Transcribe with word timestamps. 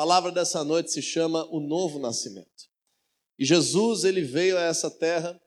palavra 0.00 0.32
dessa 0.32 0.64
noite 0.64 0.90
se 0.90 1.02
chama 1.02 1.44
o 1.54 1.60
novo 1.60 1.98
nascimento. 1.98 2.70
E 3.38 3.44
Jesus, 3.44 4.02
ele 4.02 4.22
veio 4.22 4.56
a 4.56 4.62
essa 4.62 4.90
terra, 4.90 5.38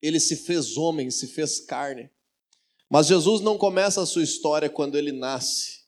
ele 0.00 0.18
se 0.18 0.36
fez 0.36 0.78
homem, 0.78 1.10
se 1.10 1.26
fez 1.26 1.60
carne. 1.60 2.08
Mas 2.88 3.08
Jesus 3.08 3.42
não 3.42 3.58
começa 3.58 4.00
a 4.00 4.06
sua 4.06 4.22
história 4.22 4.70
quando 4.70 4.96
ele 4.96 5.12
nasce. 5.12 5.80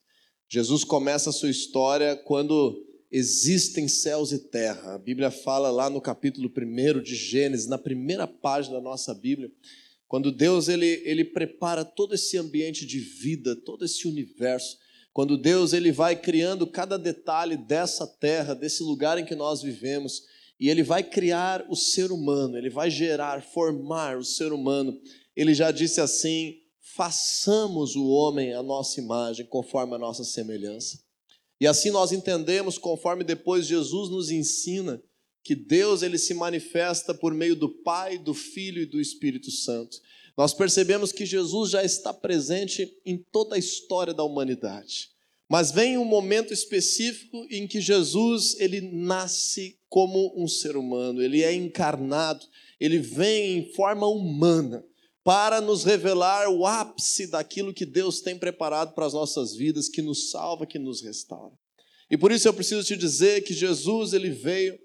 Jesus 0.47 0.85
começa 0.85 1.31
a 1.31 1.33
sua 1.33 1.49
história 1.49 2.17
quando 2.17 2.87
existem 3.11 3.89
céus 3.89 4.31
e 4.31 4.39
terra. 4.39 4.97
A 4.97 4.99
Bíblia 4.99 5.31
fala 5.31 5.71
lá 5.71 5.89
no 5.89 6.03
capítulo 6.03 6.53
1 6.55 7.01
de 7.01 7.15
Gênesis, 7.15 7.67
na 7.67 7.79
primeira 7.79 8.27
página 8.27 8.75
da 8.75 8.83
nossa 8.83 9.15
Bíblia, 9.15 9.51
quando 10.07 10.31
Deus 10.31 10.69
ele, 10.69 11.01
ele 11.07 11.25
prepara 11.25 11.83
todo 11.83 12.15
esse 12.15 12.37
ambiente 12.37 12.85
de 12.85 12.99
vida, 12.99 13.57
todo 13.57 13.87
esse 13.87 14.07
universo. 14.07 14.77
Quando 15.13 15.37
Deus 15.37 15.73
ele 15.73 15.91
vai 15.91 16.15
criando 16.15 16.67
cada 16.67 16.99
detalhe 16.99 17.57
dessa 17.57 18.07
terra, 18.07 18.55
desse 18.55 18.83
lugar 18.83 19.19
em 19.19 19.25
que 19.25 19.35
nós 19.35 19.63
vivemos, 19.63 20.23
e 20.59 20.69
ele 20.69 20.83
vai 20.83 21.03
criar 21.03 21.67
o 21.69 21.75
ser 21.75 22.13
humano, 22.13 22.57
ele 22.57 22.71
vai 22.71 22.91
gerar, 22.91 23.43
formar 23.43 24.19
o 24.19 24.25
ser 24.25 24.53
humano. 24.53 25.01
Ele 25.35 25.55
já 25.55 25.71
disse 25.71 26.01
assim: 26.01 26.59
façamos 26.95 27.97
o 27.97 28.07
homem 28.09 28.53
a 28.53 28.63
nossa 28.63 29.01
imagem, 29.01 29.47
conforme 29.47 29.95
a 29.95 29.99
nossa 29.99 30.23
semelhança. 30.23 31.01
E 31.61 31.67
assim 31.67 31.91
nós 31.91 32.13
entendemos, 32.13 32.79
conforme 32.79 33.25
depois 33.25 33.67
Jesus 33.67 34.11
nos 34.11 34.31
ensina, 34.31 35.03
que 35.43 35.55
Deus 35.55 36.03
ele 36.03 36.19
se 36.19 36.35
manifesta 36.35 37.15
por 37.15 37.33
meio 37.33 37.57
do 37.57 37.69
Pai, 37.69 38.19
do 38.19 38.35
Filho 38.35 38.83
e 38.83 38.87
do 38.87 39.01
Espírito 39.01 39.51
Santo. 39.51 39.99
Nós 40.41 40.55
percebemos 40.55 41.13
que 41.13 41.27
Jesus 41.27 41.71
já 41.71 41.85
está 41.85 42.15
presente 42.15 42.91
em 43.05 43.19
toda 43.19 43.57
a 43.57 43.59
história 43.59 44.15
da 44.15 44.25
humanidade. 44.25 45.11
Mas 45.47 45.71
vem 45.71 45.99
um 45.99 46.05
momento 46.07 46.51
específico 46.51 47.47
em 47.51 47.67
que 47.67 47.79
Jesus 47.79 48.59
ele 48.59 48.81
nasce 48.81 49.79
como 49.87 50.33
um 50.35 50.49
ser 50.49 50.79
humano, 50.79 51.21
ele 51.21 51.43
é 51.43 51.53
encarnado, 51.53 52.47
ele 52.81 52.99
vem 52.99 53.59
em 53.59 53.73
forma 53.75 54.07
humana 54.07 54.83
para 55.23 55.61
nos 55.61 55.85
revelar 55.85 56.49
o 56.49 56.65
ápice 56.65 57.27
daquilo 57.27 57.75
que 57.75 57.85
Deus 57.85 58.23
tem 58.23 58.39
preparado 58.39 58.95
para 58.95 59.05
as 59.05 59.13
nossas 59.13 59.55
vidas, 59.55 59.91
que 59.91 60.01
nos 60.01 60.31
salva, 60.31 60.65
que 60.65 60.79
nos 60.79 61.03
restaura. 61.03 61.53
E 62.11 62.17
por 62.17 62.33
isso 62.33 62.49
eu 62.49 62.55
preciso 62.55 62.83
te 62.83 62.97
dizer 62.97 63.43
que 63.43 63.53
Jesus 63.53 64.15
ele 64.15 64.31
veio 64.31 64.79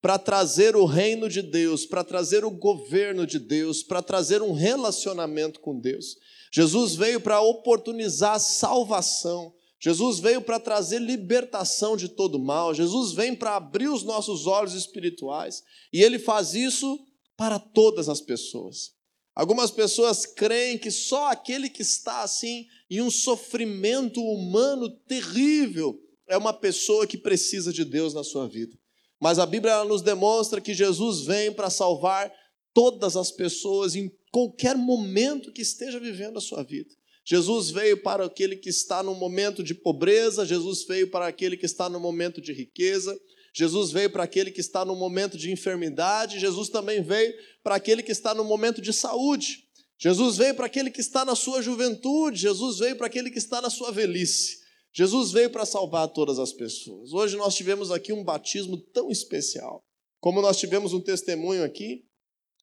para 0.00 0.18
trazer 0.18 0.74
o 0.74 0.84
reino 0.84 1.28
de 1.28 1.42
Deus, 1.42 1.84
para 1.84 2.02
trazer 2.02 2.44
o 2.44 2.50
governo 2.50 3.26
de 3.26 3.38
Deus, 3.38 3.82
para 3.82 4.02
trazer 4.02 4.40
um 4.40 4.52
relacionamento 4.52 5.60
com 5.60 5.78
Deus. 5.78 6.16
Jesus 6.52 6.94
veio 6.94 7.20
para 7.20 7.40
oportunizar 7.40 8.34
a 8.34 8.38
salvação. 8.38 9.54
Jesus 9.78 10.18
veio 10.18 10.42
para 10.42 10.58
trazer 10.58 11.00
libertação 11.00 11.96
de 11.96 12.08
todo 12.08 12.38
mal. 12.38 12.74
Jesus 12.74 13.12
vem 13.12 13.34
para 13.34 13.56
abrir 13.56 13.88
os 13.88 14.02
nossos 14.02 14.46
olhos 14.46 14.74
espirituais. 14.74 15.62
E 15.92 16.02
ele 16.02 16.18
faz 16.18 16.54
isso 16.54 16.98
para 17.36 17.58
todas 17.58 18.08
as 18.08 18.20
pessoas. 18.20 18.92
Algumas 19.34 19.70
pessoas 19.70 20.26
creem 20.26 20.76
que 20.76 20.90
só 20.90 21.30
aquele 21.30 21.70
que 21.70 21.82
está 21.82 22.22
assim 22.22 22.66
em 22.90 23.00
um 23.00 23.10
sofrimento 23.10 24.20
humano 24.20 24.90
terrível 24.90 25.98
é 26.28 26.36
uma 26.36 26.52
pessoa 26.52 27.06
que 27.06 27.16
precisa 27.16 27.72
de 27.72 27.84
Deus 27.84 28.12
na 28.12 28.24
sua 28.24 28.46
vida. 28.46 28.76
Mas 29.20 29.38
a 29.38 29.44
Bíblia 29.44 29.84
nos 29.84 30.00
demonstra 30.00 30.60
que 30.60 30.72
Jesus 30.72 31.26
vem 31.26 31.52
para 31.52 31.68
salvar 31.68 32.32
todas 32.72 33.16
as 33.16 33.30
pessoas 33.30 33.94
em 33.94 34.10
qualquer 34.32 34.76
momento 34.76 35.52
que 35.52 35.60
esteja 35.60 36.00
vivendo 36.00 36.38
a 36.38 36.40
sua 36.40 36.62
vida. 36.62 36.90
Jesus 37.24 37.70
veio 37.70 38.02
para 38.02 38.24
aquele 38.24 38.56
que 38.56 38.70
está 38.70 39.02
no 39.02 39.14
momento 39.14 39.62
de 39.62 39.74
pobreza, 39.74 40.46
Jesus 40.46 40.84
veio 40.86 41.10
para 41.10 41.26
aquele 41.26 41.56
que 41.56 41.66
está 41.66 41.88
no 41.88 42.00
momento 42.00 42.40
de 42.40 42.52
riqueza, 42.52 43.16
Jesus 43.52 43.92
veio 43.92 44.10
para 44.10 44.22
aquele 44.22 44.50
que 44.50 44.60
está 44.60 44.84
no 44.84 44.96
momento 44.96 45.36
de 45.36 45.50
enfermidade, 45.50 46.38
Jesus 46.38 46.68
também 46.70 47.02
veio 47.02 47.34
para 47.62 47.74
aquele 47.74 48.02
que 48.02 48.12
está 48.12 48.34
no 48.34 48.44
momento 48.44 48.80
de 48.80 48.92
saúde. 48.92 49.64
Jesus 49.98 50.38
veio 50.38 50.54
para 50.54 50.66
aquele 50.66 50.90
que 50.90 51.00
está 51.00 51.24
na 51.26 51.34
sua 51.34 51.60
juventude, 51.60 52.38
Jesus 52.40 52.78
veio 52.78 52.96
para 52.96 53.06
aquele 53.06 53.30
que 53.30 53.38
está 53.38 53.60
na 53.60 53.68
sua 53.68 53.92
velhice. 53.92 54.59
Jesus 54.92 55.30
veio 55.30 55.50
para 55.50 55.64
salvar 55.64 56.08
todas 56.08 56.38
as 56.38 56.52
pessoas. 56.52 57.12
Hoje 57.12 57.36
nós 57.36 57.54
tivemos 57.54 57.90
aqui 57.90 58.12
um 58.12 58.24
batismo 58.24 58.76
tão 58.92 59.10
especial. 59.10 59.84
Como 60.20 60.42
nós 60.42 60.58
tivemos 60.58 60.92
um 60.92 61.00
testemunho 61.00 61.64
aqui, 61.64 62.04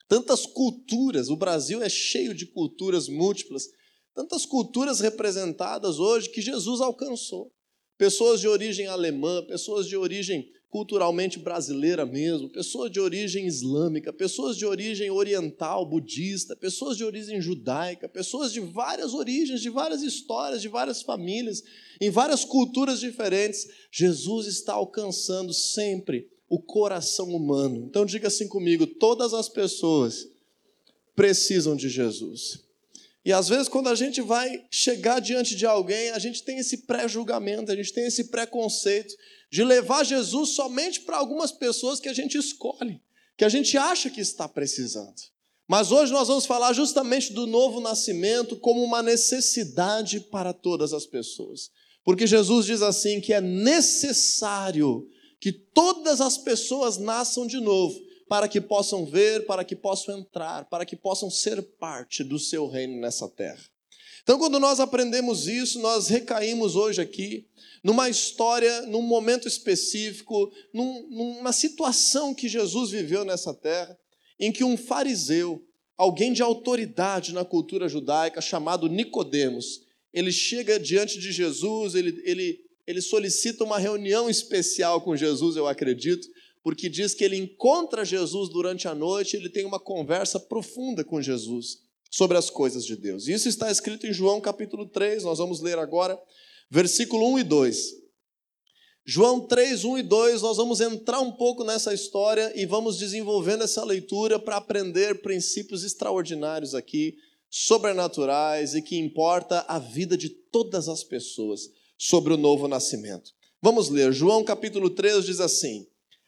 tantas 0.07 0.45
culturas, 0.45 1.29
o 1.29 1.37
Brasil 1.37 1.81
é 1.81 1.89
cheio 1.89 2.33
de 2.33 2.45
culturas 2.45 3.07
múltiplas, 3.07 3.67
tantas 4.13 4.45
culturas 4.45 4.99
representadas 4.99 5.99
hoje 5.99 6.29
que 6.29 6.41
Jesus 6.41 6.81
alcançou. 6.81 7.51
Pessoas 7.97 8.39
de 8.39 8.47
origem 8.47 8.87
alemã, 8.87 9.43
pessoas 9.43 9.87
de 9.87 9.97
origem 9.97 10.51
culturalmente 10.69 11.39
brasileira 11.39 12.05
mesmo, 12.05 12.49
pessoas 12.49 12.91
de 12.91 12.99
origem 12.99 13.47
islâmica, 13.47 14.11
pessoas 14.11 14.57
de 14.57 14.65
origem 14.65 15.09
oriental, 15.09 15.85
budista, 15.85 16.55
pessoas 16.55 16.97
de 16.97 17.03
origem 17.03 17.41
judaica, 17.41 18.07
pessoas 18.07 18.51
de 18.51 18.59
várias 18.59 19.13
origens, 19.13 19.61
de 19.61 19.69
várias 19.69 20.01
histórias, 20.03 20.61
de 20.61 20.67
várias 20.67 21.01
famílias, 21.01 21.63
em 21.99 22.09
várias 22.09 22.43
culturas 22.43 22.99
diferentes. 22.99 23.67
Jesus 23.91 24.45
está 24.47 24.73
alcançando 24.73 25.53
sempre 25.53 26.29
o 26.49 26.59
coração 26.59 27.29
humano. 27.29 27.85
Então 27.89 28.05
diga 28.05 28.27
assim 28.27 28.47
comigo: 28.47 28.85
todas 28.85 29.33
as 29.33 29.49
pessoas 29.49 30.27
precisam 31.15 31.75
de 31.75 31.89
Jesus. 31.89 32.66
E 33.27 33.33
às 33.33 33.49
vezes, 33.49 33.67
quando 33.67 33.89
a 33.89 33.93
gente 33.93 34.21
vai 34.21 34.63
chegar 34.71 35.19
diante 35.19 35.53
de 35.53 35.65
alguém, 35.65 36.11
a 36.11 36.17
gente 36.17 36.43
tem 36.43 36.59
esse 36.59 36.85
pré-julgamento, 36.85 37.69
a 37.69 37.75
gente 37.75 37.91
tem 37.91 38.05
esse 38.05 38.29
preconceito 38.29 39.13
de 39.51 39.65
levar 39.65 40.05
Jesus 40.05 40.51
somente 40.51 41.01
para 41.01 41.17
algumas 41.17 41.51
pessoas 41.51 41.99
que 41.99 42.07
a 42.07 42.13
gente 42.13 42.37
escolhe, 42.37 43.01
que 43.35 43.43
a 43.43 43.49
gente 43.49 43.77
acha 43.77 44.09
que 44.09 44.21
está 44.21 44.47
precisando. 44.47 45.13
Mas 45.67 45.91
hoje 45.91 46.13
nós 46.13 46.29
vamos 46.29 46.45
falar 46.45 46.71
justamente 46.71 47.33
do 47.33 47.45
novo 47.45 47.81
nascimento 47.81 48.55
como 48.55 48.81
uma 48.81 49.03
necessidade 49.03 50.21
para 50.21 50.53
todas 50.53 50.93
as 50.93 51.05
pessoas. 51.05 51.69
Porque 52.05 52.25
Jesus 52.25 52.65
diz 52.65 52.81
assim 52.81 53.19
que 53.19 53.33
é 53.33 53.41
necessário 53.41 55.05
que 55.37 55.51
todas 55.51 56.21
as 56.21 56.37
pessoas 56.37 56.97
nasçam 56.97 57.45
de 57.45 57.59
novo, 57.59 57.99
para 58.27 58.47
que 58.47 58.59
possam 58.59 59.05
ver, 59.05 59.45
para 59.45 59.63
que 59.63 59.75
possam 59.75 60.19
entrar, 60.19 60.65
para 60.65 60.85
que 60.85 60.95
possam 60.95 61.29
ser 61.29 61.61
parte 61.79 62.23
do 62.23 62.37
seu 62.37 62.67
reino 62.67 62.99
nessa 62.99 63.27
terra. 63.29 63.63
Então, 64.23 64.37
quando 64.37 64.59
nós 64.59 64.79
aprendemos 64.81 65.47
isso, 65.47 65.79
nós 65.79 66.09
recaímos 66.09 66.75
hoje 66.75 67.01
aqui 67.01 67.47
numa 67.81 68.09
história, 68.09 68.81
num 68.81 69.01
momento 69.01 69.47
específico, 69.47 70.51
num, 70.73 71.07
numa 71.09 71.53
situação 71.53 72.33
que 72.33 72.49
Jesus 72.49 72.91
viveu 72.91 73.23
nessa 73.23 73.53
terra, 73.53 73.97
em 74.37 74.51
que 74.51 74.63
um 74.63 74.75
fariseu, 74.75 75.65
alguém 75.97 76.33
de 76.33 76.41
autoridade 76.41 77.33
na 77.33 77.45
cultura 77.45 77.87
judaica, 77.87 78.41
chamado 78.41 78.89
Nicodemos, 78.89 79.83
ele 80.13 80.31
chega 80.31 80.77
diante 80.77 81.19
de 81.19 81.31
Jesus, 81.31 81.95
ele, 81.95 82.21
ele, 82.25 82.59
ele 82.85 83.01
solicita 83.01 83.63
uma 83.63 83.79
reunião 83.79 84.29
especial 84.29 84.99
com 84.99 85.15
Jesus, 85.15 85.55
eu 85.55 85.67
acredito, 85.67 86.27
porque 86.67 86.89
diz 86.89 87.13
que 87.13 87.23
ele 87.23 87.37
encontra 87.37 88.03
Jesus 88.03 88.49
durante 88.49 88.89
a 88.89 88.93
noite, 88.93 89.37
ele 89.37 89.47
tem 89.47 89.63
uma 89.65 89.79
conversa 89.79 90.37
profunda 90.37 91.01
com 91.01 91.21
Jesus 91.21 91.77
sobre 92.11 92.37
as 92.37 92.49
coisas 92.49 92.85
de 92.85 92.97
Deus. 92.97 93.29
Isso 93.29 93.47
está 93.47 93.71
escrito 93.71 94.05
em 94.05 94.11
João 94.11 94.41
capítulo 94.41 94.85
3, 94.85 95.23
nós 95.23 95.37
vamos 95.37 95.61
ler 95.61 95.79
agora, 95.79 96.21
versículo 96.69 97.25
1 97.35 97.39
e 97.39 97.43
2. 97.43 97.77
João 99.05 99.47
3, 99.47 99.85
1 99.85 99.97
e 99.99 100.03
2, 100.03 100.41
nós 100.41 100.57
vamos 100.57 100.81
entrar 100.81 101.21
um 101.21 101.31
pouco 101.31 101.63
nessa 101.63 101.93
história 101.93 102.51
e 102.53 102.65
vamos 102.65 102.97
desenvolvendo 102.97 103.63
essa 103.63 103.85
leitura 103.85 104.37
para 104.37 104.57
aprender 104.57 105.21
princípios 105.21 105.85
extraordinários 105.85 106.75
aqui, 106.75 107.15
sobrenaturais 107.49 108.75
e 108.75 108.81
que 108.81 108.97
importa 108.97 109.63
a 109.69 109.79
vida 109.79 110.17
de 110.17 110.27
todas 110.27 110.89
as 110.89 111.01
pessoas 111.01 111.69
sobre 111.97 112.33
o 112.33 112.37
novo 112.37 112.67
nascimento. 112.67 113.31
Vamos 113.61 113.87
ler. 113.87 114.11
João 114.11 114.43
capítulo 114.43 114.89
3 114.89 115.23
diz 115.23 115.39
assim: 115.39 115.87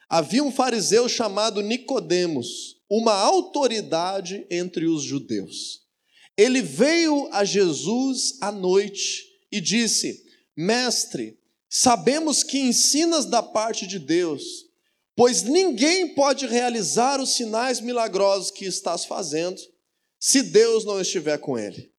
Havia 0.10 0.44
um 0.44 0.52
fariseu 0.52 1.08
chamado 1.08 1.62
Nicodemos, 1.62 2.78
uma 2.90 3.14
autoridade 3.14 4.44
entre 4.50 4.88
os 4.88 5.04
judeus. 5.04 5.82
Ele 6.36 6.62
veio 6.62 7.30
a 7.32 7.46
Jesus 7.46 8.38
à 8.42 8.52
noite 8.52 9.24
e 9.52 9.62
disse: 9.62 10.26
Mestre, 10.58 11.38
sabemos 11.70 12.44
que 12.44 12.58
ensinas 12.58 13.26
da 13.26 13.44
parte 13.44 13.86
de 13.86 14.00
Deus, 14.00 14.44
pois 15.16 15.44
ninguém 15.44 16.16
pode 16.16 16.48
realizar 16.48 17.22
os 17.22 17.36
sinais 17.36 17.80
milagrosos 17.80 18.50
que 18.50 18.66
estás 18.66 19.06
fazendo 19.06 19.62
se 20.20 20.42
Deus 20.42 20.84
não 20.86 21.00
estiver 21.00 21.38
com 21.38 21.58
ele. 21.58 21.92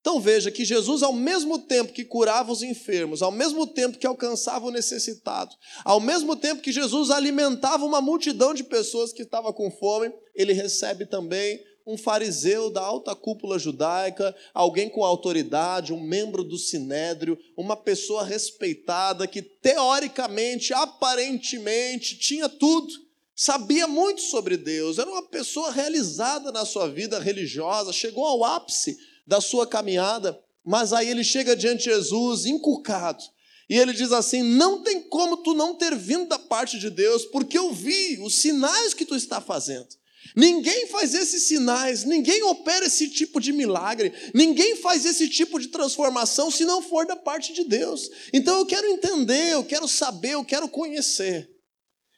Então 0.00 0.20
veja 0.20 0.50
que 0.50 0.64
Jesus, 0.64 1.02
ao 1.02 1.12
mesmo 1.12 1.58
tempo 1.58 1.92
que 1.92 2.04
curava 2.04 2.52
os 2.52 2.62
enfermos, 2.62 3.20
ao 3.20 3.32
mesmo 3.32 3.66
tempo 3.66 3.98
que 3.98 4.06
alcançava 4.06 4.66
o 4.66 4.70
necessitado, 4.70 5.54
ao 5.84 6.00
mesmo 6.00 6.36
tempo 6.36 6.62
que 6.62 6.72
Jesus 6.72 7.10
alimentava 7.10 7.84
uma 7.84 8.00
multidão 8.00 8.54
de 8.54 8.64
pessoas 8.64 9.12
que 9.12 9.22
estava 9.22 9.52
com 9.52 9.70
fome, 9.70 10.12
ele 10.34 10.52
recebe 10.52 11.04
também 11.04 11.60
um 11.88 11.96
fariseu 11.96 12.68
da 12.68 12.82
alta 12.82 13.14
cúpula 13.14 13.58
judaica, 13.58 14.36
alguém 14.52 14.90
com 14.90 15.02
autoridade, 15.02 15.92
um 15.92 16.00
membro 16.00 16.44
do 16.44 16.58
sinédrio, 16.58 17.38
uma 17.56 17.74
pessoa 17.74 18.22
respeitada 18.22 19.26
que 19.26 19.40
teoricamente, 19.40 20.74
aparentemente, 20.74 22.18
tinha 22.18 22.46
tudo, 22.46 22.92
sabia 23.34 23.86
muito 23.86 24.20
sobre 24.20 24.58
Deus, 24.58 24.98
era 24.98 25.10
uma 25.10 25.22
pessoa 25.22 25.72
realizada 25.72 26.52
na 26.52 26.66
sua 26.66 26.88
vida 26.88 27.18
religiosa, 27.18 27.90
chegou 27.90 28.26
ao 28.26 28.44
ápice 28.44 28.98
da 29.28 29.42
sua 29.42 29.66
caminhada, 29.66 30.40
mas 30.64 30.94
aí 30.94 31.08
ele 31.10 31.22
chega 31.22 31.54
diante 31.54 31.84
de 31.84 31.90
Jesus 31.90 32.46
inculcado. 32.46 33.22
E 33.68 33.76
ele 33.76 33.92
diz 33.92 34.10
assim: 34.10 34.42
Não 34.42 34.82
tem 34.82 35.02
como 35.02 35.36
tu 35.36 35.52
não 35.52 35.74
ter 35.74 35.94
vindo 35.94 36.26
da 36.26 36.38
parte 36.38 36.78
de 36.78 36.88
Deus, 36.88 37.26
porque 37.26 37.58
eu 37.58 37.70
vi 37.70 38.18
os 38.22 38.36
sinais 38.36 38.94
que 38.94 39.04
tu 39.04 39.14
está 39.14 39.38
fazendo. 39.38 39.86
Ninguém 40.34 40.86
faz 40.86 41.14
esses 41.14 41.46
sinais, 41.46 42.04
ninguém 42.04 42.42
opera 42.42 42.86
esse 42.86 43.08
tipo 43.08 43.40
de 43.40 43.52
milagre, 43.52 44.12
ninguém 44.34 44.76
faz 44.76 45.04
esse 45.04 45.28
tipo 45.28 45.58
de 45.58 45.68
transformação 45.68 46.50
se 46.50 46.64
não 46.64 46.82
for 46.82 47.06
da 47.06 47.16
parte 47.16 47.52
de 47.52 47.64
Deus. 47.64 48.10
Então 48.32 48.58
eu 48.58 48.66
quero 48.66 48.86
entender, 48.86 49.52
eu 49.52 49.64
quero 49.64 49.86
saber, 49.86 50.32
eu 50.32 50.44
quero 50.44 50.68
conhecer. 50.68 51.50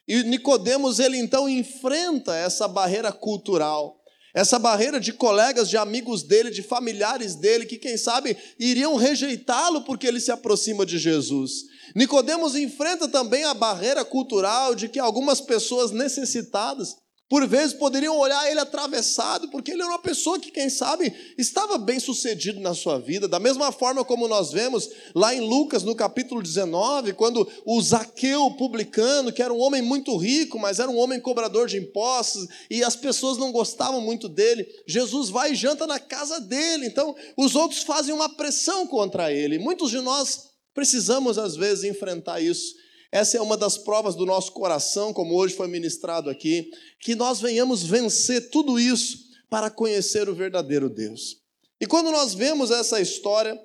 E 0.07 0.23
Nicodemos 0.25 0.99
ele 0.99 1.19
então 1.19 1.49
enfrenta 1.49 2.35
essa 2.37 2.67
barreira 2.67 3.13
cultural. 3.13 4.00
Essa 4.33 4.59
barreira 4.59 5.01
de 5.01 5.13
colegas, 5.13 5.69
de 5.69 5.77
amigos 5.77 6.23
dele, 6.23 6.51
de 6.51 6.63
familiares 6.63 7.35
dele, 7.35 7.67
que 7.67 7.77
quem 7.77 7.97
sabe 7.97 8.37
iriam 8.59 8.95
rejeitá-lo 8.97 9.83
porque 9.83 10.07
ele 10.07 10.21
se 10.21 10.31
aproxima 10.31 10.87
de 10.87 10.99
Jesus. 10.99 11.65
Nicodemos 11.95 12.55
enfrenta 12.55 13.09
também 13.09 13.45
a 13.45 13.55
barreira 13.55 14.05
cultural 14.05 14.75
de 14.75 14.89
que 14.89 15.01
algumas 15.01 15.41
pessoas 15.41 15.91
necessitadas 15.91 16.97
por 17.31 17.47
vezes 17.47 17.73
poderiam 17.73 18.19
olhar 18.19 18.51
ele 18.51 18.59
atravessado, 18.59 19.49
porque 19.51 19.71
ele 19.71 19.83
era 19.83 19.93
uma 19.93 20.01
pessoa 20.01 20.41
que, 20.41 20.51
quem 20.51 20.69
sabe, 20.69 21.15
estava 21.39 21.79
bem 21.79 22.01
sucedido 22.01 22.59
na 22.59 22.75
sua 22.75 22.99
vida. 22.99 23.29
Da 23.29 23.39
mesma 23.39 23.71
forma 23.71 24.05
como 24.05 24.27
nós 24.27 24.51
vemos 24.51 24.91
lá 25.15 25.33
em 25.33 25.41
Lucas, 25.41 25.85
no 25.85 25.95
capítulo 25.95 26.43
19, 26.43 27.13
quando 27.13 27.49
o 27.65 27.81
Zaqueu 27.81 28.51
publicano, 28.59 29.33
que 29.33 29.41
era 29.41 29.55
um 29.55 29.61
homem 29.61 29.81
muito 29.81 30.17
rico, 30.17 30.59
mas 30.59 30.81
era 30.81 30.91
um 30.91 30.99
homem 30.99 31.21
cobrador 31.21 31.69
de 31.69 31.79
impostos, 31.79 32.49
e 32.69 32.83
as 32.83 32.97
pessoas 32.97 33.39
não 33.39 33.53
gostavam 33.53 34.01
muito 34.01 34.29
dele, 34.29 34.67
Jesus 34.85 35.29
vai 35.29 35.53
e 35.53 35.55
janta 35.55 35.87
na 35.87 36.01
casa 36.01 36.41
dele. 36.41 36.85
Então, 36.85 37.15
os 37.37 37.55
outros 37.55 37.85
fazem 37.85 38.13
uma 38.13 38.29
pressão 38.29 38.89
contra 38.89 39.33
ele. 39.33 39.57
Muitos 39.57 39.93
de 39.93 40.01
nós 40.01 40.49
precisamos, 40.75 41.39
às 41.39 41.55
vezes, 41.55 41.85
enfrentar 41.85 42.41
isso. 42.41 42.75
Essa 43.13 43.39
é 43.39 43.41
uma 43.41 43.57
das 43.57 43.77
provas 43.77 44.15
do 44.15 44.25
nosso 44.25 44.53
coração, 44.53 45.13
como 45.13 45.35
hoje 45.35 45.55
foi 45.55 45.67
ministrado 45.67 46.31
aqui, 46.31 46.71
que 47.01 47.15
nós 47.15 47.41
venhamos 47.41 47.83
vencer 47.83 48.51
tudo 48.51 48.79
isso 48.79 49.19
para 49.49 49.69
conhecer 49.69 50.29
o 50.29 50.35
verdadeiro 50.35 50.89
Deus. 50.89 51.39
E 51.81 51.87
quando 51.87 52.13
nós 52.13 52.35
vemos 52.35 52.71
essa 52.71 53.01
história, 53.01 53.61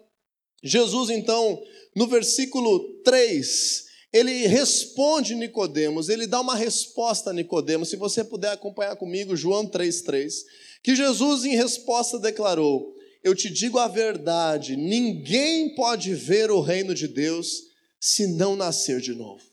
Jesus 0.63 1.11
então, 1.11 1.61
no 1.95 2.07
versículo 2.07 3.01
3, 3.03 3.85
ele 4.11 4.47
responde 4.47 5.35
Nicodemos, 5.35 6.09
ele 6.09 6.25
dá 6.25 6.41
uma 6.41 6.55
resposta 6.55 7.29
a 7.29 7.33
Nicodemos. 7.33 7.89
Se 7.89 7.97
você 7.97 8.23
puder 8.23 8.51
acompanhar 8.51 8.95
comigo, 8.95 9.35
João 9.35 9.67
3:3, 9.67 10.43
que 10.81 10.95
Jesus 10.95 11.43
em 11.45 11.55
resposta 11.55 12.17
declarou: 12.17 12.95
Eu 13.23 13.35
te 13.35 13.49
digo 13.49 13.77
a 13.77 13.87
verdade, 13.87 14.75
ninguém 14.75 15.75
pode 15.75 16.15
ver 16.15 16.49
o 16.49 16.61
reino 16.61 16.95
de 16.95 17.07
Deus 17.07 17.74
se 17.99 18.27
não 18.27 18.55
nascer 18.55 19.01
de 19.01 19.13
novo. 19.13 19.43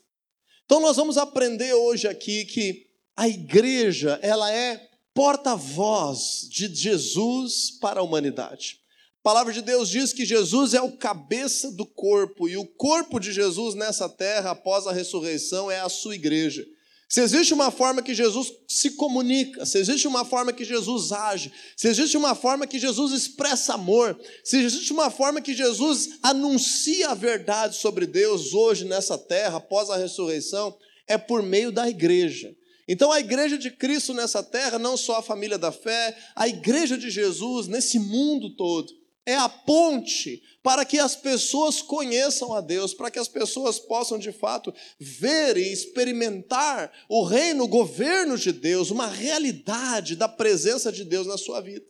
Então 0.64 0.80
nós 0.80 0.96
vamos 0.96 1.18
aprender 1.18 1.72
hoje 1.74 2.08
aqui 2.08 2.44
que 2.44 2.86
a 3.16 3.28
igreja, 3.28 4.18
ela 4.22 4.50
é 4.50 4.88
porta-voz 5.14 6.48
de 6.50 6.74
Jesus 6.74 7.70
para 7.70 8.00
a 8.00 8.02
humanidade. 8.02 8.80
A 9.20 9.22
palavra 9.22 9.52
de 9.52 9.62
Deus 9.62 9.88
diz 9.88 10.12
que 10.12 10.24
Jesus 10.24 10.74
é 10.74 10.80
o 10.80 10.96
cabeça 10.96 11.70
do 11.70 11.86
corpo 11.86 12.48
e 12.48 12.56
o 12.56 12.66
corpo 12.66 13.20
de 13.20 13.32
Jesus 13.32 13.74
nessa 13.74 14.08
terra 14.08 14.50
após 14.50 14.86
a 14.86 14.92
ressurreição 14.92 15.70
é 15.70 15.80
a 15.80 15.88
sua 15.88 16.14
igreja. 16.14 16.66
Se 17.12 17.20
existe 17.20 17.52
uma 17.52 17.70
forma 17.70 18.00
que 18.00 18.14
Jesus 18.14 18.50
se 18.66 18.92
comunica, 18.92 19.66
se 19.66 19.76
existe 19.76 20.08
uma 20.08 20.24
forma 20.24 20.50
que 20.50 20.64
Jesus 20.64 21.12
age, 21.12 21.52
se 21.76 21.86
existe 21.86 22.16
uma 22.16 22.34
forma 22.34 22.66
que 22.66 22.78
Jesus 22.78 23.12
expressa 23.12 23.74
amor, 23.74 24.18
se 24.42 24.56
existe 24.56 24.94
uma 24.94 25.10
forma 25.10 25.42
que 25.42 25.52
Jesus 25.52 26.18
anuncia 26.22 27.10
a 27.10 27.14
verdade 27.14 27.76
sobre 27.76 28.06
Deus 28.06 28.54
hoje 28.54 28.86
nessa 28.86 29.18
terra, 29.18 29.58
após 29.58 29.90
a 29.90 29.98
ressurreição, 29.98 30.74
é 31.06 31.18
por 31.18 31.42
meio 31.42 31.70
da 31.70 31.86
igreja. 31.86 32.56
Então, 32.88 33.12
a 33.12 33.20
igreja 33.20 33.58
de 33.58 33.70
Cristo 33.70 34.14
nessa 34.14 34.42
terra, 34.42 34.78
não 34.78 34.96
só 34.96 35.18
a 35.18 35.22
família 35.22 35.58
da 35.58 35.70
fé, 35.70 36.16
a 36.34 36.48
igreja 36.48 36.96
de 36.96 37.10
Jesus 37.10 37.68
nesse 37.68 37.98
mundo 37.98 38.56
todo, 38.56 38.90
é 39.24 39.34
a 39.34 39.48
ponte 39.48 40.42
para 40.62 40.84
que 40.84 40.98
as 40.98 41.14
pessoas 41.14 41.80
conheçam 41.80 42.52
a 42.52 42.60
Deus, 42.60 42.94
para 42.94 43.10
que 43.10 43.18
as 43.18 43.28
pessoas 43.28 43.78
possam 43.78 44.18
de 44.18 44.32
fato 44.32 44.72
ver 44.98 45.56
e 45.56 45.72
experimentar 45.72 46.92
o 47.08 47.24
reino, 47.24 47.64
o 47.64 47.68
governo 47.68 48.36
de 48.36 48.52
Deus, 48.52 48.90
uma 48.90 49.06
realidade 49.06 50.16
da 50.16 50.28
presença 50.28 50.90
de 50.90 51.04
Deus 51.04 51.26
na 51.26 51.38
sua 51.38 51.60
vida. 51.60 51.84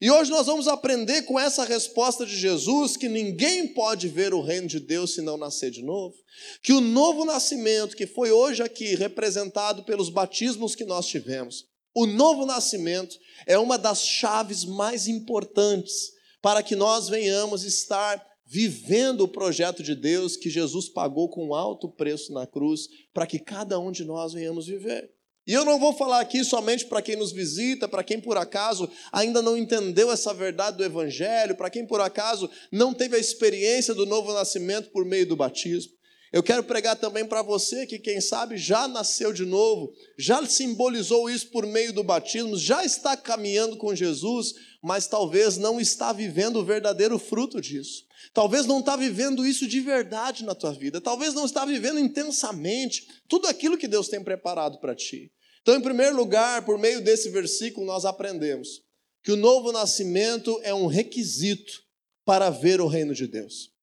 E 0.00 0.10
hoje 0.10 0.30
nós 0.30 0.46
vamos 0.46 0.66
aprender 0.66 1.22
com 1.22 1.38
essa 1.38 1.64
resposta 1.64 2.26
de 2.26 2.36
Jesus 2.36 2.96
que 2.96 3.08
ninguém 3.08 3.68
pode 3.68 4.08
ver 4.08 4.34
o 4.34 4.42
reino 4.42 4.66
de 4.66 4.80
Deus 4.80 5.14
se 5.14 5.22
não 5.22 5.36
nascer 5.36 5.70
de 5.70 5.82
novo. 5.82 6.16
Que 6.62 6.72
o 6.72 6.80
novo 6.80 7.24
nascimento, 7.24 7.96
que 7.96 8.06
foi 8.06 8.32
hoje 8.32 8.62
aqui 8.62 8.96
representado 8.96 9.84
pelos 9.84 10.08
batismos 10.10 10.74
que 10.74 10.84
nós 10.84 11.06
tivemos, 11.06 11.66
o 11.94 12.06
novo 12.06 12.44
nascimento 12.44 13.16
é 13.46 13.56
uma 13.56 13.78
das 13.78 14.04
chaves 14.04 14.64
mais 14.64 15.06
importantes 15.06 16.13
para 16.44 16.62
que 16.62 16.76
nós 16.76 17.08
venhamos 17.08 17.64
estar 17.64 18.22
vivendo 18.44 19.22
o 19.22 19.28
projeto 19.28 19.82
de 19.82 19.94
Deus 19.94 20.36
que 20.36 20.50
Jesus 20.50 20.90
pagou 20.90 21.26
com 21.26 21.54
alto 21.54 21.88
preço 21.88 22.34
na 22.34 22.46
cruz, 22.46 22.86
para 23.14 23.26
que 23.26 23.38
cada 23.38 23.78
um 23.78 23.90
de 23.90 24.04
nós 24.04 24.34
venhamos 24.34 24.66
viver. 24.66 25.10
E 25.46 25.54
eu 25.54 25.64
não 25.64 25.80
vou 25.80 25.94
falar 25.94 26.20
aqui 26.20 26.44
somente 26.44 26.84
para 26.84 27.00
quem 27.00 27.16
nos 27.16 27.32
visita, 27.32 27.88
para 27.88 28.04
quem 28.04 28.20
por 28.20 28.36
acaso 28.36 28.90
ainda 29.10 29.40
não 29.40 29.56
entendeu 29.56 30.12
essa 30.12 30.34
verdade 30.34 30.76
do 30.76 30.84
Evangelho, 30.84 31.56
para 31.56 31.70
quem 31.70 31.86
por 31.86 32.02
acaso 32.02 32.50
não 32.70 32.92
teve 32.92 33.16
a 33.16 33.18
experiência 33.18 33.94
do 33.94 34.04
novo 34.04 34.30
nascimento 34.34 34.90
por 34.90 35.06
meio 35.06 35.26
do 35.26 35.36
batismo. 35.36 35.94
Eu 36.34 36.42
quero 36.42 36.64
pregar 36.64 36.96
também 36.96 37.24
para 37.24 37.42
você 37.42 37.86
que, 37.86 37.96
quem 37.96 38.20
sabe, 38.20 38.58
já 38.58 38.88
nasceu 38.88 39.32
de 39.32 39.44
novo, 39.44 39.94
já 40.18 40.44
simbolizou 40.44 41.30
isso 41.30 41.46
por 41.46 41.64
meio 41.64 41.92
do 41.92 42.02
batismo, 42.02 42.58
já 42.58 42.84
está 42.84 43.16
caminhando 43.16 43.76
com 43.76 43.94
Jesus, 43.94 44.52
mas 44.82 45.06
talvez 45.06 45.56
não 45.56 45.80
está 45.80 46.12
vivendo 46.12 46.56
o 46.56 46.64
verdadeiro 46.64 47.20
fruto 47.20 47.60
disso. 47.60 48.02
Talvez 48.32 48.66
não 48.66 48.80
está 48.80 48.96
vivendo 48.96 49.46
isso 49.46 49.64
de 49.68 49.78
verdade 49.78 50.42
na 50.42 50.56
tua 50.56 50.72
vida. 50.72 51.00
Talvez 51.00 51.34
não 51.34 51.44
está 51.44 51.64
vivendo 51.64 52.00
intensamente 52.00 53.06
tudo 53.28 53.46
aquilo 53.46 53.78
que 53.78 53.86
Deus 53.86 54.08
tem 54.08 54.20
preparado 54.20 54.80
para 54.80 54.92
ti. 54.92 55.30
Então, 55.62 55.76
em 55.76 55.80
primeiro 55.80 56.16
lugar, 56.16 56.64
por 56.64 56.76
meio 56.76 57.00
desse 57.00 57.30
versículo, 57.30 57.86
nós 57.86 58.04
aprendemos 58.04 58.82
que 59.22 59.30
o 59.30 59.36
novo 59.36 59.70
nascimento 59.70 60.58
é 60.64 60.74
um 60.74 60.86
requisito 60.86 61.80
para 62.24 62.50
ver 62.50 62.80
o 62.80 62.88
reino 62.88 63.14
de 63.14 63.28
Deus. 63.28 63.73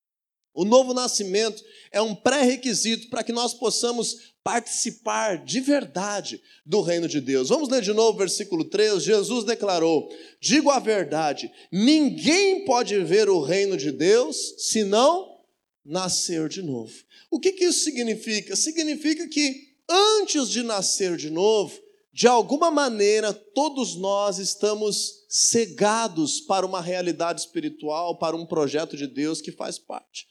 O 0.54 0.66
novo 0.66 0.94
nascimento 0.94 1.64
é 1.92 2.02
um 2.02 2.14
pré-requisito 2.14 3.10
para 3.10 3.24
que 3.24 3.32
nós 3.32 3.54
possamos 3.54 4.32
participar 4.44 5.44
de 5.44 5.60
verdade 5.62 6.42
do 6.66 6.82
reino 6.82 7.08
de 7.08 7.22
Deus. 7.22 7.50
Vamos 7.50 7.70
ler 7.70 7.82
de 7.82 7.94
novo 7.94 8.16
o 8.16 8.20
versículo 8.20 8.66
3. 8.66 9.02
Jesus 9.02 9.46
declarou: 9.46 10.10
Digo 10.42 10.70
a 10.70 10.80
verdade, 10.80 11.52
ninguém 11.72 12.66
pode 12.66 12.98
ver 13.04 13.30
o 13.30 13.42
reino 13.42 13.78
de 13.78 13.92
Deus 13.92 14.56
se 14.58 14.84
não 14.84 15.40
nascer 15.86 16.50
de 16.50 16.62
novo. 16.62 16.94
O 17.30 17.40
que, 17.40 17.54
que 17.54 17.66
isso 17.66 17.86
significa? 17.86 18.56
Significa 18.56 19.28
que 19.30 19.70
antes 19.90 20.50
de 20.50 20.64
nascer 20.64 21.16
de 21.16 21.30
novo, 21.30 21.80
de 22.14 22.28
alguma 22.28 22.70
maneira, 22.70 23.34
todos 23.34 23.96
nós 23.96 24.38
estamos 24.38 25.24
cegados 25.30 26.42
para 26.42 26.66
uma 26.66 26.82
realidade 26.82 27.40
espiritual, 27.40 28.18
para 28.18 28.36
um 28.36 28.46
projeto 28.46 28.98
de 28.98 29.08
Deus 29.08 29.40
que 29.40 29.52
faz 29.52 29.80
parte 29.80 30.28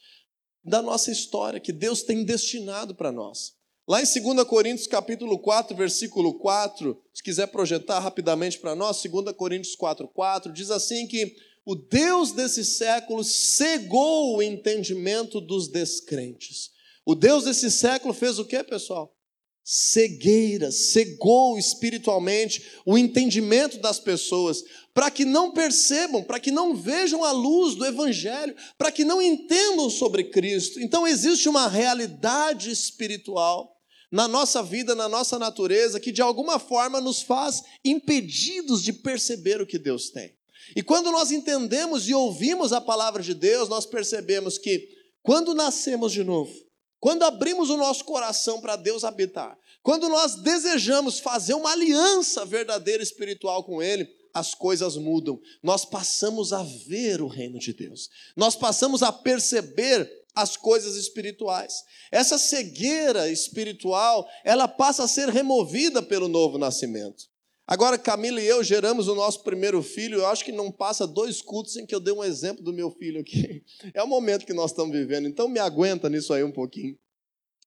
da 0.63 0.81
nossa 0.81 1.11
história, 1.11 1.59
que 1.59 1.71
Deus 1.71 2.03
tem 2.03 2.23
destinado 2.23 2.93
para 2.95 3.11
nós. 3.11 3.53
Lá 3.87 4.01
em 4.01 4.05
2 4.05 4.43
Coríntios 4.45 4.87
capítulo 4.87 5.39
4, 5.39 5.75
versículo 5.75 6.35
4, 6.37 7.01
se 7.13 7.23
quiser 7.23 7.47
projetar 7.47 7.99
rapidamente 7.99 8.59
para 8.59 8.75
nós, 8.75 9.01
2 9.01 9.35
Coríntios 9.35 9.75
4, 9.75 10.07
4, 10.07 10.53
diz 10.53 10.69
assim 10.69 11.07
que 11.07 11.35
o 11.65 11.75
Deus 11.75 12.31
desse 12.31 12.63
século 12.63 13.23
cegou 13.23 14.37
o 14.37 14.41
entendimento 14.41 15.41
dos 15.41 15.67
descrentes. 15.67 16.69
O 17.05 17.15
Deus 17.15 17.45
desse 17.45 17.71
século 17.71 18.13
fez 18.13 18.39
o 18.39 18.45
que, 18.45 18.63
pessoal? 18.63 19.15
cegueira, 19.63 20.71
cegou 20.71 21.57
espiritualmente 21.57 22.63
o 22.85 22.97
entendimento 22.97 23.77
das 23.77 23.99
pessoas, 23.99 24.63
para 24.93 25.09
que 25.09 25.23
não 25.23 25.51
percebam, 25.51 26.23
para 26.23 26.39
que 26.39 26.51
não 26.51 26.75
vejam 26.75 27.23
a 27.23 27.31
luz 27.31 27.75
do 27.75 27.85
Evangelho, 27.85 28.55
para 28.77 28.91
que 28.91 29.05
não 29.05 29.21
entendam 29.21 29.89
sobre 29.89 30.25
Cristo. 30.25 30.79
Então 30.79 31.07
existe 31.07 31.47
uma 31.47 31.67
realidade 31.67 32.71
espiritual 32.71 33.77
na 34.11 34.27
nossa 34.27 34.61
vida, 34.61 34.93
na 34.93 35.07
nossa 35.07 35.39
natureza, 35.39 35.99
que 35.99 36.11
de 36.11 36.21
alguma 36.21 36.59
forma 36.59 36.99
nos 36.99 37.21
faz 37.21 37.63
impedidos 37.85 38.83
de 38.83 38.91
perceber 38.91 39.61
o 39.61 39.65
que 39.65 39.79
Deus 39.79 40.09
tem. 40.09 40.35
E 40.75 40.83
quando 40.83 41.11
nós 41.11 41.31
entendemos 41.31 42.07
e 42.07 42.13
ouvimos 42.13 42.73
a 42.73 42.81
palavra 42.81 43.23
de 43.23 43.33
Deus, 43.33 43.69
nós 43.69 43.85
percebemos 43.85 44.57
que 44.57 44.89
quando 45.23 45.53
nascemos 45.53 46.11
de 46.11 46.23
novo, 46.23 46.53
quando 46.99 47.23
abrimos 47.23 47.69
o 47.69 47.77
nosso 47.77 48.03
coração 48.03 48.59
para 48.59 48.75
Deus 48.75 49.03
habitar, 49.03 49.57
quando 49.81 50.07
nós 50.09 50.35
desejamos 50.35 51.19
fazer 51.19 51.53
uma 51.53 51.71
aliança 51.71 52.45
verdadeira 52.45 53.01
espiritual 53.01 53.63
com 53.63 53.81
Ele, 53.81 54.07
as 54.33 54.53
coisas 54.53 54.97
mudam. 54.97 55.39
Nós 55.61 55.85
passamos 55.85 56.53
a 56.53 56.63
ver 56.63 57.21
o 57.21 57.27
reino 57.27 57.59
de 57.59 57.73
Deus. 57.73 58.09
Nós 58.35 58.55
passamos 58.55 59.03
a 59.03 59.11
perceber 59.11 60.09
as 60.33 60.55
coisas 60.55 60.95
espirituais. 60.95 61.83
Essa 62.11 62.37
cegueira 62.37 63.29
espiritual, 63.29 64.27
ela 64.43 64.67
passa 64.67 65.03
a 65.03 65.07
ser 65.07 65.29
removida 65.29 66.01
pelo 66.01 66.27
novo 66.27 66.57
nascimento. 66.57 67.29
Agora, 67.67 67.97
Camila 67.97 68.41
e 68.41 68.47
eu 68.47 68.63
geramos 68.63 69.07
o 69.07 69.15
nosso 69.15 69.43
primeiro 69.43 69.81
filho. 69.81 70.19
Eu 70.19 70.27
acho 70.27 70.43
que 70.43 70.51
não 70.51 70.71
passa 70.71 71.07
dois 71.07 71.41
cultos 71.41 71.77
em 71.77 71.85
que 71.85 71.95
eu 71.95 71.99
dei 71.99 72.13
um 72.13 72.23
exemplo 72.23 72.63
do 72.63 72.73
meu 72.73 72.91
filho 72.91 73.21
aqui. 73.21 73.63
É 73.93 74.03
o 74.03 74.07
momento 74.07 74.45
que 74.45 74.53
nós 74.53 74.71
estamos 74.71 74.91
vivendo, 74.91 75.27
então 75.27 75.47
me 75.47 75.59
aguenta 75.59 76.09
nisso 76.09 76.33
aí 76.33 76.43
um 76.43 76.51
pouquinho. 76.51 76.97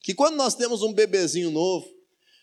Que 0.03 0.15
quando 0.15 0.37
nós 0.37 0.55
temos 0.55 0.83
um 0.83 0.93
bebezinho 0.93 1.51
novo, 1.51 1.87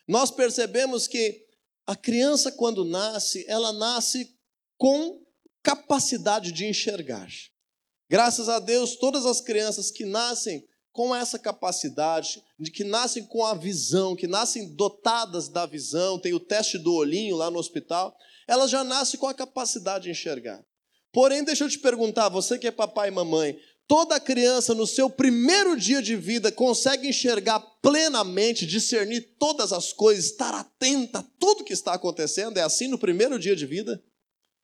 nós 0.08 0.32
percebemos 0.32 1.08
que 1.08 1.46
a 1.92 1.96
criança, 1.96 2.52
quando 2.52 2.86
nasce, 2.86 3.46
ela 3.48 3.74
nasce 3.74 4.34
com 4.78 5.22
capacidade 5.62 6.52
de 6.52 6.66
enxergar. 6.66 7.28
Graças 8.10 8.48
a 8.48 8.60
Deus, 8.60 8.96
todas 8.96 9.26
as 9.26 9.42
crianças 9.42 9.92
que 9.92 10.06
nascem 10.06 10.66
com 10.92 11.14
essa 11.16 11.38
capacidade, 11.38 12.42
de 12.58 12.72
que 12.72 12.84
nascem 12.84 13.26
com 13.26 13.46
a 13.46 13.54
visão, 13.54 14.16
que 14.16 14.28
nascem 14.28 14.74
dotadas 14.74 15.50
da 15.50 15.66
visão, 15.66 16.20
tem 16.20 16.34
o 16.34 16.40
teste 16.40 16.78
do 16.78 16.94
olhinho 16.94 17.36
lá 17.36 17.52
no 17.52 17.60
hospital, 17.60 18.16
elas 18.48 18.72
já 18.72 18.84
nascem 18.84 19.20
com 19.20 19.28
a 19.28 19.34
capacidade 19.34 20.06
de 20.06 20.12
enxergar. 20.12 20.64
Porém, 21.12 21.44
deixa 21.44 21.66
eu 21.66 21.70
te 21.70 21.80
perguntar, 21.80 22.30
você 22.30 22.58
que 22.58 22.68
é 22.68 22.72
papai 22.72 23.10
e 23.10 23.12
mamãe, 23.12 23.60
toda 23.92 24.22
criança 24.22 24.74
no 24.74 24.88
seu 24.88 25.10
primeiro 25.10 25.78
dia 25.78 26.02
de 26.02 26.16
vida 26.16 26.50
consegue 26.50 27.10
enxergar 27.10 27.60
plenamente, 27.82 28.66
discernir 28.66 29.36
todas 29.38 29.74
as 29.74 29.92
coisas, 29.92 30.28
estar 30.28 30.54
atenta 30.54 31.20
a 31.20 31.24
tudo 31.38 31.66
que 31.66 31.74
está 31.74 31.94
acontecendo? 31.94 32.58
É 32.58 32.62
assim 32.62 32.88
no 32.88 32.98
primeiro 32.98 33.38
dia 33.38 33.54
de 33.54 33.66
vida? 33.66 34.02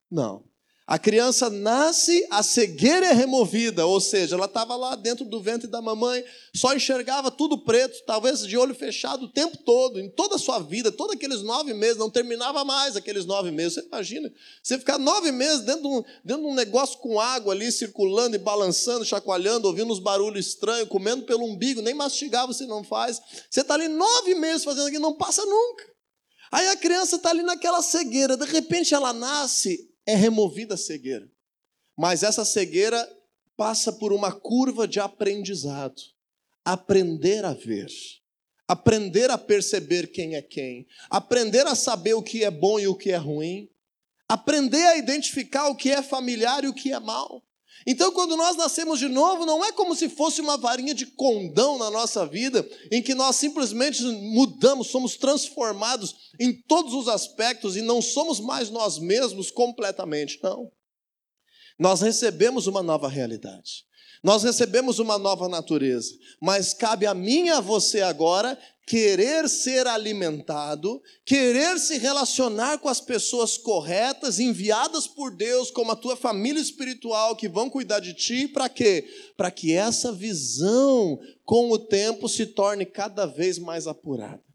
Não. 0.09 0.45
A 0.89 0.97
criança 0.97 1.49
nasce, 1.49 2.25
a 2.31 2.41
cegueira 2.41 3.07
é 3.07 3.11
removida, 3.11 3.85
ou 3.85 3.99
seja, 3.99 4.35
ela 4.37 4.45
estava 4.45 4.73
lá 4.77 4.95
dentro 4.95 5.25
do 5.25 5.41
ventre 5.41 5.67
da 5.67 5.81
mamãe, 5.81 6.23
só 6.55 6.73
enxergava 6.73 7.29
tudo 7.29 7.57
preto, 7.57 8.05
talvez 8.05 8.47
de 8.47 8.57
olho 8.57 8.73
fechado 8.73 9.25
o 9.25 9.27
tempo 9.27 9.57
todo, 9.65 9.99
em 9.99 10.09
toda 10.09 10.35
a 10.35 10.39
sua 10.39 10.59
vida, 10.59 10.89
todos 10.89 11.13
aqueles 11.13 11.41
nove 11.43 11.73
meses, 11.73 11.97
não 11.97 12.09
terminava 12.09 12.63
mais 12.63 12.95
aqueles 12.95 13.25
nove 13.25 13.51
meses. 13.51 13.73
Você 13.73 13.81
imagina, 13.81 14.33
você 14.63 14.79
ficar 14.79 14.97
nove 14.97 15.29
meses 15.29 15.65
dentro 15.65 15.81
de 15.81 15.87
um, 15.89 16.03
dentro 16.23 16.43
de 16.43 16.49
um 16.49 16.55
negócio 16.55 16.97
com 16.99 17.19
água 17.19 17.53
ali, 17.53 17.69
circulando 17.69 18.37
e 18.37 18.39
balançando, 18.39 19.03
chacoalhando, 19.03 19.67
ouvindo 19.67 19.91
uns 19.91 19.99
barulhos 19.99 20.47
estranhos, 20.47 20.87
comendo 20.87 21.25
pelo 21.25 21.43
umbigo, 21.43 21.81
nem 21.81 21.93
mastigar 21.93 22.47
você 22.47 22.65
não 22.65 22.81
faz. 22.81 23.19
Você 23.51 23.59
está 23.59 23.73
ali 23.73 23.89
nove 23.89 24.35
meses 24.35 24.63
fazendo 24.63 24.87
aquilo, 24.87 25.01
não 25.01 25.17
passa 25.17 25.45
nunca. 25.45 25.83
Aí 26.49 26.69
a 26.69 26.77
criança 26.77 27.17
está 27.17 27.29
ali 27.29 27.43
naquela 27.43 27.81
cegueira, 27.81 28.37
de 28.37 28.45
repente 28.45 28.93
ela 28.93 29.11
nasce, 29.11 29.86
é 30.07 30.15
removida 30.15 30.75
a 30.75 30.77
cegueira. 30.77 31.29
Mas 31.95 32.23
essa 32.23 32.45
cegueira 32.45 33.07
passa 33.57 33.91
por 33.91 34.13
uma 34.13 34.31
curva 34.31 34.87
de 34.87 34.99
aprendizado. 34.99 36.01
Aprender 36.63 37.45
a 37.45 37.53
ver, 37.53 37.89
aprender 38.67 39.29
a 39.29 39.37
perceber 39.37 40.07
quem 40.07 40.35
é 40.35 40.41
quem, 40.41 40.85
aprender 41.09 41.65
a 41.65 41.75
saber 41.75 42.13
o 42.13 42.21
que 42.21 42.43
é 42.43 42.51
bom 42.51 42.79
e 42.79 42.87
o 42.87 42.95
que 42.95 43.11
é 43.11 43.15
ruim, 43.15 43.69
aprender 44.27 44.85
a 44.85 44.97
identificar 44.97 45.69
o 45.69 45.75
que 45.75 45.89
é 45.89 46.01
familiar 46.01 46.63
e 46.63 46.67
o 46.67 46.73
que 46.73 46.91
é 46.91 46.99
mal. 46.99 47.41
Então, 47.89 48.11
quando 48.11 48.35
nós 48.35 48.57
nascemos 48.57 48.99
de 48.99 49.07
novo, 49.07 49.45
não 49.45 49.63
é 49.63 49.71
como 49.71 49.95
se 49.95 50.09
fosse 50.09 50.41
uma 50.41 50.57
varinha 50.57 50.93
de 50.93 51.05
condão 51.05 51.77
na 51.77 51.89
nossa 51.89 52.25
vida, 52.25 52.67
em 52.91 53.01
que 53.01 53.15
nós 53.15 53.37
simplesmente 53.37 54.03
mudamos, 54.03 54.87
somos 54.87 55.15
transformados 55.15 56.13
em 56.37 56.51
todos 56.51 56.93
os 56.93 57.07
aspectos 57.07 57.77
e 57.77 57.81
não 57.81 58.01
somos 58.01 58.41
mais 58.41 58.69
nós 58.69 58.99
mesmos 58.99 59.49
completamente. 59.49 60.37
Não. 60.43 60.69
Nós 61.79 62.01
recebemos 62.01 62.67
uma 62.67 62.83
nova 62.83 63.07
realidade. 63.07 63.85
Nós 64.21 64.43
recebemos 64.43 64.99
uma 64.99 65.17
nova 65.17 65.47
natureza, 65.47 66.11
mas 66.41 66.73
cabe 66.73 67.05
a 67.05 67.13
mim 67.13 67.45
e 67.45 67.51
a 67.51 67.61
você 67.61 68.01
agora 68.01 68.59
querer 68.87 69.49
ser 69.49 69.85
alimentado, 69.85 71.03
querer 71.25 71.77
se 71.77 71.97
relacionar 71.97 72.77
com 72.77 72.87
as 72.87 73.01
pessoas 73.01 73.57
corretas, 73.57 74.39
enviadas 74.39 75.05
por 75.05 75.35
Deus, 75.35 75.69
como 75.69 75.91
a 75.91 75.95
tua 75.95 76.15
família 76.15 76.61
espiritual, 76.61 77.35
que 77.35 77.49
vão 77.49 77.69
cuidar 77.69 77.99
de 77.99 78.13
ti, 78.13 78.47
para 78.47 78.69
quê? 78.69 79.05
Para 79.35 79.51
que 79.51 79.73
essa 79.73 80.13
visão, 80.13 81.19
com 81.43 81.69
o 81.69 81.77
tempo, 81.77 82.29
se 82.29 82.45
torne 82.45 82.85
cada 82.85 83.25
vez 83.25 83.59
mais 83.59 83.87
apurada 83.87 84.47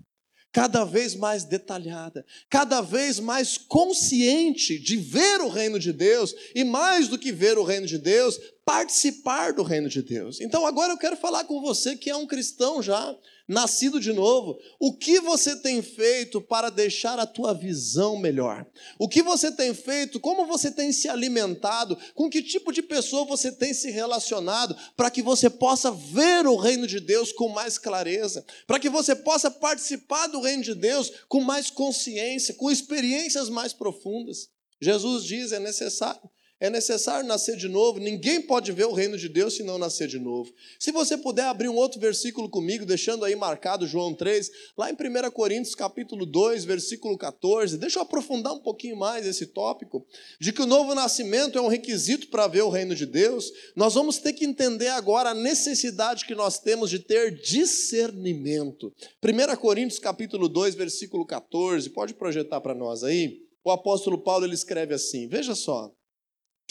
cada 0.54 0.84
vez 0.84 1.14
mais 1.14 1.44
detalhada, 1.44 2.26
cada 2.50 2.82
vez 2.82 3.18
mais 3.18 3.56
consciente 3.56 4.78
de 4.78 4.98
ver 4.98 5.40
o 5.40 5.48
reino 5.48 5.78
de 5.78 5.94
Deus 5.94 6.34
e, 6.54 6.62
mais 6.62 7.08
do 7.08 7.18
que 7.18 7.32
ver 7.32 7.56
o 7.56 7.64
reino 7.64 7.86
de 7.86 7.96
Deus, 7.96 8.38
participar 8.62 9.54
do 9.54 9.62
reino 9.62 9.88
de 9.88 10.02
Deus. 10.02 10.42
Então, 10.42 10.66
agora 10.66 10.92
eu 10.92 10.98
quero 10.98 11.16
falar 11.16 11.44
com 11.44 11.62
você 11.62 11.96
que 11.96 12.10
é 12.10 12.16
um 12.16 12.26
cristão 12.26 12.82
já, 12.82 13.16
nascido 13.48 14.00
de 14.00 14.12
novo, 14.12 14.58
o 14.78 14.96
que 14.96 15.20
você 15.20 15.56
tem 15.56 15.82
feito 15.82 16.40
para 16.40 16.70
deixar 16.70 17.18
a 17.18 17.26
tua 17.26 17.52
visão 17.52 18.16
melhor? 18.16 18.66
O 18.98 19.08
que 19.08 19.22
você 19.22 19.50
tem 19.50 19.74
feito? 19.74 20.20
Como 20.20 20.46
você 20.46 20.70
tem 20.70 20.92
se 20.92 21.08
alimentado? 21.08 21.98
Com 22.14 22.30
que 22.30 22.42
tipo 22.42 22.72
de 22.72 22.82
pessoa 22.82 23.24
você 23.24 23.52
tem 23.52 23.74
se 23.74 23.90
relacionado 23.90 24.76
para 24.96 25.10
que 25.10 25.22
você 25.22 25.50
possa 25.50 25.90
ver 25.90 26.46
o 26.46 26.56
reino 26.56 26.86
de 26.86 27.00
Deus 27.00 27.32
com 27.32 27.48
mais 27.48 27.78
clareza, 27.78 28.44
para 28.66 28.78
que 28.78 28.88
você 28.88 29.14
possa 29.14 29.50
participar 29.50 30.26
do 30.28 30.40
reino 30.40 30.62
de 30.62 30.74
Deus 30.74 31.12
com 31.28 31.40
mais 31.40 31.70
consciência, 31.70 32.54
com 32.54 32.70
experiências 32.70 33.48
mais 33.48 33.72
profundas? 33.72 34.48
Jesus 34.80 35.24
diz: 35.24 35.52
é 35.52 35.58
necessário 35.58 36.31
é 36.62 36.70
necessário 36.70 37.26
nascer 37.26 37.56
de 37.56 37.68
novo. 37.68 37.98
Ninguém 37.98 38.40
pode 38.40 38.70
ver 38.70 38.84
o 38.84 38.92
reino 38.92 39.18
de 39.18 39.28
Deus 39.28 39.56
se 39.56 39.64
não 39.64 39.78
nascer 39.78 40.06
de 40.06 40.20
novo. 40.20 40.54
Se 40.78 40.92
você 40.92 41.18
puder 41.18 41.46
abrir 41.46 41.68
um 41.68 41.74
outro 41.74 41.98
versículo 41.98 42.48
comigo, 42.48 42.86
deixando 42.86 43.24
aí 43.24 43.34
marcado 43.34 43.84
João 43.84 44.14
3, 44.14 44.48
lá 44.78 44.88
em 44.88 44.94
1 44.94 45.28
Coríntios 45.32 45.74
capítulo 45.74 46.24
2, 46.24 46.64
versículo 46.64 47.18
14. 47.18 47.76
Deixa 47.76 47.98
eu 47.98 48.04
aprofundar 48.04 48.52
um 48.52 48.60
pouquinho 48.60 48.96
mais 48.96 49.26
esse 49.26 49.46
tópico, 49.46 50.06
de 50.38 50.52
que 50.52 50.62
o 50.62 50.66
novo 50.66 50.94
nascimento 50.94 51.58
é 51.58 51.60
um 51.60 51.66
requisito 51.66 52.28
para 52.28 52.46
ver 52.46 52.62
o 52.62 52.70
reino 52.70 52.94
de 52.94 53.06
Deus. 53.06 53.50
Nós 53.74 53.94
vamos 53.94 54.18
ter 54.18 54.32
que 54.32 54.44
entender 54.44 54.86
agora 54.86 55.30
a 55.30 55.34
necessidade 55.34 56.24
que 56.24 56.34
nós 56.34 56.60
temos 56.60 56.90
de 56.90 57.00
ter 57.00 57.42
discernimento. 57.42 58.92
1 59.20 59.56
Coríntios 59.56 59.98
capítulo 59.98 60.48
2, 60.48 60.76
versículo 60.76 61.26
14. 61.26 61.90
Pode 61.90 62.14
projetar 62.14 62.60
para 62.60 62.72
nós 62.72 63.02
aí? 63.02 63.40
O 63.64 63.70
apóstolo 63.72 64.22
Paulo 64.22 64.44
ele 64.44 64.54
escreve 64.54 64.94
assim: 64.94 65.26
Veja 65.26 65.56
só. 65.56 65.92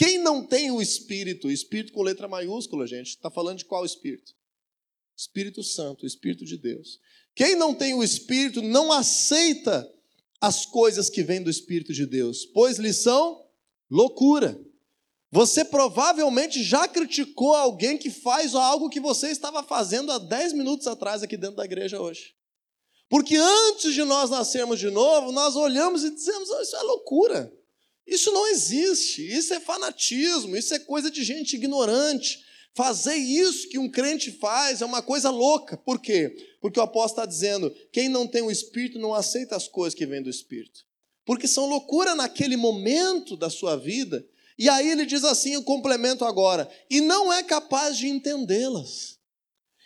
Quem 0.01 0.17
não 0.17 0.43
tem 0.43 0.71
o 0.71 0.81
Espírito, 0.81 1.51
Espírito 1.51 1.93
com 1.93 2.01
letra 2.01 2.27
maiúscula, 2.27 2.87
gente, 2.87 3.09
está 3.09 3.29
falando 3.29 3.59
de 3.59 3.65
qual 3.65 3.85
Espírito? 3.85 4.33
Espírito 5.15 5.63
Santo, 5.63 6.07
Espírito 6.07 6.43
de 6.43 6.57
Deus. 6.57 6.99
Quem 7.35 7.55
não 7.55 7.71
tem 7.71 7.93
o 7.93 8.03
Espírito 8.03 8.63
não 8.63 8.91
aceita 8.91 9.87
as 10.41 10.65
coisas 10.65 11.07
que 11.07 11.21
vêm 11.21 11.43
do 11.43 11.51
Espírito 11.51 11.93
de 11.93 12.07
Deus, 12.07 12.47
pois 12.47 12.79
lhe 12.79 12.91
são 12.91 13.45
loucura. 13.91 14.59
Você 15.29 15.63
provavelmente 15.63 16.63
já 16.63 16.87
criticou 16.87 17.53
alguém 17.53 17.95
que 17.95 18.09
faz 18.09 18.55
algo 18.55 18.89
que 18.89 18.99
você 18.99 19.27
estava 19.27 19.61
fazendo 19.61 20.11
há 20.11 20.17
10 20.17 20.53
minutos 20.53 20.87
atrás 20.87 21.21
aqui 21.21 21.37
dentro 21.37 21.57
da 21.57 21.65
igreja 21.65 22.01
hoje. 22.01 22.33
Porque 23.07 23.35
antes 23.35 23.93
de 23.93 24.03
nós 24.03 24.31
nascermos 24.31 24.79
de 24.79 24.89
novo, 24.89 25.31
nós 25.31 25.55
olhamos 25.55 26.03
e 26.03 26.09
dizemos: 26.09 26.49
oh, 26.49 26.61
Isso 26.61 26.75
é 26.75 26.81
loucura. 26.81 27.60
Isso 28.05 28.31
não 28.31 28.47
existe, 28.47 29.21
isso 29.25 29.53
é 29.53 29.59
fanatismo, 29.59 30.55
isso 30.57 30.73
é 30.73 30.79
coisa 30.79 31.09
de 31.09 31.23
gente 31.23 31.55
ignorante. 31.55 32.43
Fazer 32.73 33.15
isso 33.15 33.67
que 33.69 33.77
um 33.77 33.89
crente 33.89 34.31
faz 34.31 34.81
é 34.81 34.85
uma 34.85 35.01
coisa 35.01 35.29
louca. 35.29 35.77
Por 35.77 35.99
quê? 35.99 36.35
Porque 36.61 36.79
o 36.79 36.83
apóstolo 36.83 37.23
está 37.23 37.25
dizendo: 37.25 37.73
quem 37.91 38.07
não 38.07 38.25
tem 38.25 38.41
o 38.41 38.51
Espírito 38.51 38.97
não 38.97 39.13
aceita 39.13 39.55
as 39.55 39.67
coisas 39.67 39.97
que 39.97 40.05
vêm 40.05 40.21
do 40.21 40.29
Espírito. 40.29 40.85
Porque 41.25 41.47
são 41.47 41.67
loucura 41.67 42.15
naquele 42.15 42.55
momento 42.55 43.35
da 43.35 43.49
sua 43.49 43.75
vida. 43.75 44.25
E 44.57 44.69
aí 44.69 44.89
ele 44.89 45.05
diz 45.05 45.23
assim: 45.23 45.57
o 45.57 45.63
complemento 45.63 46.23
agora, 46.23 46.69
e 46.89 47.01
não 47.01 47.31
é 47.31 47.43
capaz 47.43 47.97
de 47.97 48.07
entendê-las. 48.07 49.19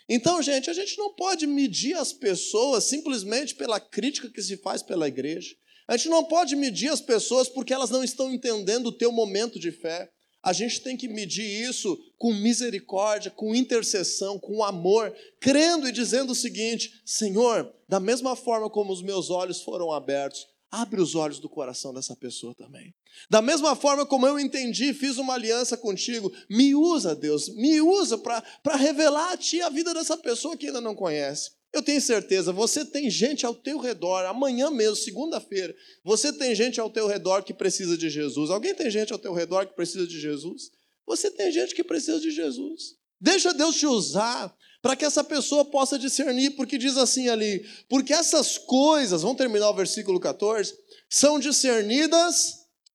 Então, 0.08 0.40
gente, 0.40 0.70
a 0.70 0.72
gente 0.72 0.96
não 0.96 1.12
pode 1.12 1.46
medir 1.46 1.94
as 1.94 2.12
pessoas 2.12 2.84
simplesmente 2.84 3.54
pela 3.56 3.80
crítica 3.80 4.30
que 4.30 4.40
se 4.40 4.56
faz 4.56 4.82
pela 4.82 5.08
igreja. 5.08 5.56
A 5.88 5.96
gente 5.96 6.08
não 6.08 6.24
pode 6.24 6.56
medir 6.56 6.88
as 6.88 7.00
pessoas 7.00 7.48
porque 7.48 7.72
elas 7.72 7.90
não 7.90 8.02
estão 8.02 8.32
entendendo 8.32 8.86
o 8.86 8.92
teu 8.92 9.12
momento 9.12 9.58
de 9.58 9.70
fé. 9.70 10.10
a 10.42 10.52
gente 10.52 10.80
tem 10.80 10.96
que 10.96 11.08
medir 11.08 11.44
isso 11.68 11.98
com 12.16 12.32
misericórdia, 12.32 13.32
com 13.32 13.54
intercessão, 13.54 14.38
com 14.38 14.62
amor, 14.62 15.12
crendo 15.40 15.88
e 15.88 15.92
dizendo 15.92 16.32
o 16.32 16.36
seguinte: 16.36 17.02
Senhor, 17.04 17.72
da 17.88 17.98
mesma 17.98 18.36
forma 18.36 18.70
como 18.70 18.92
os 18.92 19.02
meus 19.02 19.28
olhos 19.28 19.60
foram 19.60 19.90
abertos, 19.92 20.46
abre 20.70 21.00
os 21.00 21.14
olhos 21.14 21.38
do 21.38 21.48
coração 21.48 21.92
dessa 21.92 22.14
pessoa 22.14 22.54
também. 22.54 22.94
Da 23.30 23.40
mesma 23.40 23.74
forma 23.74 24.04
como 24.04 24.26
eu 24.26 24.38
entendi, 24.38 24.92
fiz 24.92 25.16
uma 25.16 25.34
aliança 25.34 25.76
contigo, 25.76 26.32
me 26.50 26.74
usa, 26.74 27.14
Deus, 27.14 27.48
me 27.48 27.80
usa 27.80 28.18
para 28.18 28.76
revelar 28.76 29.32
a 29.32 29.36
Ti 29.36 29.62
a 29.62 29.68
vida 29.68 29.94
dessa 29.94 30.16
pessoa 30.16 30.56
que 30.56 30.66
ainda 30.66 30.80
não 30.80 30.94
conhece. 30.94 31.52
Eu 31.76 31.82
tenho 31.82 32.00
certeza, 32.00 32.52
você 32.52 32.86
tem 32.86 33.10
gente 33.10 33.44
ao 33.44 33.54
teu 33.54 33.76
redor, 33.76 34.24
amanhã 34.24 34.70
mesmo, 34.70 34.96
segunda-feira, 34.96 35.76
você 36.02 36.32
tem 36.32 36.54
gente 36.54 36.80
ao 36.80 36.88
teu 36.88 37.06
redor 37.06 37.42
que 37.42 37.52
precisa 37.52 37.98
de 37.98 38.08
Jesus. 38.08 38.48
Alguém 38.48 38.74
tem 38.74 38.90
gente 38.90 39.12
ao 39.12 39.18
teu 39.18 39.34
redor 39.34 39.66
que 39.66 39.74
precisa 39.76 40.06
de 40.06 40.18
Jesus? 40.18 40.70
Você 41.06 41.30
tem 41.30 41.52
gente 41.52 41.74
que 41.74 41.84
precisa 41.84 42.18
de 42.18 42.30
Jesus. 42.30 42.94
Deixa 43.20 43.52
Deus 43.52 43.76
te 43.76 43.84
usar 43.84 44.56
para 44.80 44.96
que 44.96 45.04
essa 45.04 45.22
pessoa 45.22 45.66
possa 45.66 45.98
discernir, 45.98 46.52
porque 46.52 46.78
diz 46.78 46.96
assim 46.96 47.28
ali: 47.28 47.62
porque 47.90 48.14
essas 48.14 48.56
coisas, 48.56 49.20
vamos 49.20 49.36
terminar 49.36 49.68
o 49.68 49.74
versículo 49.74 50.18
14, 50.18 50.74
são 51.10 51.38
discernidas 51.38 52.54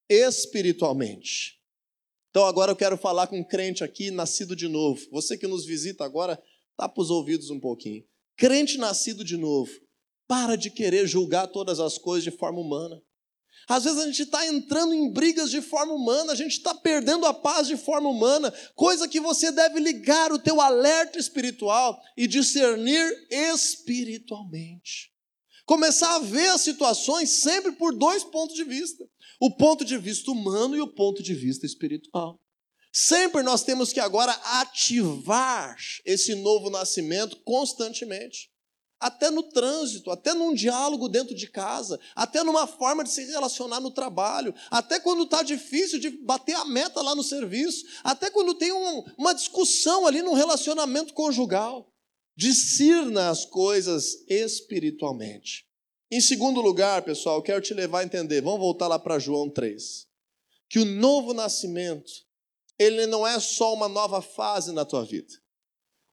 espiritualmente. 0.09 1.59
Então 2.31 2.47
agora 2.47 2.71
eu 2.71 2.75
quero 2.75 2.97
falar 2.97 3.27
com 3.27 3.38
um 3.38 3.43
crente 3.43 3.83
aqui, 3.83 4.09
nascido 4.09 4.55
de 4.55 4.67
novo. 4.67 5.05
Você 5.11 5.38
que 5.38 5.45
nos 5.45 5.67
visita 5.67 6.03
agora, 6.03 6.41
tapa 6.75 7.00
os 7.00 7.11
ouvidos 7.11 7.51
um 7.51 7.59
pouquinho. 7.59 8.09
Crente 8.41 8.79
nascido 8.79 9.24
de 9.24 9.38
novo, 9.38 9.69
para 10.27 10.55
de 10.55 10.71
querer 10.71 11.05
julgar 11.05 11.45
todas 11.45 11.79
as 11.79 12.00
coisas 12.00 12.24
de 12.24 12.36
forma 12.36 12.60
humana. 12.60 13.00
Às 13.69 13.83
vezes 13.83 14.00
a 14.00 14.07
gente 14.07 14.24
está 14.24 14.48
entrando 14.48 14.95
em 14.95 15.13
brigas 15.13 15.51
de 15.51 15.62
forma 15.62 15.93
humana, 15.93 16.31
a 16.31 16.36
gente 16.36 16.53
está 16.53 16.74
perdendo 16.74 17.27
a 17.27 17.36
paz 17.36 17.67
de 17.67 17.77
forma 17.77 18.10
humana, 18.10 18.51
coisa 18.74 19.07
que 19.07 19.19
você 19.19 19.51
deve 19.51 19.79
ligar 19.79 20.31
o 20.31 20.39
teu 20.39 20.60
alerta 20.60 21.19
espiritual 21.19 22.01
e 22.17 22.25
discernir 22.25 23.13
espiritualmente. 23.29 25.12
Começar 25.63 26.15
a 26.15 26.19
ver 26.19 26.50
as 26.50 26.62
situações 26.62 27.29
sempre 27.29 27.74
por 27.74 27.95
dois 27.95 28.24
pontos 28.24 28.55
de 28.55 28.63
vista: 28.63 29.07
o 29.39 29.55
ponto 29.55 29.86
de 29.86 30.00
vista 30.00 30.31
humano 30.31 30.75
e 30.75 30.81
o 30.81 30.88
ponto 30.88 31.21
de 31.21 31.36
vista 31.36 31.67
espiritual. 31.67 32.40
Sempre 32.91 33.41
nós 33.41 33.63
temos 33.63 33.93
que 33.93 34.01
agora 34.01 34.33
ativar 34.43 35.77
esse 36.03 36.36
novo 36.36 36.69
nascimento 36.69 37.38
constantemente. 37.38 38.51
Até 39.00 39.31
no 39.31 39.41
trânsito, 39.41 40.12
até 40.12 40.33
num 40.33 40.53
diálogo 40.53 41.10
dentro 41.10 41.33
de 41.33 41.48
casa, 41.48 42.00
até 42.15 42.43
numa 42.43 42.67
forma 42.67 43.03
de 43.03 43.10
se 43.10 43.25
relacionar 43.25 43.79
no 43.79 43.89
trabalho, 43.89 44.53
até 44.69 45.00
quando 45.00 45.24
está 45.24 45.41
difícil 45.41 46.00
de 46.00 46.10
bater 46.10 46.53
a 46.53 46.65
meta 46.65 47.01
lá 47.01 47.15
no 47.15 47.24
serviço, 47.24 47.83
até 48.03 48.29
quando 48.29 48.53
tem 48.53 48.71
um, 48.71 49.03
uma 49.17 49.33
discussão 49.33 50.05
ali 50.05 50.21
no 50.21 50.33
relacionamento 50.33 51.13
conjugal. 51.13 51.88
Discirna 52.36 53.29
as 53.29 53.45
coisas 53.45 54.24
espiritualmente. 54.27 55.65
Em 56.12 56.21
segundo 56.21 56.62
lugar, 56.62 57.03
pessoal, 57.03 57.41
quero 57.41 57.62
te 57.62 57.74
levar 57.74 58.00
a 58.00 58.03
entender, 58.03 58.41
vamos 58.41 58.60
voltar 58.60 58.88
lá 58.88 59.00
para 59.00 59.17
João 59.17 59.50
3, 59.50 60.05
que 60.69 60.77
o 60.77 60.86
novo 60.86 61.33
nascimento 61.33 62.12
ele 62.81 63.05
não 63.05 63.27
é 63.27 63.39
só 63.39 63.73
uma 63.73 63.88
nova 63.88 64.21
fase 64.21 64.71
na 64.71 64.83
tua 64.83 65.05
vida. 65.05 65.31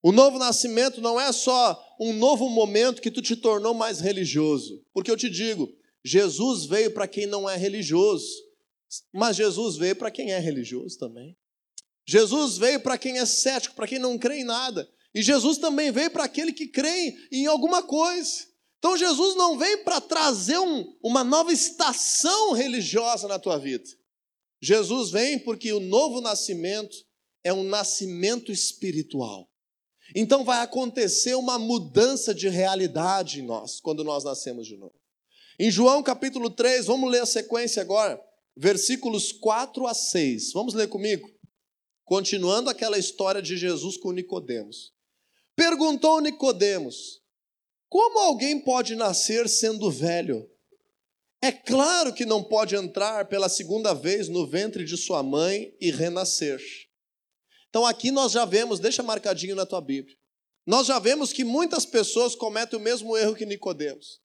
O 0.02 0.12
novo 0.12 0.38
nascimento 0.38 1.00
não 1.00 1.18
é 1.18 1.32
só 1.32 1.96
um 1.98 2.12
novo 2.12 2.48
momento 2.48 3.00
que 3.00 3.10
tu 3.10 3.22
te 3.22 3.34
tornou 3.34 3.72
mais 3.72 4.00
religioso. 4.00 4.84
Porque 4.92 5.10
eu 5.10 5.16
te 5.16 5.30
digo, 5.30 5.68
Jesus 6.04 6.66
veio 6.66 6.92
para 6.92 7.08
quem 7.08 7.26
não 7.26 7.48
é 7.48 7.56
religioso, 7.56 8.28
mas 9.12 9.36
Jesus 9.36 9.76
veio 9.76 9.96
para 9.96 10.10
quem 10.10 10.30
é 10.32 10.38
religioso 10.38 10.98
também. 10.98 11.36
Jesus 12.06 12.58
veio 12.58 12.80
para 12.80 12.98
quem 12.98 13.18
é 13.18 13.24
cético, 13.24 13.74
para 13.74 13.88
quem 13.88 13.98
não 13.98 14.18
crê 14.18 14.40
em 14.40 14.44
nada. 14.44 14.88
E 15.14 15.22
Jesus 15.22 15.58
também 15.58 15.90
veio 15.90 16.10
para 16.10 16.24
aquele 16.24 16.52
que 16.52 16.68
crê 16.68 17.16
em 17.32 17.46
alguma 17.46 17.82
coisa. 17.82 18.46
Então 18.78 18.96
Jesus 18.96 19.34
não 19.36 19.58
veio 19.58 19.84
para 19.84 20.00
trazer 20.00 20.58
um, 20.58 20.96
uma 21.02 21.24
nova 21.24 21.52
estação 21.52 22.52
religiosa 22.52 23.26
na 23.26 23.38
tua 23.38 23.58
vida. 23.58 23.88
Jesus 24.60 25.10
vem 25.10 25.38
porque 25.38 25.72
o 25.72 25.80
novo 25.80 26.20
nascimento 26.20 26.96
é 27.44 27.52
um 27.52 27.62
nascimento 27.62 28.50
espiritual. 28.50 29.48
Então 30.14 30.44
vai 30.44 30.60
acontecer 30.62 31.34
uma 31.34 31.58
mudança 31.58 32.34
de 32.34 32.48
realidade 32.48 33.40
em 33.40 33.46
nós, 33.46 33.80
quando 33.80 34.02
nós 34.02 34.24
nascemos 34.24 34.66
de 34.66 34.76
novo. 34.76 34.94
Em 35.58 35.70
João 35.70 36.02
capítulo 36.02 36.50
3, 36.50 36.86
vamos 36.86 37.10
ler 37.10 37.22
a 37.22 37.26
sequência 37.26 37.82
agora, 37.82 38.20
versículos 38.56 39.32
4 39.32 39.86
a 39.86 39.94
6. 39.94 40.52
Vamos 40.52 40.74
ler 40.74 40.88
comigo? 40.88 41.28
Continuando 42.04 42.70
aquela 42.70 42.98
história 42.98 43.42
de 43.42 43.56
Jesus 43.56 43.96
com 43.96 44.12
Nicodemos. 44.12 44.92
Perguntou 45.54 46.20
Nicodemos: 46.20 47.20
Como 47.88 48.18
alguém 48.20 48.60
pode 48.60 48.94
nascer 48.94 49.48
sendo 49.48 49.90
velho? 49.90 50.48
É 51.40 51.52
claro 51.52 52.12
que 52.12 52.26
não 52.26 52.42
pode 52.42 52.74
entrar 52.74 53.26
pela 53.26 53.48
segunda 53.48 53.94
vez 53.94 54.28
no 54.28 54.46
ventre 54.46 54.84
de 54.84 54.96
sua 54.96 55.22
mãe 55.22 55.72
e 55.80 55.90
renascer. 55.90 56.60
Então 57.68 57.86
aqui 57.86 58.10
nós 58.10 58.32
já 58.32 58.44
vemos, 58.44 58.80
deixa 58.80 59.02
marcadinho 59.02 59.54
na 59.54 59.64
tua 59.64 59.80
Bíblia. 59.80 60.16
Nós 60.66 60.86
já 60.86 60.98
vemos 60.98 61.32
que 61.32 61.44
muitas 61.44 61.86
pessoas 61.86 62.34
cometem 62.34 62.78
o 62.78 62.82
mesmo 62.82 63.16
erro 63.16 63.34
que 63.34 63.46
Nicodemos. 63.46 64.20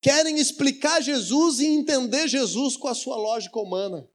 Querem 0.00 0.38
explicar 0.38 1.00
Jesus 1.02 1.60
e 1.60 1.66
entender 1.66 2.28
Jesus 2.28 2.76
com 2.76 2.88
a 2.88 2.94
sua 2.94 3.16
lógica 3.16 3.58
humana. 3.58 4.08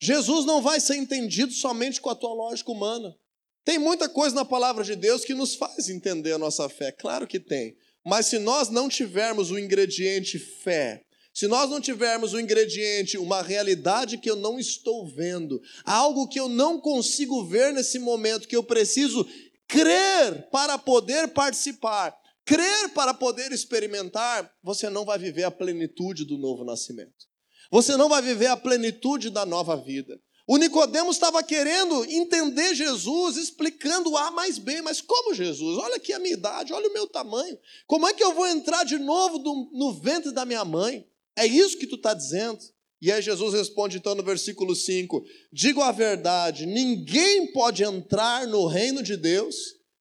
Jesus 0.00 0.44
não 0.44 0.60
vai 0.60 0.80
ser 0.80 0.96
entendido 0.96 1.52
somente 1.52 2.00
com 2.00 2.10
a 2.10 2.14
tua 2.14 2.32
lógica 2.32 2.70
humana. 2.70 3.16
Tem 3.64 3.78
muita 3.78 4.08
coisa 4.08 4.34
na 4.34 4.44
palavra 4.44 4.84
de 4.84 4.94
Deus 4.96 5.24
que 5.24 5.34
nos 5.34 5.54
faz 5.54 5.88
entender 5.88 6.32
a 6.32 6.38
nossa 6.38 6.68
fé, 6.68 6.92
claro 6.92 7.26
que 7.26 7.40
tem. 7.40 7.76
Mas 8.04 8.26
se 8.26 8.38
nós 8.38 8.68
não 8.68 8.88
tivermos 8.88 9.50
o 9.50 9.58
ingrediente 9.58 10.38
fé, 10.38 11.04
se 11.38 11.46
nós 11.46 11.70
não 11.70 11.80
tivermos 11.80 12.32
o 12.32 12.40
ingrediente, 12.40 13.16
uma 13.16 13.42
realidade 13.42 14.18
que 14.18 14.28
eu 14.28 14.34
não 14.34 14.58
estou 14.58 15.06
vendo, 15.06 15.62
algo 15.84 16.26
que 16.26 16.40
eu 16.40 16.48
não 16.48 16.80
consigo 16.80 17.44
ver 17.44 17.72
nesse 17.72 18.00
momento, 18.00 18.48
que 18.48 18.56
eu 18.56 18.64
preciso 18.64 19.24
crer 19.68 20.48
para 20.50 20.76
poder 20.76 21.28
participar, 21.28 22.12
crer 22.44 22.88
para 22.88 23.14
poder 23.14 23.52
experimentar, 23.52 24.52
você 24.64 24.90
não 24.90 25.04
vai 25.04 25.16
viver 25.16 25.44
a 25.44 25.50
plenitude 25.52 26.24
do 26.24 26.36
novo 26.36 26.64
nascimento. 26.64 27.28
Você 27.70 27.96
não 27.96 28.08
vai 28.08 28.20
viver 28.20 28.48
a 28.48 28.56
plenitude 28.56 29.30
da 29.30 29.46
nova 29.46 29.76
vida. 29.76 30.20
O 30.44 30.56
Nicodemos 30.56 31.14
estava 31.14 31.40
querendo 31.44 32.04
entender 32.06 32.74
Jesus, 32.74 33.36
explicando 33.36 34.16
A 34.16 34.32
mais 34.32 34.58
B, 34.58 34.82
mas 34.82 35.00
como 35.00 35.32
Jesus? 35.32 35.78
Olha 35.78 35.98
aqui 35.98 36.12
a 36.12 36.18
minha 36.18 36.34
idade, 36.34 36.72
olha 36.72 36.88
o 36.88 36.92
meu 36.92 37.06
tamanho. 37.06 37.56
Como 37.86 38.08
é 38.08 38.12
que 38.12 38.24
eu 38.24 38.34
vou 38.34 38.48
entrar 38.48 38.82
de 38.82 38.98
novo 38.98 39.38
no 39.72 39.92
ventre 39.92 40.32
da 40.32 40.44
minha 40.44 40.64
mãe? 40.64 41.06
É 41.38 41.46
isso 41.46 41.78
que 41.78 41.86
tu 41.86 41.96
está 41.96 42.12
dizendo? 42.12 42.58
E 43.00 43.12
aí 43.12 43.22
Jesus 43.22 43.54
responde 43.54 43.96
então 43.96 44.14
no 44.14 44.22
versículo 44.22 44.74
5: 44.74 45.24
Digo 45.52 45.80
a 45.80 45.92
verdade, 45.92 46.66
ninguém 46.66 47.52
pode 47.52 47.84
entrar 47.84 48.46
no 48.46 48.66
reino 48.66 49.02
de 49.02 49.16
Deus 49.16 49.56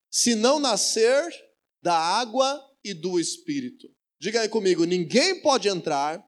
se 0.10 0.34
não 0.34 0.60
nascer 0.60 1.24
da 1.82 1.96
água 1.96 2.60
e 2.84 2.94
do 2.94 3.20
Espírito. 3.20 3.88
Diga 4.20 4.42
aí 4.42 4.50
comigo: 4.50 4.84
ninguém 4.84 5.42
pode 5.42 5.68
entrar 5.68 6.24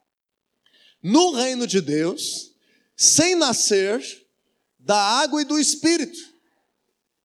no 1.01 1.31
reino 1.31 1.65
de 1.65 1.81
Deus 1.81 2.53
sem 2.95 3.35
nascer 3.35 4.01
da 4.77 4.97
água 4.97 5.41
e 5.41 5.45
do 5.45 5.57
Espírito. 5.57 6.19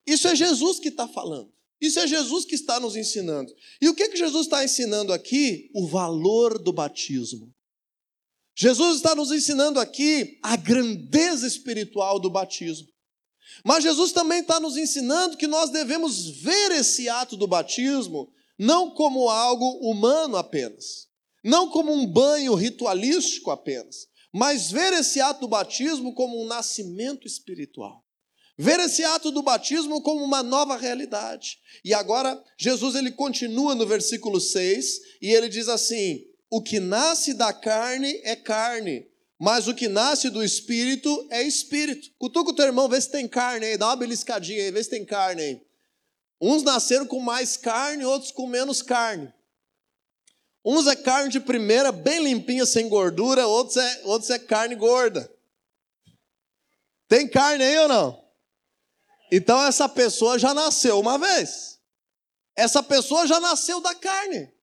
Isso 0.07 0.27
é 0.27 0.35
Jesus 0.35 0.79
que 0.79 0.89
está 0.89 1.07
falando. 1.07 1.53
Isso 1.81 1.99
é 1.99 2.07
Jesus 2.07 2.45
que 2.47 2.55
está 2.55 2.81
nos 2.81 2.97
ensinando. 2.97 3.55
E 3.81 3.89
o 3.89 3.95
que, 3.95 4.09
que 4.09 4.17
Jesus 4.17 4.47
está 4.47 4.65
ensinando 4.65 5.13
aqui? 5.13 5.71
O 5.75 5.87
valor 5.87 6.59
do 6.59 6.73
batismo. 6.73 7.54
Jesus 8.57 8.97
está 8.97 9.15
nos 9.15 9.33
ensinando 9.33 9.81
aqui 9.81 10.39
a 10.43 10.57
grandeza 10.57 11.47
espiritual 11.47 12.21
do 12.21 12.31
batismo. 12.31 12.89
Mas 13.65 13.85
Jesus 13.85 14.13
também 14.13 14.41
está 14.41 14.59
nos 14.61 14.77
ensinando 14.77 15.37
que 15.37 15.47
nós 15.47 15.71
devemos 15.71 16.29
ver 16.41 16.73
esse 16.73 17.09
ato 17.09 17.37
do 17.37 17.47
batismo 17.47 18.33
não 18.59 18.91
como 18.91 19.29
algo 19.29 19.67
humano 19.81 20.37
apenas, 20.37 21.09
não 21.43 21.69
como 21.69 21.93
um 21.93 22.07
banho 22.07 22.55
ritualístico 22.55 23.51
apenas, 23.51 24.07
mas 24.33 24.71
ver 24.71 24.93
esse 24.93 25.21
ato 25.21 25.43
do 25.43 25.49
batismo 25.49 26.15
como 26.15 26.41
um 26.41 26.47
nascimento 26.47 27.27
espiritual. 27.27 28.05
Ver 28.57 28.79
esse 28.79 29.03
ato 29.03 29.33
do 29.33 29.43
batismo 29.43 30.01
como 30.01 30.25
uma 30.25 30.41
nova 30.41 30.77
realidade. 30.77 31.59
E 31.85 31.93
agora 31.93 32.41
Jesus 32.57 32.95
ele 32.95 33.11
continua 33.11 33.75
no 33.75 33.85
versículo 33.85 34.41
6 34.41 35.01
e 35.21 35.31
ele 35.31 35.49
diz 35.49 35.69
assim: 35.69 36.25
o 36.51 36.63
que 36.63 36.79
nasce 36.79 37.35
da 37.35 37.53
carne 37.53 38.21
é 38.25 38.37
carne, 38.37 39.07
mas 39.39 39.67
o 39.67 39.75
que 39.75 39.89
nasce 39.89 40.31
do 40.31 40.43
espírito 40.43 41.27
é 41.31 41.43
espírito. 41.43 42.11
Cutuca 42.19 42.51
o 42.51 42.55
teu 42.55 42.67
irmão, 42.67 42.89
vê 42.89 43.01
se 43.01 43.11
tem 43.11 43.27
carne 43.27 43.67
aí, 43.67 43.77
dá 43.77 43.87
uma 43.89 43.97
beliscadinha 43.97 44.63
aí, 44.63 44.71
vê 44.71 44.83
se 44.83 44.91
tem 44.91 45.05
carne 45.05 45.43
aí. 45.43 45.63
Uns 46.41 46.63
nasceram 46.63 47.07
com 47.07 47.21
mais 47.21 47.57
carne, 47.57 48.05
outros 48.05 48.31
com 48.31 48.47
menos 48.47 48.83
carne. 48.83 49.33
Uns 50.65 50.87
é 50.87 50.97
carne 50.97 51.31
de 51.31 51.41
primeira, 51.41 51.93
bem 51.93 52.23
limpinha, 52.23 52.65
sem 52.65 52.89
gordura, 52.89 53.47
outros 53.47 53.77
é, 53.77 54.01
outros 54.05 54.31
é 54.31 54.39
carne 54.39 54.75
gorda. 54.75 55.31
Tem 57.09 57.29
carne 57.29 57.65
aí 57.65 57.79
ou 57.79 57.89
não? 57.89 58.25
Então 59.31 59.63
essa 59.63 59.89
pessoa 59.89 60.39
já 60.39 60.55
nasceu 60.55 60.99
uma 61.01 61.19
vez. 61.19 61.81
Essa 62.57 62.83
pessoa 62.83 63.27
já 63.27 63.41
nasceu 63.41 63.81
da 63.81 63.95
carne. 63.95 64.54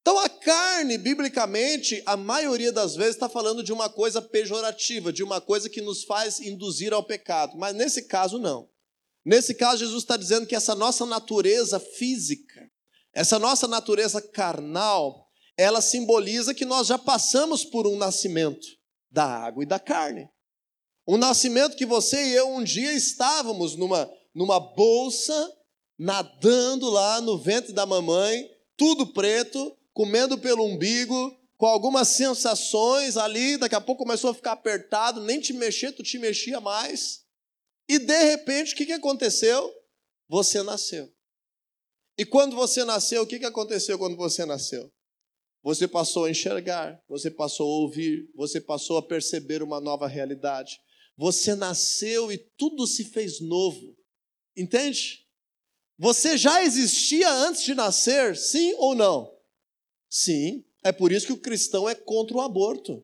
Então 0.00 0.18
a 0.18 0.28
carne, 0.28 0.96
biblicamente, 0.96 2.02
a 2.06 2.16
maioria 2.16 2.72
das 2.72 2.96
vezes 2.96 3.14
está 3.14 3.28
falando 3.28 3.62
de 3.62 3.72
uma 3.72 3.88
coisa 3.88 4.22
pejorativa, 4.22 5.12
de 5.12 5.22
uma 5.22 5.40
coisa 5.40 5.68
que 5.68 5.80
nos 5.80 6.04
faz 6.04 6.40
induzir 6.40 6.92
ao 6.92 7.04
pecado. 7.04 7.56
Mas 7.58 7.74
nesse 7.74 8.02
caso, 8.02 8.38
não. 8.38 8.68
Nesse 9.24 9.54
caso, 9.54 9.78
Jesus 9.78 10.02
está 10.02 10.16
dizendo 10.16 10.46
que 10.46 10.56
essa 10.56 10.74
nossa 10.74 11.04
natureza 11.04 11.78
física, 11.78 12.70
essa 13.12 13.38
nossa 13.38 13.68
natureza 13.68 14.22
carnal, 14.22 15.28
ela 15.56 15.82
simboliza 15.82 16.54
que 16.54 16.64
nós 16.64 16.86
já 16.86 16.96
passamos 16.96 17.64
por 17.64 17.86
um 17.86 17.98
nascimento 17.98 18.66
da 19.10 19.24
água 19.24 19.62
e 19.62 19.66
da 19.66 19.78
carne. 19.78 20.28
Um 21.06 21.18
nascimento 21.18 21.76
que 21.76 21.84
você 21.84 22.28
e 22.28 22.34
eu 22.34 22.48
um 22.48 22.64
dia 22.64 22.92
estávamos 22.94 23.76
numa, 23.76 24.10
numa 24.34 24.58
bolsa, 24.58 25.52
nadando 25.98 26.88
lá 26.88 27.20
no 27.20 27.36
ventre 27.36 27.74
da 27.74 27.84
mamãe, 27.84 28.48
tudo 28.76 29.08
preto, 29.08 29.76
comendo 30.00 30.38
pelo 30.38 30.64
umbigo, 30.64 31.38
com 31.58 31.66
algumas 31.66 32.08
sensações 32.08 33.18
ali, 33.18 33.58
daqui 33.58 33.74
a 33.74 33.80
pouco 33.82 34.02
começou 34.02 34.30
a 34.30 34.34
ficar 34.34 34.52
apertado, 34.52 35.20
nem 35.20 35.38
te 35.38 35.52
mexer, 35.52 35.92
tu 35.92 36.02
te 36.02 36.18
mexia 36.18 36.58
mais. 36.58 37.26
E 37.86 37.98
de 37.98 38.24
repente, 38.24 38.72
o 38.72 38.76
que, 38.78 38.86
que 38.86 38.94
aconteceu? 38.94 39.70
Você 40.26 40.62
nasceu. 40.62 41.12
E 42.16 42.24
quando 42.24 42.56
você 42.56 42.82
nasceu, 42.82 43.24
o 43.24 43.26
que, 43.26 43.38
que 43.38 43.44
aconteceu 43.44 43.98
quando 43.98 44.16
você 44.16 44.46
nasceu? 44.46 44.90
Você 45.62 45.86
passou 45.86 46.24
a 46.24 46.30
enxergar, 46.30 46.98
você 47.06 47.30
passou 47.30 47.70
a 47.70 47.80
ouvir, 47.82 48.26
você 48.34 48.58
passou 48.58 48.96
a 48.96 49.06
perceber 49.06 49.62
uma 49.62 49.82
nova 49.82 50.08
realidade. 50.08 50.80
Você 51.14 51.54
nasceu 51.54 52.32
e 52.32 52.38
tudo 52.38 52.86
se 52.86 53.04
fez 53.04 53.38
novo. 53.38 53.94
Entende? 54.56 55.26
Você 55.98 56.38
já 56.38 56.64
existia 56.64 57.30
antes 57.30 57.64
de 57.64 57.74
nascer, 57.74 58.34
sim 58.34 58.72
ou 58.78 58.94
não? 58.94 59.38
Sim. 60.10 60.64
É 60.82 60.90
por 60.90 61.12
isso 61.12 61.26
que 61.26 61.32
o 61.32 61.40
cristão 61.40 61.88
é 61.88 61.94
contra 61.94 62.36
o 62.36 62.40
aborto. 62.40 63.02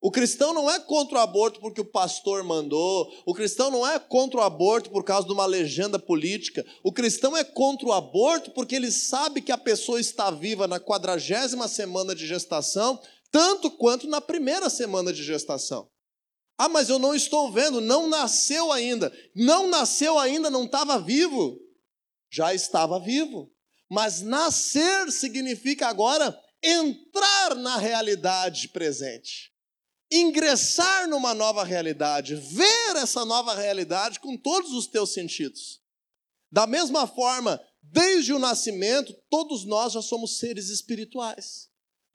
O 0.00 0.10
cristão 0.10 0.52
não 0.52 0.70
é 0.70 0.78
contra 0.78 1.18
o 1.18 1.20
aborto 1.20 1.60
porque 1.60 1.80
o 1.80 1.84
pastor 1.84 2.44
mandou, 2.44 3.12
o 3.26 3.34
cristão 3.34 3.68
não 3.68 3.84
é 3.84 3.98
contra 3.98 4.38
o 4.38 4.42
aborto 4.42 4.90
por 4.90 5.02
causa 5.02 5.26
de 5.26 5.32
uma 5.32 5.44
legenda 5.44 5.98
política, 5.98 6.64
o 6.84 6.92
cristão 6.92 7.36
é 7.36 7.42
contra 7.42 7.88
o 7.88 7.92
aborto 7.92 8.52
porque 8.52 8.76
ele 8.76 8.92
sabe 8.92 9.42
que 9.42 9.50
a 9.50 9.58
pessoa 9.58 10.00
está 10.00 10.30
viva 10.30 10.68
na 10.68 10.78
quadragésima 10.78 11.66
semana 11.66 12.14
de 12.14 12.28
gestação, 12.28 13.00
tanto 13.30 13.72
quanto 13.72 14.06
na 14.06 14.20
primeira 14.20 14.70
semana 14.70 15.12
de 15.12 15.22
gestação. 15.24 15.88
Ah, 16.56 16.68
mas 16.68 16.88
eu 16.88 16.98
não 16.98 17.14
estou 17.14 17.50
vendo, 17.50 17.80
não 17.80 18.08
nasceu 18.08 18.72
ainda. 18.72 19.12
Não 19.34 19.68
nasceu 19.68 20.18
ainda, 20.18 20.50
não 20.50 20.64
estava 20.64 20.98
vivo. 20.98 21.56
Já 22.30 22.52
estava 22.52 22.98
vivo. 22.98 23.48
Mas 23.88 24.20
nascer 24.20 25.10
significa 25.10 25.88
agora 25.88 26.38
entrar 26.62 27.54
na 27.54 27.76
realidade 27.76 28.68
presente 28.68 29.52
ingressar 30.10 31.08
numa 31.08 31.34
nova 31.34 31.62
realidade, 31.64 32.34
ver 32.34 32.96
essa 32.96 33.24
nova 33.24 33.54
realidade 33.54 34.18
com 34.20 34.36
todos 34.36 34.72
os 34.72 34.86
teus 34.86 35.12
sentidos. 35.12 35.80
Da 36.50 36.66
mesma 36.66 37.06
forma, 37.06 37.60
desde 37.82 38.32
o 38.32 38.38
nascimento, 38.38 39.14
todos 39.28 39.64
nós 39.64 39.92
já 39.92 40.02
somos 40.02 40.38
seres 40.38 40.70
espirituais. 40.70 41.68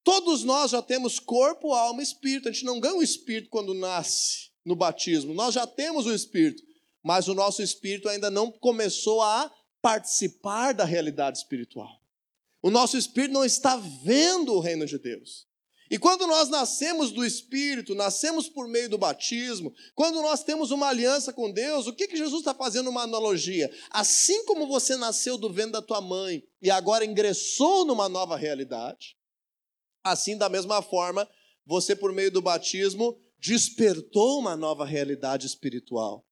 Todos 0.03 0.43
nós 0.43 0.71
já 0.71 0.81
temos 0.81 1.19
corpo, 1.19 1.73
alma 1.73 2.01
e 2.01 2.03
espírito. 2.03 2.49
A 2.49 2.51
gente 2.51 2.65
não 2.65 2.79
ganha 2.79 2.95
o 2.95 3.03
espírito 3.03 3.49
quando 3.49 3.73
nasce 3.73 4.49
no 4.65 4.75
batismo. 4.75 5.33
Nós 5.33 5.53
já 5.53 5.67
temos 5.67 6.05
o 6.05 6.13
espírito, 6.13 6.63
mas 7.03 7.27
o 7.27 7.35
nosso 7.35 7.61
espírito 7.61 8.09
ainda 8.09 8.29
não 8.29 8.51
começou 8.51 9.21
a 9.21 9.51
participar 9.83 10.73
da 10.73 10.85
realidade 10.85 11.39
espiritual. 11.39 12.01
O 12.61 12.71
nosso 12.71 12.97
espírito 12.97 13.33
não 13.33 13.43
está 13.43 13.75
vendo 13.75 14.53
o 14.53 14.61
reino 14.61 14.85
de 14.85 14.97
Deus. 14.97 15.45
E 15.91 15.99
quando 15.99 16.25
nós 16.25 16.47
nascemos 16.47 17.11
do 17.11 17.23
Espírito, 17.25 17.93
nascemos 17.93 18.47
por 18.47 18.67
meio 18.67 18.89
do 18.89 18.97
batismo, 18.97 19.75
quando 19.93 20.21
nós 20.21 20.41
temos 20.41 20.71
uma 20.71 20.87
aliança 20.87 21.33
com 21.33 21.51
Deus, 21.51 21.85
o 21.85 21.93
que, 21.93 22.07
que 22.07 22.15
Jesus 22.15 22.39
está 22.39 22.53
fazendo 22.53 22.89
uma 22.89 23.03
analogia? 23.03 23.69
Assim 23.91 24.45
como 24.45 24.65
você 24.65 24.95
nasceu 24.95 25.37
do 25.37 25.51
ventre 25.51 25.73
da 25.73 25.81
tua 25.81 25.99
mãe 25.99 26.41
e 26.61 26.71
agora 26.71 27.05
ingressou 27.05 27.83
numa 27.83 28.07
nova 28.07 28.37
realidade, 28.37 29.17
assim, 30.01 30.37
da 30.37 30.47
mesma 30.47 30.81
forma, 30.81 31.29
você, 31.65 31.93
por 31.95 32.13
meio 32.13 32.31
do 32.31 32.41
batismo, 32.41 33.19
despertou 33.37 34.39
uma 34.39 34.55
nova 34.55 34.85
realidade 34.85 35.45
espiritual, 35.45 36.25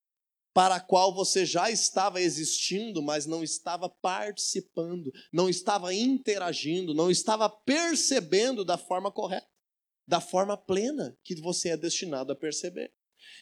para 0.53 0.75
a 0.75 0.79
qual 0.79 1.13
você 1.13 1.45
já 1.45 1.71
estava 1.71 2.21
existindo, 2.21 3.01
mas 3.01 3.25
não 3.25 3.43
estava 3.43 3.89
participando, 3.89 5.11
não 5.31 5.49
estava 5.49 5.93
interagindo, 5.93 6.93
não 6.93 7.09
estava 7.09 7.49
percebendo 7.49 8.65
da 8.65 8.77
forma 8.77 9.11
correta 9.11 9.51
da 10.11 10.19
forma 10.19 10.57
plena 10.57 11.17
que 11.23 11.35
você 11.35 11.69
é 11.69 11.77
destinado 11.77 12.33
a 12.33 12.35
perceber. 12.35 12.91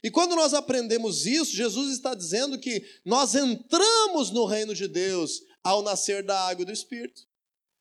E 0.03 0.11
quando 0.11 0.35
nós 0.35 0.53
aprendemos 0.53 1.25
isso, 1.25 1.55
Jesus 1.55 1.91
está 1.91 2.13
dizendo 2.13 2.59
que 2.59 2.85
nós 3.03 3.33
entramos 3.33 4.29
no 4.29 4.45
reino 4.45 4.75
de 4.75 4.87
Deus 4.87 5.41
ao 5.63 5.81
nascer 5.81 6.23
da 6.23 6.39
água 6.47 6.61
e 6.61 6.65
do 6.65 6.71
Espírito. 6.71 7.27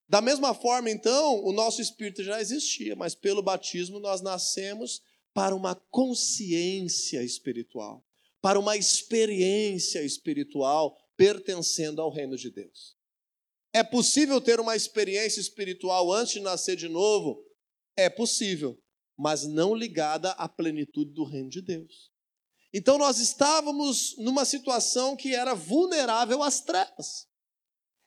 Da 0.08 0.22
mesma 0.22 0.54
forma, 0.54 0.90
então, 0.90 1.44
o 1.44 1.52
nosso 1.52 1.82
espírito 1.82 2.24
já 2.24 2.40
existia, 2.40 2.96
mas 2.96 3.14
pelo 3.14 3.42
batismo 3.42 4.00
nós 4.00 4.22
nascemos 4.22 5.02
para 5.34 5.54
uma 5.54 5.74
consciência 5.74 7.22
espiritual, 7.22 8.02
para 8.40 8.58
uma 8.58 8.76
experiência 8.76 10.02
espiritual 10.02 10.96
pertencendo 11.16 12.00
ao 12.00 12.10
reino 12.10 12.36
de 12.36 12.50
Deus. 12.50 12.96
É 13.72 13.82
possível 13.82 14.40
ter 14.40 14.60
uma 14.60 14.76
experiência 14.76 15.40
espiritual 15.40 16.12
antes 16.12 16.34
de 16.34 16.40
nascer 16.40 16.76
de 16.76 16.88
novo? 16.88 17.44
É 17.96 18.08
possível, 18.08 18.80
mas 19.16 19.44
não 19.44 19.74
ligada 19.74 20.30
à 20.32 20.48
plenitude 20.48 21.12
do 21.12 21.24
reino 21.24 21.50
de 21.50 21.60
Deus. 21.60 22.10
Então 22.72 22.98
nós 22.98 23.18
estávamos 23.18 24.16
numa 24.18 24.44
situação 24.44 25.16
que 25.16 25.34
era 25.34 25.54
vulnerável 25.54 26.42
às 26.42 26.60
trevas. 26.60 27.26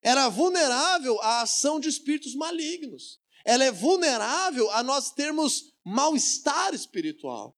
Era 0.02 0.30
vulnerável 0.30 1.20
à 1.22 1.42
ação 1.42 1.80
de 1.80 1.90
espíritos 1.90 2.36
malignos. 2.36 3.20
Ela 3.46 3.66
é 3.66 3.72
vulnerável 3.72 4.70
a 4.72 4.84
nós 4.84 5.12
termos 5.12 5.74
mal-estar 5.84 6.74
espiritual. 6.74 7.56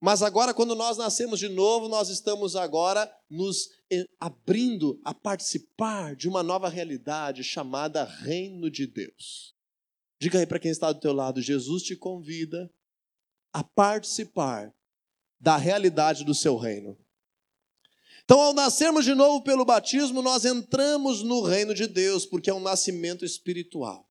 Mas 0.00 0.22
agora, 0.22 0.52
quando 0.52 0.74
nós 0.74 0.98
nascemos 0.98 1.38
de 1.38 1.48
novo, 1.48 1.88
nós 1.88 2.10
estamos 2.10 2.54
agora 2.54 3.10
nos 3.30 3.70
eh, 3.90 4.04
abrindo 4.20 5.00
a 5.04 5.14
participar 5.14 6.14
de 6.14 6.28
uma 6.28 6.42
nova 6.42 6.68
realidade 6.68 7.42
chamada 7.42 8.04
Reino 8.04 8.70
de 8.70 8.86
Deus. 8.86 9.54
Diga 10.20 10.38
aí 10.38 10.46
para 10.46 10.58
quem 10.58 10.70
está 10.70 10.92
do 10.92 11.00
teu 11.00 11.12
lado, 11.12 11.40
Jesus 11.40 11.82
te 11.82 11.96
convida 11.96 12.70
a 13.52 13.64
participar 13.64 14.74
da 15.40 15.56
realidade 15.56 16.24
do 16.24 16.34
seu 16.34 16.56
reino. 16.56 16.96
Então, 18.24 18.40
ao 18.40 18.52
nascermos 18.52 19.04
de 19.04 19.14
novo 19.14 19.42
pelo 19.44 19.64
batismo, 19.64 20.20
nós 20.20 20.44
entramos 20.44 21.22
no 21.22 21.42
reino 21.42 21.72
de 21.72 21.86
Deus, 21.86 22.26
porque 22.26 22.50
é 22.50 22.54
um 22.54 22.60
nascimento 22.60 23.24
espiritual. 23.24 24.05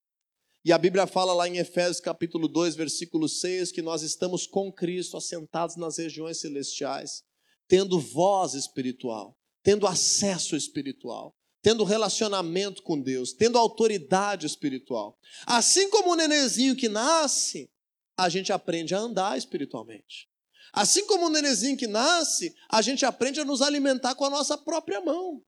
E 0.66 0.74
a 0.74 0.78
Bíblia 0.80 1.06
fala 1.06 1.32
lá 1.32 1.48
em 1.48 1.60
Efésios 1.60 2.02
capítulo 2.02 2.48
2, 2.48 2.76
versículo 2.76 3.30
6, 3.30 3.72
que 3.72 3.84
nós 3.84 4.02
estamos 4.02 4.48
com 4.48 4.74
Cristo 4.74 5.16
assentados 5.16 5.76
nas 5.76 6.00
regiões 6.00 6.40
celestiais, 6.40 7.22
tendo 7.68 8.00
voz 8.00 8.56
espiritual, 8.56 9.38
tendo 9.64 9.86
acesso 9.88 10.56
espiritual 10.56 11.36
tendo 11.66 11.84
relacionamento 11.84 12.84
com 12.84 13.02
Deus, 13.02 13.34
tendo 13.34 13.58
autoridade 13.58 14.46
espiritual. 14.46 15.18
Assim 15.48 15.90
como 15.90 16.12
o 16.12 16.16
nenezinho 16.16 16.76
que 16.76 16.88
nasce, 16.88 17.68
a 18.16 18.30
gente 18.30 18.54
aprende 18.54 18.94
a 18.94 19.00
andar 19.00 19.36
espiritualmente. 19.36 20.30
Assim 20.72 21.08
como 21.08 21.26
o 21.26 21.30
nenezinho 21.30 21.76
que 21.76 21.88
nasce, 21.88 22.54
a 22.70 22.84
gente 22.84 23.04
aprende 23.04 23.40
a 23.40 23.46
nos 23.46 23.64
alimentar 23.64 24.14
com 24.14 24.26
a 24.26 24.30
nossa 24.30 24.56
própria 24.56 25.02
mão. 25.02 25.42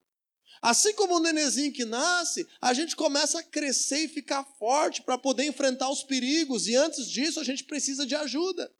Assim 0.61 0.93
como 0.93 1.15
o 1.15 1.19
nenezinho 1.19 1.71
que 1.71 1.85
nasce, 1.85 2.47
a 2.61 2.73
gente 2.73 2.95
começa 2.95 3.39
a 3.39 3.43
crescer 3.43 4.05
e 4.05 4.07
ficar 4.07 4.43
forte 4.57 5.01
para 5.01 5.17
poder 5.17 5.45
enfrentar 5.45 5.89
os 5.89 6.03
perigos, 6.03 6.67
e 6.67 6.75
antes 6.75 7.07
disso 7.07 7.39
a 7.39 7.43
gente 7.43 7.63
precisa 7.63 8.05
de 8.05 8.15
ajuda. 8.15 8.71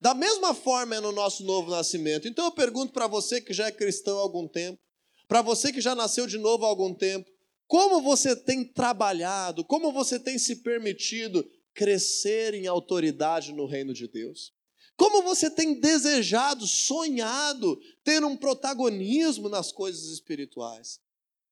Da 0.00 0.14
mesma 0.14 0.54
forma 0.54 0.96
é 0.96 1.00
no 1.00 1.12
nosso 1.12 1.42
novo 1.44 1.70
nascimento. 1.70 2.28
Então 2.28 2.44
eu 2.44 2.52
pergunto 2.52 2.92
para 2.92 3.06
você 3.06 3.40
que 3.40 3.52
já 3.52 3.66
é 3.66 3.72
cristão 3.72 4.18
há 4.18 4.22
algum 4.22 4.46
tempo, 4.46 4.78
para 5.26 5.42
você 5.42 5.72
que 5.72 5.80
já 5.80 5.94
nasceu 5.94 6.26
de 6.26 6.38
novo 6.38 6.64
há 6.64 6.68
algum 6.68 6.94
tempo, 6.94 7.28
como 7.66 8.00
você 8.00 8.36
tem 8.36 8.64
trabalhado, 8.64 9.64
como 9.64 9.90
você 9.90 10.20
tem 10.20 10.38
se 10.38 10.56
permitido 10.56 11.44
crescer 11.74 12.54
em 12.54 12.66
autoridade 12.66 13.52
no 13.52 13.66
reino 13.66 13.92
de 13.92 14.06
Deus? 14.06 14.52
Como 14.96 15.22
você 15.22 15.50
tem 15.50 15.78
desejado, 15.78 16.66
sonhado 16.66 17.78
ter 18.02 18.24
um 18.24 18.36
protagonismo 18.36 19.48
nas 19.48 19.72
coisas 19.72 20.04
espirituais? 20.04 21.00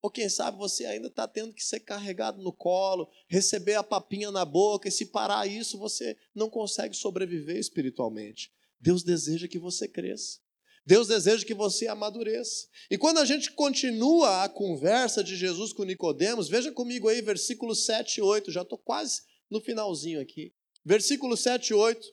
Ou 0.04 0.10
quem 0.10 0.28
sabe 0.28 0.58
você 0.58 0.84
ainda 0.84 1.08
está 1.08 1.26
tendo 1.26 1.54
que 1.54 1.64
ser 1.64 1.80
carregado 1.80 2.42
no 2.42 2.52
colo, 2.52 3.08
receber 3.26 3.72
a 3.72 3.82
papinha 3.82 4.30
na 4.30 4.44
boca, 4.44 4.86
e 4.86 4.92
se 4.92 5.06
parar 5.06 5.46
isso, 5.46 5.78
você 5.78 6.14
não 6.34 6.50
consegue 6.50 6.94
sobreviver 6.94 7.56
espiritualmente. 7.56 8.52
Deus 8.78 9.02
deseja 9.02 9.48
que 9.48 9.58
você 9.58 9.88
cresça. 9.88 10.40
Deus 10.84 11.08
deseja 11.08 11.46
que 11.46 11.54
você 11.54 11.86
amadureça. 11.86 12.68
E 12.90 12.98
quando 12.98 13.16
a 13.16 13.24
gente 13.24 13.52
continua 13.52 14.44
a 14.44 14.48
conversa 14.50 15.24
de 15.24 15.36
Jesus 15.36 15.72
com 15.72 15.84
Nicodemos, 15.84 16.50
veja 16.50 16.70
comigo 16.70 17.08
aí 17.08 17.22
versículos 17.22 17.86
7 17.86 18.18
e 18.18 18.20
8, 18.20 18.52
já 18.52 18.60
estou 18.60 18.76
quase 18.76 19.22
no 19.50 19.58
finalzinho 19.58 20.20
aqui. 20.20 20.52
Versículo 20.84 21.34
7 21.34 21.70
e 21.70 21.74
8. 21.74 22.06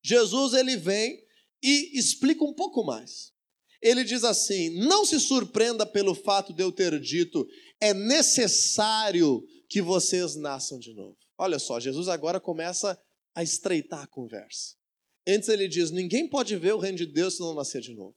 Jesus 0.00 0.54
ele 0.54 0.76
vem 0.76 1.20
e 1.60 1.98
explica 1.98 2.44
um 2.44 2.54
pouco 2.54 2.84
mais. 2.84 3.32
Ele 3.82 4.04
diz 4.04 4.24
assim: 4.24 4.70
Não 4.80 5.04
se 5.04 5.18
surpreenda 5.18 5.86
pelo 5.86 6.14
fato 6.14 6.52
de 6.52 6.62
eu 6.62 6.70
ter 6.70 6.98
dito, 7.00 7.46
é 7.80 7.94
necessário 7.94 9.42
que 9.68 9.80
vocês 9.80 10.36
nasçam 10.36 10.78
de 10.78 10.92
novo. 10.92 11.16
Olha 11.38 11.58
só, 11.58 11.80
Jesus 11.80 12.08
agora 12.08 12.38
começa 12.38 13.00
a 13.34 13.42
estreitar 13.42 14.02
a 14.02 14.06
conversa. 14.06 14.74
Antes 15.26 15.48
ele 15.48 15.68
diz: 15.68 15.90
ninguém 15.90 16.28
pode 16.28 16.56
ver 16.56 16.74
o 16.74 16.78
reino 16.78 16.98
de 16.98 17.06
Deus 17.06 17.36
se 17.36 17.40
não 17.40 17.54
nascer 17.54 17.80
de 17.80 17.94
novo. 17.94 18.14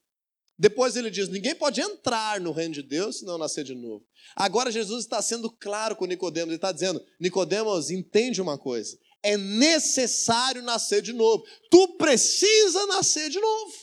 Depois 0.58 0.95
ele 0.95 1.10
diz: 1.10 1.30
ninguém 1.30 1.56
pode 1.56 1.80
entrar 1.80 2.41
no 2.41 2.52
reino 2.52 2.73
de 2.73 2.84
Deus 2.84 3.19
se 3.19 3.26
não 3.26 3.38
nascer 3.38 3.63
de 3.63 3.76
novo. 3.76 4.06
Agora 4.36 4.71
Jesus 4.71 5.04
está 5.04 5.21
sendo 5.21 5.49
claro 5.49 5.95
com 5.95 6.06
Nicodemos, 6.06 6.49
ele 6.49 6.56
está 6.56 6.71
dizendo: 6.71 7.04
Nicodemos, 7.19 7.89
entende 7.89 8.41
uma 8.41 8.58
coisa. 8.58 8.97
É 9.21 9.38
necessário 9.38 10.62
nascer 10.62 11.02
de 11.02 11.13
novo. 11.13 11.45
Tu 11.69 11.97
precisa 11.97 12.86
nascer 12.88 13.30
de 13.30 13.39
novo. 13.39 13.73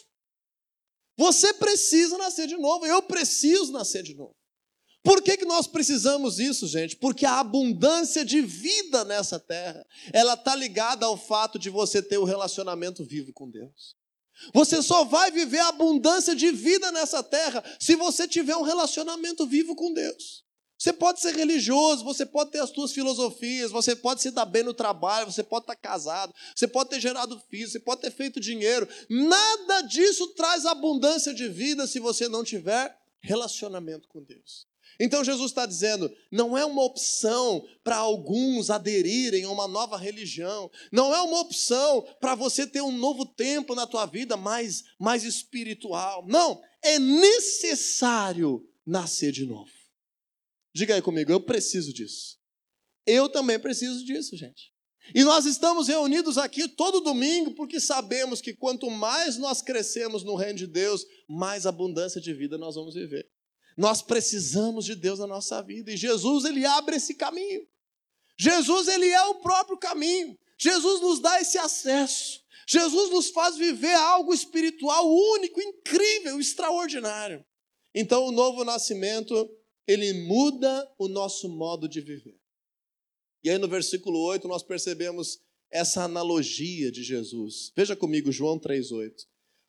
Você 1.21 1.53
precisa 1.53 2.17
nascer 2.17 2.47
de 2.47 2.57
novo. 2.57 2.87
Eu 2.87 3.03
preciso 3.03 3.71
nascer 3.73 4.03
de 4.03 4.15
novo. 4.15 4.35
Por 5.03 5.23
que, 5.23 5.37
que 5.37 5.45
nós 5.45 5.67
precisamos 5.67 6.37
disso, 6.37 6.67
gente? 6.67 6.97
Porque 6.97 7.27
a 7.27 7.41
abundância 7.41 8.25
de 8.25 8.41
vida 8.41 9.05
nessa 9.05 9.39
terra, 9.39 9.87
ela 10.15 10.33
está 10.33 10.55
ligada 10.57 11.05
ao 11.05 11.19
fato 11.19 11.59
de 11.59 11.69
você 11.69 12.03
ter 12.03 12.17
o 12.17 12.23
um 12.23 12.25
relacionamento 12.25 13.05
vivo 13.05 13.35
com 13.35 13.51
Deus. 13.51 13.95
Você 14.55 14.81
só 14.83 15.05
vai 15.05 15.31
viver 15.31 15.59
a 15.59 15.69
abundância 15.69 16.35
de 16.35 16.51
vida 16.51 16.91
nessa 16.91 17.23
terra 17.23 17.63
se 17.79 17.95
você 17.97 18.27
tiver 18.27 18.57
um 18.57 18.63
relacionamento 18.63 19.47
vivo 19.47 19.77
com 19.77 19.93
Deus. 19.93 20.43
Você 20.81 20.95
pode 20.95 21.21
ser 21.21 21.37
religioso, 21.37 22.03
você 22.03 22.25
pode 22.25 22.53
ter 22.53 22.61
as 22.61 22.71
suas 22.71 22.91
filosofias, 22.93 23.71
você 23.71 23.95
pode 23.95 24.23
se 24.23 24.31
dar 24.31 24.47
bem 24.47 24.63
no 24.63 24.73
trabalho, 24.73 25.31
você 25.31 25.43
pode 25.43 25.65
estar 25.65 25.77
casado, 25.77 26.35
você 26.57 26.67
pode 26.67 26.89
ter 26.89 26.99
gerado 26.99 27.39
filhos, 27.51 27.73
você 27.73 27.79
pode 27.79 28.01
ter 28.01 28.11
feito 28.11 28.41
dinheiro. 28.41 28.89
Nada 29.11 29.83
disso 29.83 30.29
traz 30.29 30.65
abundância 30.65 31.35
de 31.35 31.49
vida 31.49 31.87
se 31.87 32.01
você 32.01 32.29
não 32.29 32.43
tiver 32.43 32.99
relacionamento 33.21 34.09
com 34.09 34.23
Deus. 34.23 34.67
Então 34.99 35.23
Jesus 35.23 35.51
está 35.51 35.67
dizendo: 35.67 36.11
não 36.33 36.57
é 36.57 36.65
uma 36.65 36.83
opção 36.83 37.63
para 37.85 37.97
alguns 37.97 38.71
aderirem 38.71 39.45
a 39.45 39.51
uma 39.51 39.69
nova 39.69 39.99
religião, 39.99 40.71
não 40.91 41.15
é 41.15 41.21
uma 41.21 41.41
opção 41.41 42.07
para 42.19 42.35
você 42.35 42.67
ter 42.67 42.81
um 42.81 42.93
novo 42.93 43.27
tempo 43.27 43.75
na 43.75 43.87
tua 43.87 44.07
vida 44.07 44.35
mais, 44.35 44.85
mais 44.99 45.25
espiritual. 45.25 46.25
Não, 46.27 46.59
é 46.83 46.99
necessário 46.99 48.67
nascer 48.87 49.31
de 49.31 49.45
novo. 49.45 49.80
Diga 50.75 50.95
aí 50.95 51.03
comigo, 51.03 51.33
eu 51.33 51.41
preciso 51.41 51.93
disso. 51.93 52.39
Eu 53.07 53.29
também 53.29 53.59
preciso 53.59 54.05
disso, 54.05 54.37
gente. 54.37 54.73
E 55.15 55.25
nós 55.25 55.45
estamos 55.47 55.89
reunidos 55.89 56.39
aqui 56.39 56.69
todo 56.69 57.01
domingo 57.01 57.55
porque 57.55 57.81
sabemos 57.81 58.41
que 58.41 58.55
quanto 58.55 58.89
mais 58.91 59.37
nós 59.37 59.61
crescemos 59.61 60.23
no 60.23 60.37
reino 60.37 60.59
de 60.59 60.67
Deus, 60.67 61.05
mais 61.29 61.67
abundância 61.67 62.21
de 62.21 62.33
vida 62.33 62.57
nós 62.57 62.77
vamos 62.77 62.95
viver. 62.95 63.29
Nós 63.77 64.03
precisamos 64.03 64.85
de 64.85 64.95
Deus 64.95 65.19
na 65.19 65.27
nossa 65.27 65.63
vida 65.63 65.91
e 65.91 65.97
Jesus 65.97 66.45
ele 66.45 66.65
abre 66.65 66.97
esse 66.97 67.15
caminho. 67.15 67.67
Jesus 68.39 68.89
ele 68.89 69.09
é 69.09 69.23
o 69.25 69.37
próprio 69.37 69.79
caminho. 69.79 70.39
Jesus 70.59 71.01
nos 71.01 71.21
dá 71.21 71.41
esse 71.41 71.59
acesso. 71.59 72.41
Jesus 72.69 73.11
nos 73.11 73.31
faz 73.31 73.57
viver 73.57 73.95
algo 73.95 74.33
espiritual 74.33 75.11
único, 75.11 75.61
incrível, 75.61 76.39
extraordinário. 76.39 77.45
Então 77.95 78.27
o 78.27 78.33
novo 78.33 78.65
nascimento, 78.65 79.51
ele 79.87 80.13
muda 80.25 80.93
o 80.99 81.09
nosso 81.09 81.49
modo 81.49 81.89
de 81.89 82.01
viver. 82.01 82.39
E 83.43 83.51
aí 83.51 83.59
no 83.59 83.69
versículo 83.69 84.19
8 84.21 84.47
nós 84.47 84.63
percebemos 84.63 85.41
essa 85.71 86.03
analogia 86.03 86.91
de 86.91 87.03
Jesus. 87.03 87.73
Veja 87.77 87.97
comigo 87.97 88.33
João 88.33 88.59
3:8. 88.59 89.27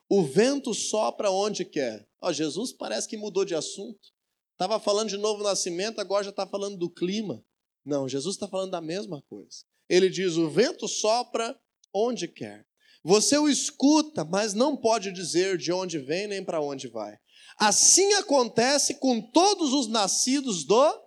O 0.10 0.24
vento 0.24 0.74
sopra 0.74 1.32
onde 1.32 1.64
quer. 1.64 2.08
Ó, 2.20 2.34
Jesus 2.34 2.74
parece 2.74 3.08
que 3.08 3.16
mudou 3.16 3.46
de 3.46 3.56
assunto. 3.56 4.12
Estava 4.52 4.80
falando 4.80 5.10
de 5.10 5.18
novo 5.18 5.44
nascimento, 5.44 6.00
agora 6.00 6.24
já 6.24 6.30
está 6.30 6.46
falando 6.46 6.78
do 6.78 6.90
clima. 6.90 7.44
Não, 7.86 8.08
Jesus 8.08 8.36
está 8.36 8.48
falando 8.48 8.72
da 8.72 8.82
mesma 8.82 9.22
coisa. 9.24 9.64
Ele 9.90 10.10
diz: 10.10 10.36
o 10.36 10.50
vento 10.50 10.88
sopra 10.88 11.60
onde 11.94 12.28
quer. 12.28 12.68
Você 13.04 13.38
o 13.38 13.50
escuta, 13.50 14.24
mas 14.24 14.54
não 14.54 14.78
pode 14.78 15.12
dizer 15.12 15.58
de 15.58 15.72
onde 15.72 15.98
vem 15.98 16.28
nem 16.28 16.44
para 16.44 16.62
onde 16.62 16.88
vai. 16.88 17.18
Assim 17.62 18.14
acontece 18.14 18.96
com 18.96 19.22
todos 19.22 19.72
os 19.72 19.86
nascidos 19.86 20.64
do 20.64 21.00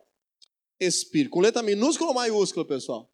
Espírito. 0.78 1.32
Com 1.32 1.40
letra 1.40 1.64
minúscula 1.64 2.10
ou 2.10 2.14
maiúscula, 2.14 2.64
pessoal? 2.64 3.12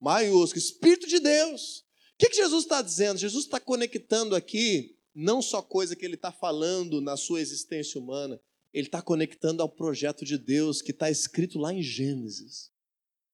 Maiúscula. 0.00 0.60
Espírito 0.60 1.08
de 1.08 1.18
Deus. 1.18 1.78
O 1.80 2.18
que, 2.18 2.28
que 2.28 2.36
Jesus 2.36 2.62
está 2.62 2.80
dizendo? 2.80 3.18
Jesus 3.18 3.46
está 3.46 3.58
conectando 3.58 4.36
aqui 4.36 4.96
não 5.12 5.42
só 5.42 5.60
coisa 5.60 5.96
que 5.96 6.04
ele 6.04 6.14
está 6.14 6.30
falando 6.30 7.00
na 7.00 7.16
sua 7.16 7.40
existência 7.40 8.00
humana, 8.00 8.40
ele 8.72 8.86
está 8.86 9.02
conectando 9.02 9.64
ao 9.64 9.68
projeto 9.68 10.24
de 10.24 10.38
Deus 10.38 10.80
que 10.80 10.92
está 10.92 11.10
escrito 11.10 11.58
lá 11.58 11.74
em 11.74 11.82
Gênesis. 11.82 12.70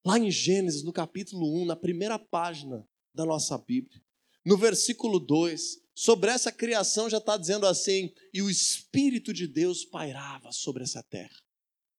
Lá 0.03 0.19
em 0.19 0.31
Gênesis, 0.31 0.83
no 0.83 0.95
capítulo 0.95 1.61
1, 1.61 1.67
na 1.67 1.77
primeira 1.77 2.19
página 2.19 2.89
da 3.15 3.27
nossa 3.27 3.59
Bíblia, 3.59 4.01
no 4.47 4.57
versículo 4.57 5.21
2, 5.21 5.82
sobre 5.95 6.31
essa 6.31 6.51
criação 6.51 7.09
já 7.09 7.19
está 7.19 7.37
dizendo 7.37 7.67
assim: 7.67 8.13
e 8.33 8.43
o 8.43 8.51
Espírito 8.51 9.33
de 9.33 9.47
Deus 9.47 9.85
pairava 9.85 10.53
sobre 10.53 10.83
essa 10.83 11.03
terra. 11.03 11.41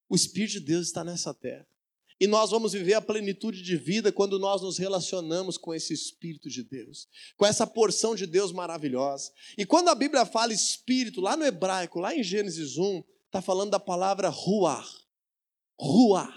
O 0.09 0.15
Espírito 0.15 0.53
de 0.53 0.59
Deus 0.61 0.87
está 0.87 1.03
nessa 1.03 1.33
terra. 1.33 1.67
E 2.19 2.27
nós 2.27 2.51
vamos 2.51 2.73
viver 2.73 2.93
a 2.93 3.01
plenitude 3.01 3.61
de 3.61 3.75
vida 3.75 4.11
quando 4.11 4.39
nós 4.39 4.61
nos 4.61 4.77
relacionamos 4.77 5.57
com 5.57 5.73
esse 5.73 5.93
Espírito 5.93 6.49
de 6.49 6.63
Deus, 6.63 7.07
com 7.35 7.45
essa 7.45 7.67
porção 7.67 8.15
de 8.15 8.25
Deus 8.25 8.51
maravilhosa. 8.51 9.31
E 9.57 9.65
quando 9.65 9.89
a 9.89 9.95
Bíblia 9.95 10.25
fala 10.25 10.53
Espírito, 10.53 11.19
lá 11.19 11.35
no 11.35 11.43
hebraico, 11.43 11.99
lá 11.99 12.15
em 12.15 12.23
Gênesis 12.23 12.77
1, 12.77 13.03
está 13.25 13.41
falando 13.41 13.71
da 13.71 13.79
palavra 13.79 14.29
ruar. 14.29 14.87
Ruar. 15.77 16.33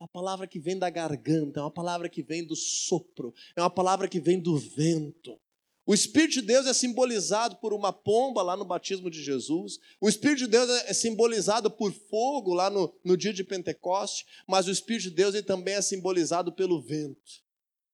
Uma 0.00 0.08
palavra 0.08 0.46
que 0.46 0.58
vem 0.58 0.78
da 0.78 0.88
garganta, 0.88 1.60
é 1.60 1.62
uma 1.62 1.70
palavra 1.70 2.08
que 2.08 2.22
vem 2.22 2.44
do 2.44 2.56
sopro, 2.56 3.34
é 3.54 3.60
uma 3.60 3.70
palavra 3.70 4.08
que 4.08 4.18
vem 4.18 4.40
do 4.40 4.56
vento. 4.56 5.38
O 5.84 5.92
Espírito 5.92 6.34
de 6.34 6.42
Deus 6.42 6.66
é 6.66 6.72
simbolizado 6.72 7.56
por 7.56 7.72
uma 7.72 7.92
pomba 7.92 8.40
lá 8.40 8.56
no 8.56 8.64
batismo 8.64 9.10
de 9.10 9.22
Jesus. 9.22 9.78
O 10.00 10.08
Espírito 10.08 10.38
de 10.38 10.46
Deus 10.46 10.70
é 10.70 10.92
simbolizado 10.92 11.70
por 11.70 11.92
fogo 11.92 12.54
lá 12.54 12.70
no, 12.70 12.94
no 13.04 13.16
dia 13.16 13.32
de 13.32 13.42
Pentecoste. 13.42 14.24
Mas 14.46 14.68
o 14.68 14.70
Espírito 14.70 15.04
de 15.04 15.10
Deus 15.10 15.34
ele 15.34 15.42
também 15.42 15.74
é 15.74 15.82
simbolizado 15.82 16.52
pelo 16.52 16.80
vento. 16.80 17.42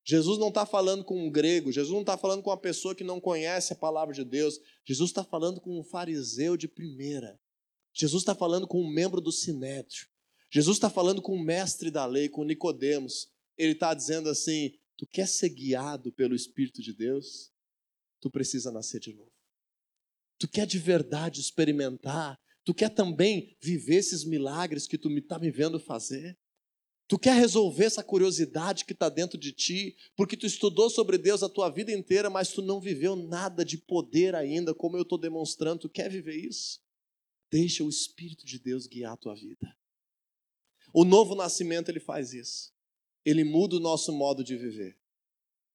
Jesus 0.04 0.38
não 0.38 0.48
está 0.48 0.64
falando 0.64 1.04
com 1.04 1.22
um 1.22 1.30
grego, 1.30 1.70
Jesus 1.70 1.92
não 1.92 2.00
está 2.00 2.16
falando 2.16 2.42
com 2.42 2.48
uma 2.48 2.56
pessoa 2.56 2.94
que 2.94 3.04
não 3.04 3.20
conhece 3.20 3.74
a 3.74 3.76
palavra 3.76 4.14
de 4.14 4.24
Deus. 4.24 4.58
Jesus 4.84 5.10
está 5.10 5.22
falando 5.22 5.60
com 5.60 5.78
um 5.78 5.84
fariseu 5.84 6.56
de 6.56 6.66
primeira. 6.66 7.38
Jesus 7.92 8.22
está 8.22 8.34
falando 8.34 8.66
com 8.66 8.80
um 8.80 8.88
membro 8.88 9.20
do 9.20 9.32
sinédrio. 9.32 10.06
Jesus 10.50 10.76
está 10.76 10.88
falando 10.88 11.20
com 11.20 11.34
o 11.34 11.42
mestre 11.42 11.90
da 11.90 12.06
lei, 12.06 12.28
com 12.28 12.44
Nicodemos. 12.44 13.28
Ele 13.56 13.72
está 13.72 13.92
dizendo 13.92 14.30
assim: 14.30 14.72
Tu 14.96 15.06
quer 15.06 15.28
ser 15.28 15.50
guiado 15.50 16.10
pelo 16.12 16.34
Espírito 16.34 16.80
de 16.80 16.94
Deus? 16.94 17.50
Tu 18.20 18.30
precisa 18.30 18.70
nascer 18.70 19.00
de 19.00 19.12
novo. 19.12 19.32
Tu 20.38 20.48
quer 20.48 20.66
de 20.66 20.78
verdade 20.78 21.40
experimentar, 21.40 22.38
tu 22.64 22.72
quer 22.72 22.90
também 22.90 23.56
viver 23.60 23.96
esses 23.96 24.24
milagres 24.24 24.86
que 24.86 24.98
tu 24.98 25.10
está 25.10 25.38
me 25.38 25.50
vendo 25.50 25.80
fazer. 25.80 26.38
Tu 27.08 27.18
quer 27.18 27.34
resolver 27.34 27.84
essa 27.84 28.04
curiosidade 28.04 28.84
que 28.84 28.92
está 28.92 29.08
dentro 29.08 29.38
de 29.38 29.50
ti, 29.50 29.96
porque 30.14 30.36
tu 30.36 30.44
estudou 30.44 30.90
sobre 30.90 31.16
Deus 31.16 31.42
a 31.42 31.48
tua 31.48 31.70
vida 31.70 31.90
inteira, 31.90 32.28
mas 32.28 32.52
tu 32.52 32.60
não 32.60 32.78
viveu 32.78 33.16
nada 33.16 33.64
de 33.64 33.78
poder 33.78 34.34
ainda, 34.34 34.74
como 34.74 34.98
eu 34.98 35.02
estou 35.02 35.16
demonstrando. 35.16 35.80
Tu 35.80 35.88
quer 35.88 36.10
viver 36.10 36.36
isso? 36.36 36.82
Deixa 37.50 37.82
o 37.82 37.88
Espírito 37.88 38.44
de 38.44 38.58
Deus 38.58 38.86
guiar 38.86 39.14
a 39.14 39.16
tua 39.16 39.34
vida. 39.34 39.74
O 40.92 41.02
novo 41.02 41.34
nascimento 41.34 41.88
ele 41.88 42.00
faz 42.00 42.34
isso. 42.34 42.70
Ele 43.24 43.42
muda 43.42 43.76
o 43.76 43.80
nosso 43.80 44.12
modo 44.12 44.44
de 44.44 44.54
viver. 44.56 44.97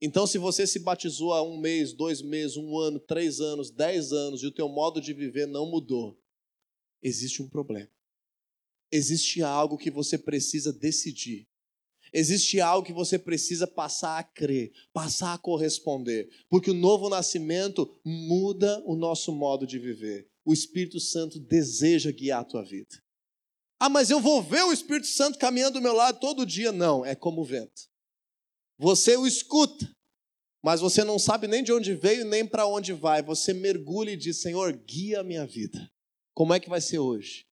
Então, 0.05 0.27
se 0.27 0.37
você 0.37 0.67
se 0.67 0.79
batizou 0.79 1.31
há 1.31 1.41
um 1.41 1.57
mês, 1.57 1.93
dois 1.93 2.21
meses, 2.21 2.57
um 2.57 2.77
ano, 2.77 2.99
três 2.99 3.39
anos, 3.39 3.71
dez 3.71 4.11
anos 4.11 4.43
e 4.43 4.45
o 4.45 4.51
teu 4.51 4.67
modo 4.67 4.99
de 4.99 5.13
viver 5.13 5.47
não 5.47 5.65
mudou, 5.65 6.19
existe 7.01 7.41
um 7.41 7.47
problema. 7.47 7.89
Existe 8.91 9.41
algo 9.41 9.77
que 9.77 9.89
você 9.89 10.17
precisa 10.17 10.73
decidir. 10.73 11.47
Existe 12.11 12.59
algo 12.59 12.85
que 12.85 12.91
você 12.91 13.17
precisa 13.17 13.65
passar 13.65 14.19
a 14.19 14.23
crer, 14.23 14.73
passar 14.91 15.35
a 15.35 15.37
corresponder, 15.37 16.29
porque 16.49 16.71
o 16.71 16.75
novo 16.75 17.07
nascimento 17.07 17.97
muda 18.03 18.83
o 18.85 18.97
nosso 18.97 19.31
modo 19.31 19.65
de 19.65 19.79
viver. 19.79 20.29
O 20.43 20.51
Espírito 20.51 20.99
Santo 20.99 21.39
deseja 21.39 22.11
guiar 22.11 22.41
a 22.41 22.45
tua 22.45 22.61
vida. 22.61 23.01
Ah, 23.79 23.87
mas 23.87 24.09
eu 24.09 24.19
vou 24.19 24.43
ver 24.43 24.63
o 24.63 24.73
Espírito 24.73 25.07
Santo 25.07 25.39
caminhando 25.39 25.75
do 25.75 25.81
meu 25.81 25.93
lado 25.93 26.19
todo 26.19 26.45
dia. 26.45 26.73
Não, 26.73 27.05
é 27.05 27.15
como 27.15 27.39
o 27.39 27.45
vento. 27.45 27.92
Você 28.77 29.15
o 29.15 29.27
escuta, 29.27 29.89
mas 30.63 30.81
você 30.81 31.03
não 31.03 31.19
sabe 31.19 31.47
nem 31.47 31.63
de 31.63 31.73
onde 31.73 31.93
veio 31.93 32.25
nem 32.25 32.45
para 32.45 32.65
onde 32.65 32.93
vai. 32.93 33.21
Você 33.21 33.53
mergulha 33.53 34.12
e 34.12 34.17
diz: 34.17 34.41
Senhor, 34.41 34.71
guia 34.73 35.19
a 35.19 35.23
minha 35.23 35.45
vida. 35.45 35.89
Como 36.33 36.53
é 36.53 36.59
que 36.59 36.69
vai 36.69 36.81
ser 36.81 36.99
hoje? 36.99 37.45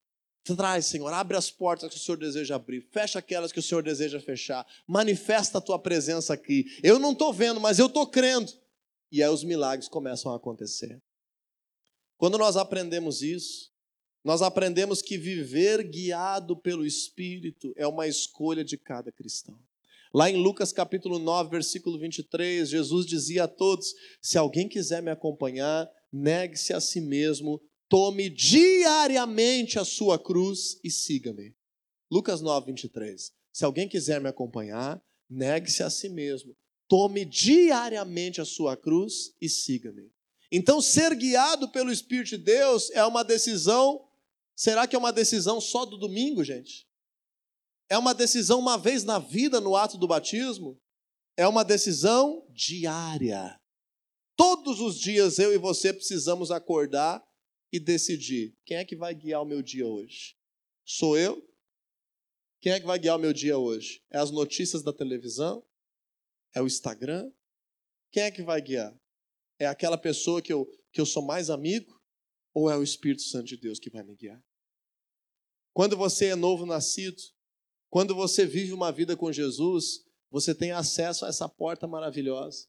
Traz, 0.43 0.87
Senhor, 0.87 1.13
abre 1.13 1.37
as 1.37 1.51
portas 1.51 1.89
que 1.91 1.97
o 1.97 1.99
Senhor 1.99 2.17
deseja 2.17 2.55
abrir, 2.55 2.81
fecha 2.91 3.19
aquelas 3.19 3.51
que 3.51 3.59
o 3.59 3.63
Senhor 3.63 3.83
deseja 3.83 4.19
fechar, 4.19 4.65
manifesta 4.87 5.59
a 5.59 5.61
tua 5.61 5.77
presença 5.77 6.33
aqui. 6.33 6.65
Eu 6.81 6.97
não 6.97 7.11
estou 7.11 7.31
vendo, 7.31 7.59
mas 7.59 7.77
eu 7.77 7.85
estou 7.85 8.07
crendo. 8.07 8.51
E 9.11 9.21
aí 9.21 9.29
os 9.29 9.43
milagres 9.43 9.87
começam 9.87 10.31
a 10.31 10.37
acontecer. 10.37 10.99
Quando 12.17 12.39
nós 12.39 12.57
aprendemos 12.57 13.21
isso, 13.21 13.71
nós 14.23 14.41
aprendemos 14.41 15.01
que 15.01 15.17
viver 15.17 15.83
guiado 15.83 16.55
pelo 16.55 16.85
Espírito 16.85 17.73
é 17.75 17.85
uma 17.85 18.07
escolha 18.07 18.63
de 18.63 18.77
cada 18.77 19.11
cristão. 19.11 19.59
Lá 20.13 20.29
em 20.29 20.35
Lucas 20.35 20.73
capítulo 20.73 21.17
9, 21.17 21.49
versículo 21.49 21.97
23, 21.97 22.67
Jesus 22.67 23.05
dizia 23.05 23.45
a 23.45 23.47
todos: 23.47 23.93
Se 24.21 24.37
alguém 24.37 24.67
quiser 24.67 25.01
me 25.01 25.09
acompanhar, 25.09 25.89
negue-se 26.11 26.73
a 26.73 26.81
si 26.81 26.99
mesmo, 26.99 27.61
tome 27.87 28.29
diariamente 28.29 29.79
a 29.79 29.85
sua 29.85 30.19
cruz 30.19 30.77
e 30.83 30.91
siga-me. 30.91 31.55
Lucas 32.11 32.41
9, 32.41 32.67
23. 32.67 33.31
Se 33.53 33.63
alguém 33.63 33.87
quiser 33.87 34.19
me 34.19 34.27
acompanhar, 34.27 35.01
negue-se 35.29 35.81
a 35.81 35.89
si 35.89 36.09
mesmo, 36.09 36.57
tome 36.89 37.23
diariamente 37.23 38.41
a 38.41 38.45
sua 38.45 38.75
cruz 38.75 39.33
e 39.41 39.47
siga-me. 39.47 40.11
Então, 40.51 40.81
ser 40.81 41.15
guiado 41.15 41.69
pelo 41.69 41.89
Espírito 41.89 42.31
de 42.31 42.37
Deus 42.39 42.91
é 42.91 43.05
uma 43.05 43.23
decisão. 43.23 44.05
Será 44.53 44.85
que 44.85 44.93
é 44.93 44.99
uma 44.99 45.13
decisão 45.13 45.61
só 45.61 45.85
do 45.85 45.97
domingo, 45.97 46.43
gente? 46.43 46.85
É 47.91 47.97
uma 47.97 48.13
decisão 48.13 48.57
uma 48.57 48.77
vez 48.77 49.03
na 49.03 49.19
vida 49.19 49.59
no 49.59 49.75
ato 49.75 49.97
do 49.97 50.07
batismo? 50.07 50.81
É 51.35 51.45
uma 51.45 51.61
decisão 51.61 52.47
diária. 52.49 53.59
Todos 54.37 54.79
os 54.79 54.97
dias 54.97 55.37
eu 55.39 55.53
e 55.53 55.57
você 55.57 55.91
precisamos 55.91 56.51
acordar 56.51 57.21
e 57.69 57.81
decidir: 57.81 58.55
quem 58.63 58.77
é 58.77 58.85
que 58.85 58.95
vai 58.95 59.13
guiar 59.13 59.41
o 59.41 59.45
meu 59.45 59.61
dia 59.61 59.85
hoje? 59.85 60.37
Sou 60.85 61.17
eu? 61.17 61.45
Quem 62.61 62.71
é 62.71 62.79
que 62.79 62.85
vai 62.85 62.97
guiar 62.97 63.17
o 63.17 63.21
meu 63.21 63.33
dia 63.33 63.57
hoje? 63.57 64.01
É 64.09 64.19
as 64.19 64.31
notícias 64.31 64.81
da 64.81 64.93
televisão? 64.93 65.61
É 66.55 66.61
o 66.61 66.67
Instagram? 66.67 67.29
Quem 68.09 68.23
é 68.23 68.31
que 68.31 68.41
vai 68.41 68.61
guiar? 68.61 68.97
É 69.59 69.65
aquela 69.65 69.97
pessoa 69.97 70.41
que 70.41 70.53
eu, 70.53 70.65
que 70.93 71.01
eu 71.01 71.05
sou 71.05 71.25
mais 71.25 71.49
amigo? 71.49 72.01
Ou 72.53 72.71
é 72.71 72.77
o 72.77 72.83
Espírito 72.83 73.23
Santo 73.23 73.47
de 73.47 73.57
Deus 73.57 73.79
que 73.79 73.89
vai 73.89 74.01
me 74.01 74.15
guiar? 74.15 74.41
Quando 75.73 75.97
você 75.97 76.27
é 76.27 76.35
novo 76.35 76.65
nascido, 76.65 77.21
quando 77.91 78.15
você 78.15 78.45
vive 78.45 78.71
uma 78.71 78.89
vida 78.89 79.17
com 79.17 79.33
Jesus, 79.33 80.05
você 80.31 80.55
tem 80.55 80.71
acesso 80.71 81.25
a 81.25 81.27
essa 81.27 81.49
porta 81.49 81.85
maravilhosa. 81.85 82.65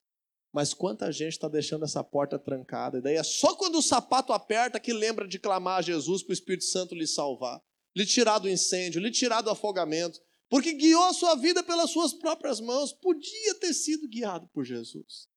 Mas 0.53 0.75
quanta 0.75 1.13
gente 1.13 1.35
está 1.35 1.49
deixando 1.49 1.85
essa 1.85 2.03
porta 2.03 2.41
trancada? 2.41 2.99
E 2.99 3.01
daí 3.01 3.15
é 3.15 3.23
só 3.23 3.55
quando 3.55 3.79
o 3.79 3.83
sapato 3.83 4.33
aperta 4.33 4.81
que 4.81 4.93
lembra 4.93 5.27
de 5.29 5.39
clamar 5.39 5.79
a 5.79 5.83
Jesus 5.83 6.25
para 6.25 6.33
o 6.33 6.35
Espírito 6.35 6.65
Santo 6.65 6.97
lhe 6.97 7.07
salvar, 7.07 7.63
lhe 7.97 8.05
tirar 8.05 8.41
do 8.41 8.51
incêndio, 8.51 9.01
lhe 9.01 9.13
tirar 9.13 9.43
do 9.43 9.51
afogamento, 9.51 10.21
porque 10.51 10.73
guiou 10.73 11.05
a 11.05 11.15
sua 11.15 11.37
vida 11.37 11.63
pelas 11.63 11.91
suas 11.91 12.13
próprias 12.13 12.61
mãos, 12.61 12.93
podia 12.93 13.55
ter 13.55 13.73
sido 13.73 14.09
guiado 14.09 14.49
por 14.49 14.65
Jesus. 14.65 15.29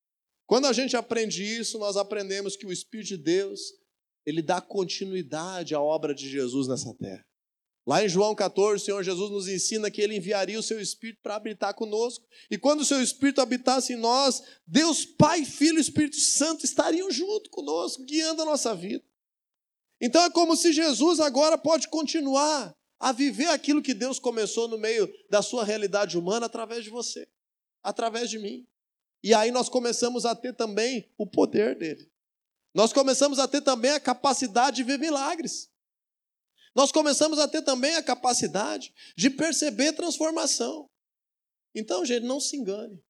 Quando 0.46 0.66
a 0.66 0.72
gente 0.72 0.96
aprende 0.96 1.44
isso, 1.44 1.78
nós 1.78 1.96
aprendemos 1.96 2.56
que 2.56 2.66
o 2.66 2.72
Espírito 2.72 3.10
de 3.10 3.18
Deus, 3.18 3.60
ele 4.26 4.42
dá 4.42 4.60
continuidade 4.60 5.76
à 5.76 5.80
obra 5.80 6.12
de 6.12 6.28
Jesus 6.28 6.66
nessa 6.66 6.92
terra. 6.94 7.24
Lá 7.86 8.04
em 8.04 8.08
João 8.08 8.34
14, 8.34 8.82
o 8.82 8.84
Senhor 8.84 9.02
Jesus 9.04 9.30
nos 9.30 9.46
ensina 9.46 9.88
que 9.92 10.02
ele 10.02 10.16
enviaria 10.16 10.58
o 10.58 10.62
seu 10.62 10.80
Espírito 10.80 11.20
para 11.22 11.36
habitar 11.36 11.72
conosco. 11.72 12.26
E 12.50 12.58
quando 12.58 12.80
o 12.80 12.84
seu 12.84 13.00
Espírito 13.00 13.40
habitasse 13.40 13.92
em 13.92 13.96
nós, 13.96 14.42
Deus 14.66 15.04
Pai, 15.04 15.44
Filho 15.44 15.78
e 15.78 15.82
Espírito 15.82 16.16
Santo 16.16 16.64
estariam 16.64 17.08
junto 17.12 17.48
conosco, 17.48 18.04
guiando 18.04 18.42
a 18.42 18.44
nossa 18.44 18.74
vida. 18.74 19.04
Então 20.00 20.20
é 20.24 20.30
como 20.30 20.56
se 20.56 20.72
Jesus 20.72 21.20
agora 21.20 21.56
pode 21.56 21.86
continuar 21.86 22.76
a 22.98 23.12
viver 23.12 23.46
aquilo 23.46 23.80
que 23.80 23.94
Deus 23.94 24.18
começou 24.18 24.66
no 24.66 24.76
meio 24.76 25.08
da 25.30 25.40
sua 25.40 25.64
realidade 25.64 26.18
humana 26.18 26.46
através 26.46 26.82
de 26.82 26.90
você, 26.90 27.28
através 27.84 28.28
de 28.28 28.40
mim. 28.40 28.66
E 29.22 29.32
aí 29.32 29.52
nós 29.52 29.68
começamos 29.68 30.26
a 30.26 30.34
ter 30.34 30.54
também 30.54 31.08
o 31.16 31.24
poder 31.24 31.78
dele. 31.78 32.10
Nós 32.74 32.92
começamos 32.92 33.38
a 33.38 33.46
ter 33.46 33.60
também 33.60 33.92
a 33.92 34.00
capacidade 34.00 34.76
de 34.76 34.82
ver 34.82 34.98
milagres 34.98 35.70
nós 36.76 36.92
começamos 36.92 37.38
a 37.38 37.48
ter 37.48 37.62
também 37.62 37.96
a 37.96 38.02
capacidade 38.02 38.92
de 39.16 39.30
perceber 39.30 39.94
transformação. 39.94 40.90
Então, 41.74 42.04
gente, 42.04 42.26
não 42.26 42.38
se 42.38 42.54
engane. 42.54 43.02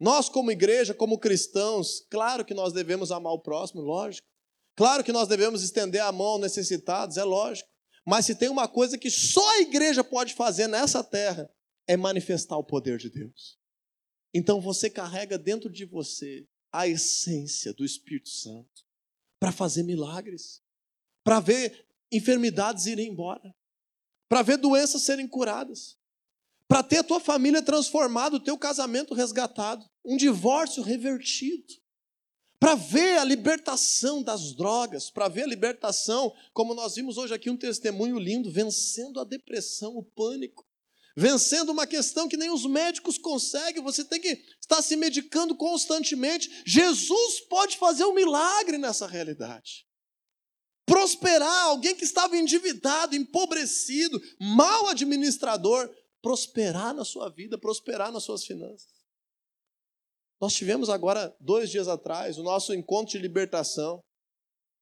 Nós, 0.00 0.28
como 0.28 0.50
igreja, 0.50 0.92
como 0.92 1.18
cristãos, 1.18 2.04
claro 2.10 2.44
que 2.44 2.52
nós 2.52 2.72
devemos 2.72 3.12
amar 3.12 3.32
o 3.32 3.40
próximo, 3.40 3.80
lógico. 3.80 4.26
Claro 4.74 5.04
que 5.04 5.12
nós 5.12 5.28
devemos 5.28 5.62
estender 5.62 6.02
a 6.02 6.10
mão 6.10 6.26
aos 6.26 6.40
necessitados, 6.40 7.16
é 7.16 7.22
lógico. 7.22 7.68
Mas 8.04 8.26
se 8.26 8.34
tem 8.34 8.48
uma 8.48 8.66
coisa 8.66 8.98
que 8.98 9.08
só 9.08 9.48
a 9.52 9.60
igreja 9.60 10.02
pode 10.02 10.34
fazer 10.34 10.66
nessa 10.66 11.02
terra, 11.04 11.48
é 11.86 11.96
manifestar 11.96 12.56
o 12.56 12.64
poder 12.64 12.98
de 12.98 13.08
Deus. 13.08 13.56
Então 14.34 14.60
você 14.60 14.90
carrega 14.90 15.38
dentro 15.38 15.70
de 15.70 15.84
você 15.84 16.44
a 16.72 16.88
essência 16.88 17.72
do 17.72 17.84
Espírito 17.84 18.28
Santo 18.28 18.84
para 19.40 19.52
fazer 19.52 19.84
milagres, 19.84 20.60
para 21.24 21.40
ver 21.40 21.85
enfermidades 22.16 22.86
irem 22.86 23.08
embora, 23.08 23.54
para 24.28 24.42
ver 24.42 24.56
doenças 24.56 25.02
serem 25.02 25.28
curadas, 25.28 25.96
para 26.68 26.82
ter 26.82 26.98
a 26.98 27.04
tua 27.04 27.20
família 27.20 27.62
transformada, 27.62 28.36
o 28.36 28.40
teu 28.40 28.58
casamento 28.58 29.14
resgatado, 29.14 29.84
um 30.04 30.16
divórcio 30.16 30.82
revertido, 30.82 31.74
para 32.58 32.74
ver 32.74 33.18
a 33.18 33.24
libertação 33.24 34.22
das 34.22 34.52
drogas, 34.54 35.10
para 35.10 35.28
ver 35.28 35.42
a 35.42 35.46
libertação, 35.46 36.34
como 36.52 36.74
nós 36.74 36.94
vimos 36.94 37.18
hoje 37.18 37.34
aqui 37.34 37.50
um 37.50 37.56
testemunho 37.56 38.18
lindo, 38.18 38.50
vencendo 38.50 39.20
a 39.20 39.24
depressão, 39.24 39.96
o 39.96 40.02
pânico, 40.02 40.66
vencendo 41.16 41.70
uma 41.70 41.86
questão 41.86 42.28
que 42.28 42.36
nem 42.36 42.50
os 42.50 42.66
médicos 42.66 43.18
conseguem, 43.18 43.82
você 43.82 44.04
tem 44.04 44.20
que 44.20 44.44
estar 44.60 44.82
se 44.82 44.96
medicando 44.96 45.54
constantemente. 45.54 46.62
Jesus 46.66 47.40
pode 47.48 47.76
fazer 47.76 48.04
um 48.04 48.14
milagre 48.14 48.78
nessa 48.78 49.06
realidade 49.06 49.85
prosperar, 50.86 51.64
alguém 51.64 51.96
que 51.96 52.04
estava 52.04 52.36
endividado, 52.36 53.16
empobrecido, 53.16 54.22
mal 54.40 54.86
administrador, 54.86 55.92
prosperar 56.22 56.94
na 56.94 57.04
sua 57.04 57.28
vida, 57.28 57.58
prosperar 57.58 58.12
nas 58.12 58.22
suas 58.22 58.44
finanças. 58.44 58.96
Nós 60.40 60.54
tivemos 60.54 60.88
agora, 60.88 61.34
dois 61.40 61.70
dias 61.70 61.88
atrás, 61.88 62.38
o 62.38 62.42
nosso 62.42 62.72
encontro 62.72 63.12
de 63.12 63.18
libertação. 63.18 64.00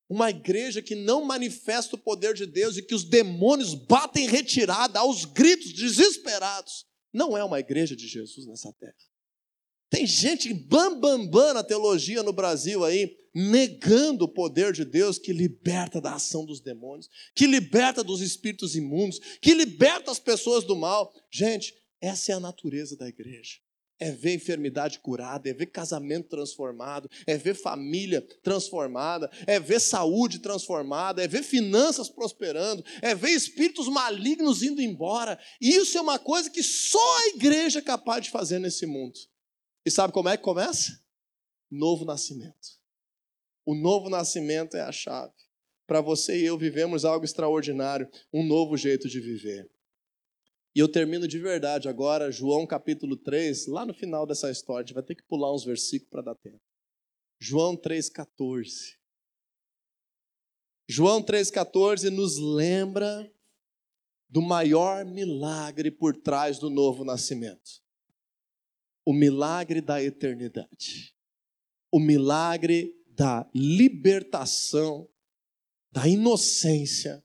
Uma 0.09 0.29
igreja 0.29 0.83
que 0.83 0.95
não 0.95 1.25
manifesta 1.25 1.97
o 1.97 1.99
poder 1.99 2.35
de 2.35 2.45
Deus 2.45 2.77
e 2.77 2.83
que 2.83 2.95
os 2.95 3.05
demônios 3.05 3.73
batem 3.75 4.27
retirada 4.27 4.99
aos 4.99 5.25
gritos, 5.25 5.73
desesperados. 5.73 6.85
Não 7.13 7.39
é 7.39 7.43
uma 7.43 7.61
igreja 7.61 7.97
de 7.97 8.07
Jesus 8.07 8.47
nessa 8.47 8.73
terra. 8.75 8.95
Tem 9.89 10.07
gente 10.07 10.53
bam, 10.53 10.99
bam, 10.99 11.27
bam 11.27 11.55
na 11.55 11.63
teologia 11.63 12.23
no 12.23 12.33
Brasil 12.33 12.85
aí, 12.85 13.17
negando 13.35 14.27
o 14.27 14.29
poder 14.29 14.73
de 14.73 14.85
Deus 14.85 15.19
que 15.19 15.33
liberta 15.33 16.01
da 16.01 16.15
ação 16.15 16.45
dos 16.45 16.61
demônios, 16.61 17.11
que 17.35 17.47
liberta 17.47 18.05
dos 18.05 18.21
espíritos 18.21 18.77
imundos, 18.77 19.19
que 19.41 19.53
liberta 19.53 20.11
as 20.11 20.21
pessoas 20.21 20.65
do 20.65 20.77
mal. 20.77 21.13
Gente, 21.31 21.75
essa 22.01 22.33
é 22.33 22.35
a 22.35 22.41
natureza 22.41 22.97
da 22.97 23.09
igreja. 23.09 23.59
É 23.99 24.11
ver 24.11 24.35
enfermidade 24.35 24.99
curada, 24.99 25.49
é 25.49 25.55
ver 25.55 25.67
casamento 25.67 26.29
transformado, 26.29 27.09
é 27.27 27.37
ver 27.37 27.55
família 27.55 28.21
transformada, 28.43 29.31
é 29.47 29.59
ver 29.59 29.81
saúde 29.81 30.41
transformada, 30.41 31.23
é 31.23 31.29
ver 31.29 31.43
finanças 31.45 32.09
prosperando, 32.09 32.85
é 33.01 33.15
ver 33.15 33.31
espíritos 33.31 33.89
malignos 33.89 34.63
indo 34.63 34.83
embora. 34.83 35.39
E 35.61 35.71
isso 35.77 35.97
é 35.97 36.01
uma 36.01 36.19
coisa 36.19 36.51
que 36.51 36.63
só 36.63 37.19
a 37.19 37.29
igreja 37.29 37.79
é 37.79 37.83
capaz 37.83 38.25
de 38.25 38.31
fazer 38.31 38.59
nesse 38.59 38.85
mundo. 38.85 39.19
E 39.87 39.91
sabe 39.91 40.13
como 40.13 40.29
é 40.29 40.37
que 40.37 40.43
começa? 40.43 41.01
Novo 41.71 42.05
nascimento. 42.05 42.84
O 43.65 43.75
novo 43.75 44.09
nascimento 44.09 44.77
é 44.77 44.81
a 44.81 44.93
chave. 44.93 45.33
Para 45.87 46.01
você 46.01 46.39
e 46.39 46.45
eu 46.45 46.57
vivemos 46.57 47.05
algo 47.05 47.25
extraordinário, 47.25 48.09
um 48.33 48.45
novo 48.45 48.77
jeito 48.77 49.09
de 49.09 49.21
viver. 49.21 49.71
E 50.75 50.79
eu 50.81 50.89
termino 50.89 51.29
de 51.29 51.39
verdade 51.39 51.89
agora, 51.89 52.33
João 52.33 52.67
capítulo 52.67 53.17
3, 53.17 53.67
lá 53.69 53.87
no 53.87 53.95
final 53.95 54.27
dessa 54.27 54.51
história, 54.51 54.83
a 54.83 54.87
gente 54.87 54.95
vai 54.95 55.03
ter 55.03 55.15
que 55.15 55.23
pular 55.23 55.55
uns 55.55 55.65
versículos 55.65 56.11
para 56.11 56.23
dar 56.23 56.35
tempo. 56.35 56.61
João 57.39 57.77
3,14. 57.77 58.97
João 60.89 61.23
3,14 61.23 62.11
nos 62.11 62.39
lembra 62.39 63.31
do 64.29 64.43
maior 64.43 65.05
milagre 65.05 65.91
por 65.91 66.17
trás 66.17 66.59
do 66.59 66.69
novo 66.69 67.05
nascimento 67.05 67.85
o 69.05 69.13
milagre 69.13 69.81
da 69.81 70.03
eternidade, 70.03 71.15
o 71.93 72.01
milagre 72.01 72.95
da 73.15 73.49
libertação, 73.55 75.09
da 75.91 76.09
inocência, 76.09 77.25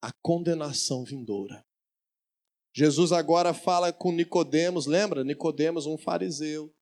a 0.00 0.12
condenação 0.12 1.02
vindoura. 1.02 1.64
Jesus 2.72 3.10
agora 3.10 3.52
fala 3.52 3.92
com 3.92 4.12
Nicodemos, 4.12 4.86
lembra? 4.86 5.24
Nicodemos, 5.24 5.86
um 5.86 5.98
fariseu. 5.98 6.72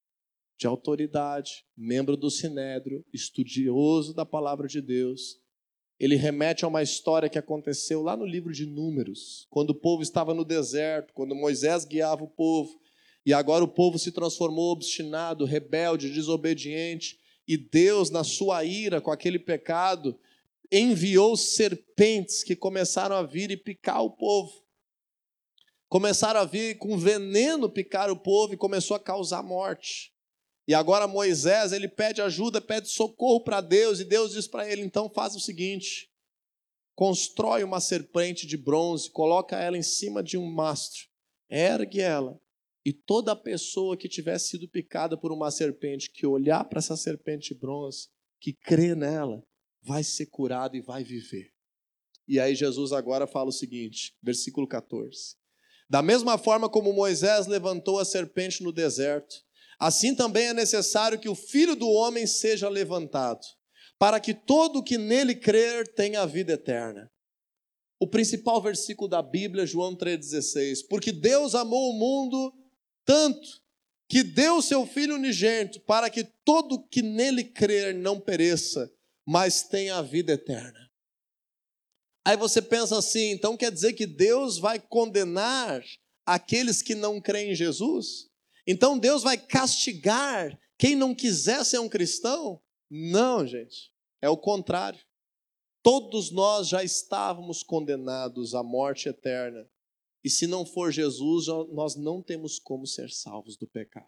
de 0.59 0.67
autoridade, 0.67 1.65
membro 1.77 2.17
do 2.17 2.31
Sinédrio, 2.31 3.05
estudioso 3.13 4.15
da 4.15 4.25
palavra 4.25 4.69
de 4.69 4.81
Deus, 4.81 5.41
ele 5.99 6.15
remete 6.15 6.65
a 6.65 6.69
uma 6.69 6.83
história 6.83 7.29
que 7.29 7.39
aconteceu 7.39 8.01
lá 8.01 8.17
no 8.17 8.25
livro 8.25 8.53
de 8.53 8.65
Números, 8.67 9.47
quando 9.51 9.71
o 9.71 9.75
povo 9.75 10.03
estava 10.03 10.33
no 10.33 10.45
deserto, 10.45 11.13
quando 11.15 11.35
Moisés 11.35 11.85
guiava 11.85 12.23
o 12.23 12.29
povo, 12.29 12.81
e 13.27 13.33
agora 13.33 13.65
o 13.65 13.69
povo 13.69 13.99
se 13.99 14.13
transformou 14.13 14.71
obstinado, 14.71 15.45
rebelde, 15.45 16.11
desobediente, 16.11 17.19
e 17.53 17.57
Deus, 17.57 18.11
na 18.11 18.25
sua 18.25 18.65
ira 18.65 19.01
com 19.01 19.11
aquele 19.11 19.39
pecado, 19.39 20.19
enviou 20.71 21.37
serpentes 21.37 22.43
que 22.43 22.57
começaram 22.57 23.15
a 23.15 23.23
vir 23.23 23.51
e 23.51 23.57
picar 23.57 24.03
o 24.03 24.11
povo. 24.11 24.63
Começaram 25.89 26.41
a 26.41 26.45
vir 26.45 26.79
com 26.79 26.97
veneno 26.97 27.69
picar 27.69 28.11
o 28.11 28.17
povo 28.17 28.55
e 28.55 28.57
começou 28.57 28.97
a 28.97 29.01
causar 29.01 29.43
morte. 29.43 30.15
E 30.67 30.73
agora 30.73 31.07
Moisés, 31.07 31.73
ele 31.73 31.89
pede 31.89 32.23
ajuda, 32.23 32.61
pede 32.61 32.89
socorro 32.89 33.41
para 33.41 33.61
Deus, 33.61 34.01
e 34.01 34.05
Deus 34.05 34.33
diz 34.33 34.47
para 34.47 34.67
ele: 34.67 34.81
então 34.81 35.11
faz 35.11 35.35
o 35.35 35.41
seguinte: 35.41 36.11
constrói 36.95 37.63
uma 37.63 37.81
serpente 37.81 38.47
de 38.47 38.57
bronze, 38.57 39.11
coloca 39.11 39.61
ela 39.61 39.77
em 39.77 39.83
cima 39.83 40.23
de 40.23 40.39
um 40.39 40.51
mastro, 40.51 41.09
ergue 41.51 42.01
ela, 42.01 42.41
e 42.85 42.93
toda 42.93 43.37
pessoa 43.37 43.97
que 43.97 44.09
tiver 44.09 44.39
sido 44.39 44.69
picada 44.69 45.17
por 45.17 45.33
uma 45.33 45.51
serpente, 45.51 46.11
que 46.11 46.27
olhar 46.27 46.65
para 46.65 46.79
essa 46.79 46.97
serpente 46.97 47.55
de 47.55 47.61
bronze, 47.61 48.09
que 48.41 48.53
crê 48.53 48.95
nela, 48.95 49.43
vai 49.81 50.03
ser 50.03 50.27
curado 50.27 50.77
e 50.77 50.81
vai 50.81 51.05
viver. 51.05 51.53
E 52.27 52.41
aí 52.41 52.55
Jesus 52.55 52.93
agora 52.93 53.27
fala 53.27 53.51
o 53.51 53.53
seguinte, 53.53 54.15
versículo 54.23 54.67
14: 54.67 55.37
Da 55.89 56.03
mesma 56.03 56.37
forma 56.39 56.69
como 56.69 56.93
Moisés 56.93 57.47
levantou 57.47 57.99
a 57.99 58.05
serpente 58.05 58.63
no 58.63 58.73
deserto, 58.73 59.45
Assim 59.83 60.15
também 60.15 60.47
é 60.47 60.55
necessário 60.55 61.19
que 61.19 61.29
o 61.29 61.35
filho 61.35 61.75
do 61.75 61.89
homem 61.89 62.25
seja 62.25 62.69
levantado, 62.69 63.45
para 63.99 64.21
que 64.21 64.33
todo 64.33 64.81
que 64.81 64.97
nele 64.97 65.35
crer 65.35 65.93
tenha 65.93 66.21
a 66.21 66.27
vida 66.27 66.53
eterna. 66.53 67.11
O 68.01 68.07
principal 68.07 68.63
versículo 68.63 69.09
da 69.09 69.21
Bíblia, 69.21 69.67
João 69.67 69.97
3,16. 69.97 70.87
Porque 70.89 71.11
Deus 71.11 71.57
amou 71.57 71.91
o 71.91 71.99
mundo 71.99 72.53
tanto 73.05 73.63
que 74.09 74.23
deu 74.23 74.61
seu 74.61 74.87
Filho 74.87 75.15
unigênito, 75.15 75.81
para 75.81 76.11
que 76.11 76.25
todo 76.45 76.87
que 76.89 77.01
nele 77.01 77.45
crer 77.45 77.95
não 77.95 78.21
pereça, 78.21 78.93
mas 79.27 79.63
tenha 79.63 79.97
a 79.97 80.03
vida 80.03 80.33
eterna. 80.33 80.91
Aí 82.25 82.37
você 82.37 82.61
pensa 82.63 82.99
assim, 82.99 83.31
então 83.31 83.57
quer 83.57 83.73
dizer 83.73 83.95
que 83.95 84.07
Deus 84.07 84.59
vai 84.59 84.79
condenar 84.79 85.83
aqueles 86.27 86.83
que 86.83 86.95
não 86.95 87.21
creem 87.21 87.53
em 87.53 87.55
Jesus? 87.55 88.31
Então 88.67 88.99
Deus 88.99 89.23
vai 89.23 89.37
castigar 89.37 90.59
quem 90.79 90.97
não 90.97 91.15
quiser 91.15 91.65
ser 91.65 91.79
um 91.79 91.89
cristão? 91.89 92.61
Não, 92.91 93.47
gente. 93.47 93.93
É 94.21 94.29
o 94.29 94.37
contrário. 94.37 95.01
Todos 95.83 96.31
nós 96.31 96.69
já 96.69 96.83
estávamos 96.83 97.63
condenados 97.63 98.55
à 98.55 98.63
morte 98.63 99.09
eterna. 99.09 99.65
E 100.25 100.31
se 100.31 100.47
não 100.47 100.65
for 100.65 100.93
Jesus, 100.93 101.47
nós 101.73 101.97
não 101.97 102.23
temos 102.23 102.59
como 102.59 102.87
ser 102.87 103.11
salvos 103.11 103.57
do 103.57 103.67
pecado. 103.67 104.07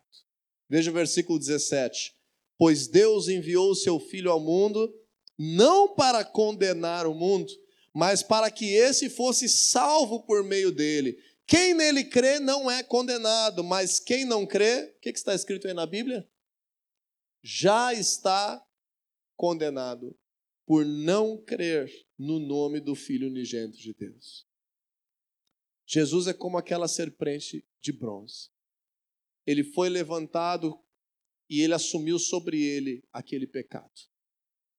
Veja 0.69 0.91
o 0.91 0.95
versículo 0.95 1.39
17. 1.39 2.15
Pois 2.57 2.87
Deus 2.87 3.29
enviou 3.29 3.71
o 3.71 3.75
seu 3.75 3.99
Filho 3.99 4.31
ao 4.31 4.41
mundo, 4.41 4.93
não 5.37 5.95
para 5.95 6.25
condenar 6.25 7.07
o 7.07 7.15
mundo, 7.15 7.53
mas 7.93 8.23
para 8.23 8.51
que 8.51 8.67
esse 8.67 9.11
fosse 9.11 9.49
salvo 9.49 10.23
por 10.23 10.45
meio 10.45 10.71
dele. 10.71 11.19
Quem 11.47 11.75
nele 11.75 12.05
crê 12.05 12.39
não 12.39 12.71
é 12.71 12.83
condenado, 12.83 13.63
mas 13.63 14.01
quem 14.01 14.25
não 14.25 14.47
crê, 14.47 14.95
o 14.97 15.01
que 15.01 15.11
está 15.11 15.35
escrito 15.35 15.67
aí 15.67 15.75
na 15.75 15.87
Bíblia? 15.87 16.29
Já 17.43 17.93
está 17.93 18.65
condenado 19.37 20.17
por 20.67 20.87
não 20.87 21.37
crer 21.37 21.93
no 22.19 22.39
nome 22.39 22.81
do 22.81 22.95
Filho 22.95 23.29
unigênito 23.29 23.77
de 23.77 23.93
Deus. 23.93 24.47
Jesus 25.87 26.27
é 26.27 26.33
como 26.33 26.57
aquela 26.57 26.89
serpente 26.89 27.65
de 27.81 27.93
bronze. 27.93 28.51
Ele 29.47 29.63
foi 29.63 29.89
levantado 29.89 30.79
e 31.49 31.61
ele 31.61 31.75
assumiu 31.75 32.19
sobre 32.19 32.63
ele 32.63 33.05
aquele 33.13 33.47
pecado. 33.47 33.93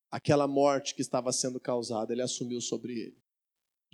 Aquela 0.09 0.47
morte 0.47 0.95
que 0.95 1.01
estava 1.01 1.31
sendo 1.31 1.59
causada, 1.59 2.13
ele 2.13 2.21
assumiu 2.21 2.59
sobre 2.61 2.99
ele 2.99 3.25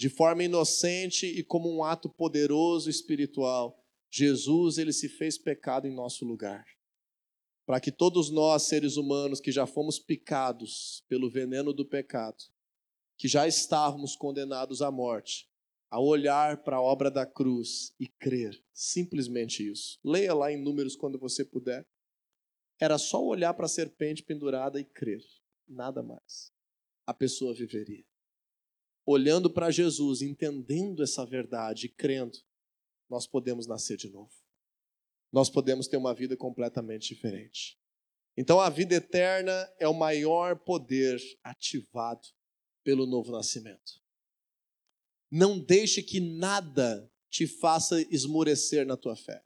de 0.01 0.09
forma 0.09 0.43
inocente 0.43 1.28
e 1.28 1.43
como 1.43 1.72
um 1.72 1.84
ato 1.84 2.09
poderoso 2.09 2.89
espiritual, 2.89 3.86
Jesus 4.09 4.80
ele 4.80 4.91
se 4.91 5.07
fez 5.07 5.38
pecado 5.38 5.88
em 5.88 5.93
nosso 5.93 6.26
lugar. 6.26 6.66
Para 7.68 7.80
que 7.80 7.91
todos 7.91 8.32
nós, 8.32 8.64
seres 8.64 8.97
humanos 8.97 9.39
que 9.39 9.51
já 9.51 9.68
fomos 9.68 9.99
picados 9.99 11.05
pelo 11.07 11.30
veneno 11.30 11.72
do 11.72 11.86
pecado, 11.86 12.43
que 13.16 13.28
já 13.28 13.47
estávamos 13.47 14.16
condenados 14.16 14.82
à 14.82 14.89
morte, 14.89 15.47
a 15.92 16.00
olhar 16.00 16.64
para 16.64 16.78
a 16.78 16.82
obra 16.82 17.12
da 17.12 17.26
cruz 17.26 17.94
e 18.00 18.08
crer, 18.08 18.60
simplesmente 18.74 19.70
isso. 19.70 20.00
Leia 20.04 20.34
lá 20.34 20.52
em 20.52 20.60
Números 20.60 20.96
quando 20.96 21.20
você 21.20 21.46
puder. 21.46 21.86
Era 22.80 22.98
só 22.98 23.24
olhar 23.24 23.54
para 23.54 23.66
a 23.66 23.70
serpente 23.70 24.24
pendurada 24.24 24.80
e 24.80 24.86
crer, 24.86 25.22
nada 25.68 26.02
mais. 26.02 26.52
A 27.06 27.14
pessoa 27.14 27.54
viveria 27.54 28.06
olhando 29.06 29.50
para 29.50 29.72
Jesus, 29.72 30.22
entendendo 30.22 31.04
essa 31.04 31.26
verdade, 31.26 31.89
crendo, 31.89 32.38
nós 33.10 33.28
podemos 33.28 33.68
nascer 33.68 33.98
de 33.98 34.10
novo. 34.10 34.32
Nós 35.32 35.50
podemos 35.50 35.88
ter 35.88 35.98
uma 35.98 36.14
vida 36.14 36.36
completamente 36.36 37.14
diferente. 37.14 37.80
Então, 38.38 38.60
a 38.60 38.70
vida 38.70 38.96
eterna 38.96 39.70
é 39.80 39.88
o 39.88 39.94
maior 39.94 40.58
poder 40.60 41.20
ativado 41.44 42.28
pelo 42.84 43.06
novo 43.06 43.32
nascimento. 43.32 44.01
Não 45.32 45.58
deixe 45.58 46.04
que 46.04 46.20
nada 46.20 47.10
te 47.30 47.48
faça 47.48 48.02
esmorecer 48.14 48.86
na 48.86 48.98
tua 48.98 49.16
fé. 49.16 49.42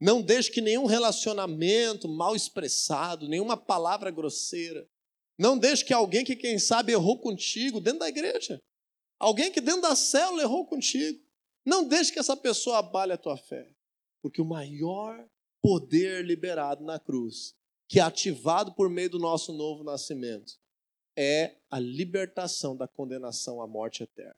Não 0.00 0.22
deixe 0.22 0.50
que 0.50 0.60
nenhum 0.60 0.86
relacionamento 0.86 2.08
mal 2.08 2.34
expressado, 2.34 3.28
nenhuma 3.28 3.56
palavra 3.56 4.10
grosseira, 4.10 4.88
não 5.38 5.56
deixe 5.56 5.84
que 5.84 5.92
alguém 5.92 6.24
que, 6.24 6.34
quem 6.34 6.58
sabe, 6.58 6.92
errou 6.92 7.18
contigo 7.18 7.80
dentro 7.80 8.00
da 8.00 8.08
igreja, 8.08 8.60
Alguém 9.22 9.52
que 9.52 9.60
dentro 9.60 9.82
da 9.82 9.94
célula 9.94 10.42
errou 10.42 10.66
contigo. 10.66 11.24
Não 11.64 11.86
deixe 11.86 12.12
que 12.12 12.18
essa 12.18 12.36
pessoa 12.36 12.78
abale 12.78 13.12
a 13.12 13.16
tua 13.16 13.36
fé. 13.36 13.72
Porque 14.20 14.42
o 14.42 14.44
maior 14.44 15.24
poder 15.62 16.24
liberado 16.24 16.84
na 16.84 16.98
cruz, 16.98 17.54
que 17.88 18.00
é 18.00 18.02
ativado 18.02 18.74
por 18.74 18.90
meio 18.90 19.10
do 19.10 19.20
nosso 19.20 19.52
novo 19.52 19.84
nascimento, 19.84 20.54
é 21.16 21.56
a 21.70 21.78
libertação 21.78 22.76
da 22.76 22.88
condenação 22.88 23.62
à 23.62 23.66
morte 23.68 24.02
eterna. 24.02 24.34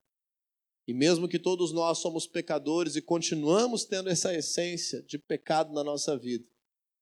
E 0.87 0.93
mesmo 0.93 1.29
que 1.29 1.39
todos 1.39 1.73
nós 1.73 1.99
somos 1.99 2.27
pecadores 2.27 2.95
e 2.97 3.03
continuamos 3.03 3.85
tendo 3.85 4.11
essa 4.11 4.35
essência 4.35 5.03
de 5.03 5.19
pecado 5.19 5.73
na 5.73 5.83
nossa 5.83 6.17
vida, 6.17 6.45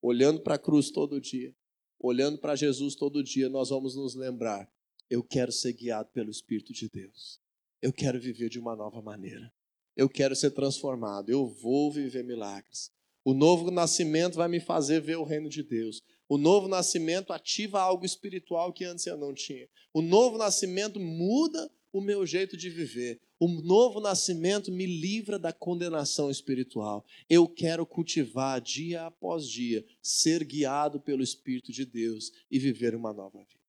olhando 0.01 0.41
para 0.41 0.55
a 0.55 0.59
cruz 0.59 0.91
todo 0.91 1.21
dia, 1.21 1.55
olhando 1.99 2.39
para 2.39 2.55
Jesus 2.55 2.95
todo 2.95 3.23
dia, 3.23 3.49
nós 3.49 3.71
vamos 3.71 3.97
nos 3.97 4.15
lembrar: 4.15 4.71
eu 5.11 5.23
quero 5.23 5.51
ser 5.51 5.73
guiado 5.73 6.11
pelo 6.11 6.31
Espírito 6.31 6.73
de 6.73 6.89
Deus. 6.89 7.41
Eu 7.81 7.93
quero 7.93 8.21
viver 8.21 8.49
de 8.49 8.59
uma 8.59 8.77
nova 8.77 9.03
maneira. 9.03 9.53
Eu 9.97 10.09
quero 10.09 10.35
ser 10.35 10.53
transformado. 10.53 11.29
Eu 11.29 11.47
vou 11.47 11.93
viver 11.93 12.23
milagres. 12.23 12.91
O 13.25 13.35
novo 13.35 13.71
nascimento 13.71 14.37
vai 14.37 14.49
me 14.49 14.59
fazer 14.59 15.01
ver 15.01 15.17
o 15.17 15.25
reino 15.25 15.49
de 15.49 15.63
Deus. 15.63 16.01
O 16.29 16.39
novo 16.39 16.67
nascimento 16.67 17.33
ativa 17.33 17.81
algo 17.81 18.05
espiritual 18.05 18.73
que 18.73 18.85
antes 18.85 19.07
eu 19.07 19.19
não 19.19 19.35
tinha. 19.35 19.69
O 19.93 20.01
novo 20.01 20.39
nascimento 20.39 20.99
muda 20.99 21.71
o 21.93 22.01
meu 22.01 22.27
jeito 22.27 22.57
de 22.57 22.71
viver. 22.71 23.21
O 23.39 23.49
novo 23.49 24.01
nascimento 24.01 24.73
me 24.73 24.87
livra 24.87 25.39
da 25.39 25.53
condenação 25.53 26.31
espiritual. 26.31 27.05
Eu 27.29 27.47
quero 27.47 27.85
cultivar 27.85 28.61
dia 28.61 29.07
após 29.07 29.47
dia, 29.47 29.85
ser 30.01 30.45
guiado 30.45 31.01
pelo 31.01 31.23
Espírito 31.23 31.71
de 31.71 31.85
Deus 31.85 32.33
e 32.51 32.59
viver 32.59 32.95
uma 32.95 33.13
nova 33.13 33.39
vida. 33.39 33.61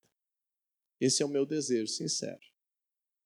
Esse 1.00 1.22
é 1.22 1.26
o 1.26 1.28
meu 1.28 1.44
desejo 1.44 1.88
sincero. 1.88 2.40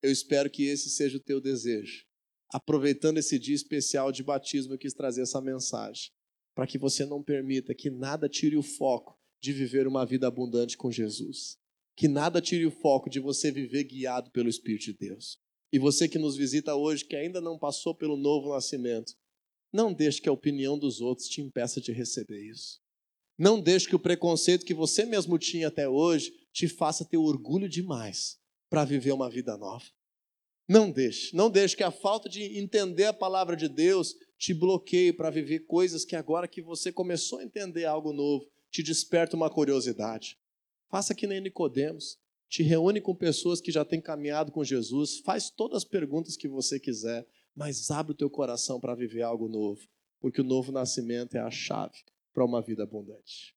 Eu 0.03 0.11
espero 0.11 0.51
que 0.51 0.65
esse 0.65 0.91
seja 0.91 1.17
o 1.17 1.21
teu 1.21 1.41
desejo. 1.41 2.07
Aproveitando 2.53 3.19
esse 3.19 3.39
dia 3.39 3.55
especial 3.55 4.11
de 4.11 4.23
batismo, 4.23 4.73
eu 4.73 4.79
quis 4.79 4.95
trazer 4.95 5.23
essa 5.23 5.41
mensagem, 5.41 6.11
para 6.55 6.67
que 6.67 6.79
você 6.79 7.05
não 7.05 7.23
permita 7.23 7.75
que 7.75 7.91
nada 7.91 8.29
tire 8.29 8.57
o 8.57 8.63
foco 8.63 9.19
de 9.41 9.53
viver 9.53 9.87
uma 9.87 10.07
vida 10.07 10.27
abundante 10.27 10.77
com 10.77 10.91
Jesus. 10.91 11.59
Que 11.99 12.07
nada 12.07 12.41
tire 12.41 12.65
o 12.65 12.71
foco 12.71 13.11
de 13.11 13.19
você 13.19 13.51
viver 13.51 13.83
guiado 13.83 14.31
pelo 14.31 14.49
Espírito 14.49 14.85
de 14.85 14.93
Deus. 14.93 15.37
E 15.73 15.81
você 15.81 16.09
que 16.09 16.17
nos 16.17 16.37
visita 16.37 16.77
hoje, 16.77 17.05
que 17.05 17.17
ainda 17.17 17.41
não 17.41 17.59
passou 17.59 17.93
pelo 17.93 18.17
novo 18.17 18.51
nascimento, 18.51 19.15
não 19.73 19.93
deixe 19.93 20.21
que 20.21 20.29
a 20.29 20.33
opinião 20.33 20.79
dos 20.79 21.01
outros 21.01 21.27
te 21.27 21.41
impeça 21.41 21.81
de 21.81 21.91
receber 21.91 22.41
isso. 22.41 22.81
Não 23.37 23.61
deixe 23.61 23.89
que 23.89 23.97
o 23.97 23.99
preconceito 23.99 24.65
que 24.65 24.75
você 24.75 25.05
mesmo 25.05 25.37
tinha 25.41 25.67
até 25.67 25.89
hoje 25.89 26.33
te 26.53 26.69
faça 26.69 27.05
ter 27.05 27.17
orgulho 27.17 27.69
demais 27.69 28.39
para 28.71 28.85
viver 28.85 29.11
uma 29.11 29.29
vida 29.29 29.57
nova. 29.57 29.85
Não 30.69 30.93
deixe, 30.93 31.35
não 31.35 31.51
deixe 31.51 31.75
que 31.75 31.83
a 31.83 31.91
falta 31.91 32.29
de 32.29 32.61
entender 32.61 33.07
a 33.07 33.13
palavra 33.13 33.57
de 33.57 33.69
Deus 33.69 34.15
te 34.39 34.55
bloqueie 34.55 35.13
para 35.13 35.31
viver 35.31 35.67
coisas 35.67 36.05
que 36.05 36.15
agora 36.15 36.47
que 36.47 36.63
você 36.63 36.93
começou 36.93 37.41
a 37.41 37.45
entender 37.45 37.87
algo 37.87 38.13
novo, 38.13 38.49
te 38.71 38.85
desperta 38.85 39.35
uma 39.35 39.51
curiosidade. 39.51 40.39
Faça 40.89 41.15
que 41.15 41.27
nem 41.27 41.41
Nicodemos. 41.41 42.19
Te 42.49 42.63
reúne 42.63 43.01
com 43.01 43.15
pessoas 43.15 43.61
que 43.61 43.71
já 43.71 43.85
têm 43.85 44.01
caminhado 44.01 44.51
com 44.51 44.65
Jesus, 44.65 45.19
faz 45.19 45.51
todas 45.51 45.79
as 45.79 45.85
perguntas 45.85 46.35
que 46.35 46.49
você 46.49 46.81
quiser, 46.81 47.27
mas 47.55 47.91
abre 47.91 48.13
o 48.13 48.17
teu 48.17 48.31
coração 48.31 48.81
para 48.81 48.95
viver 48.95 49.21
algo 49.21 49.49
novo, 49.49 49.87
porque 50.19 50.41
o 50.41 50.45
novo 50.45 50.73
nascimento 50.73 51.37
é 51.37 51.41
a 51.41 51.51
chave 51.51 51.99
para 52.33 52.45
uma 52.45 52.63
vida 52.63 52.85
abundante. 52.85 53.55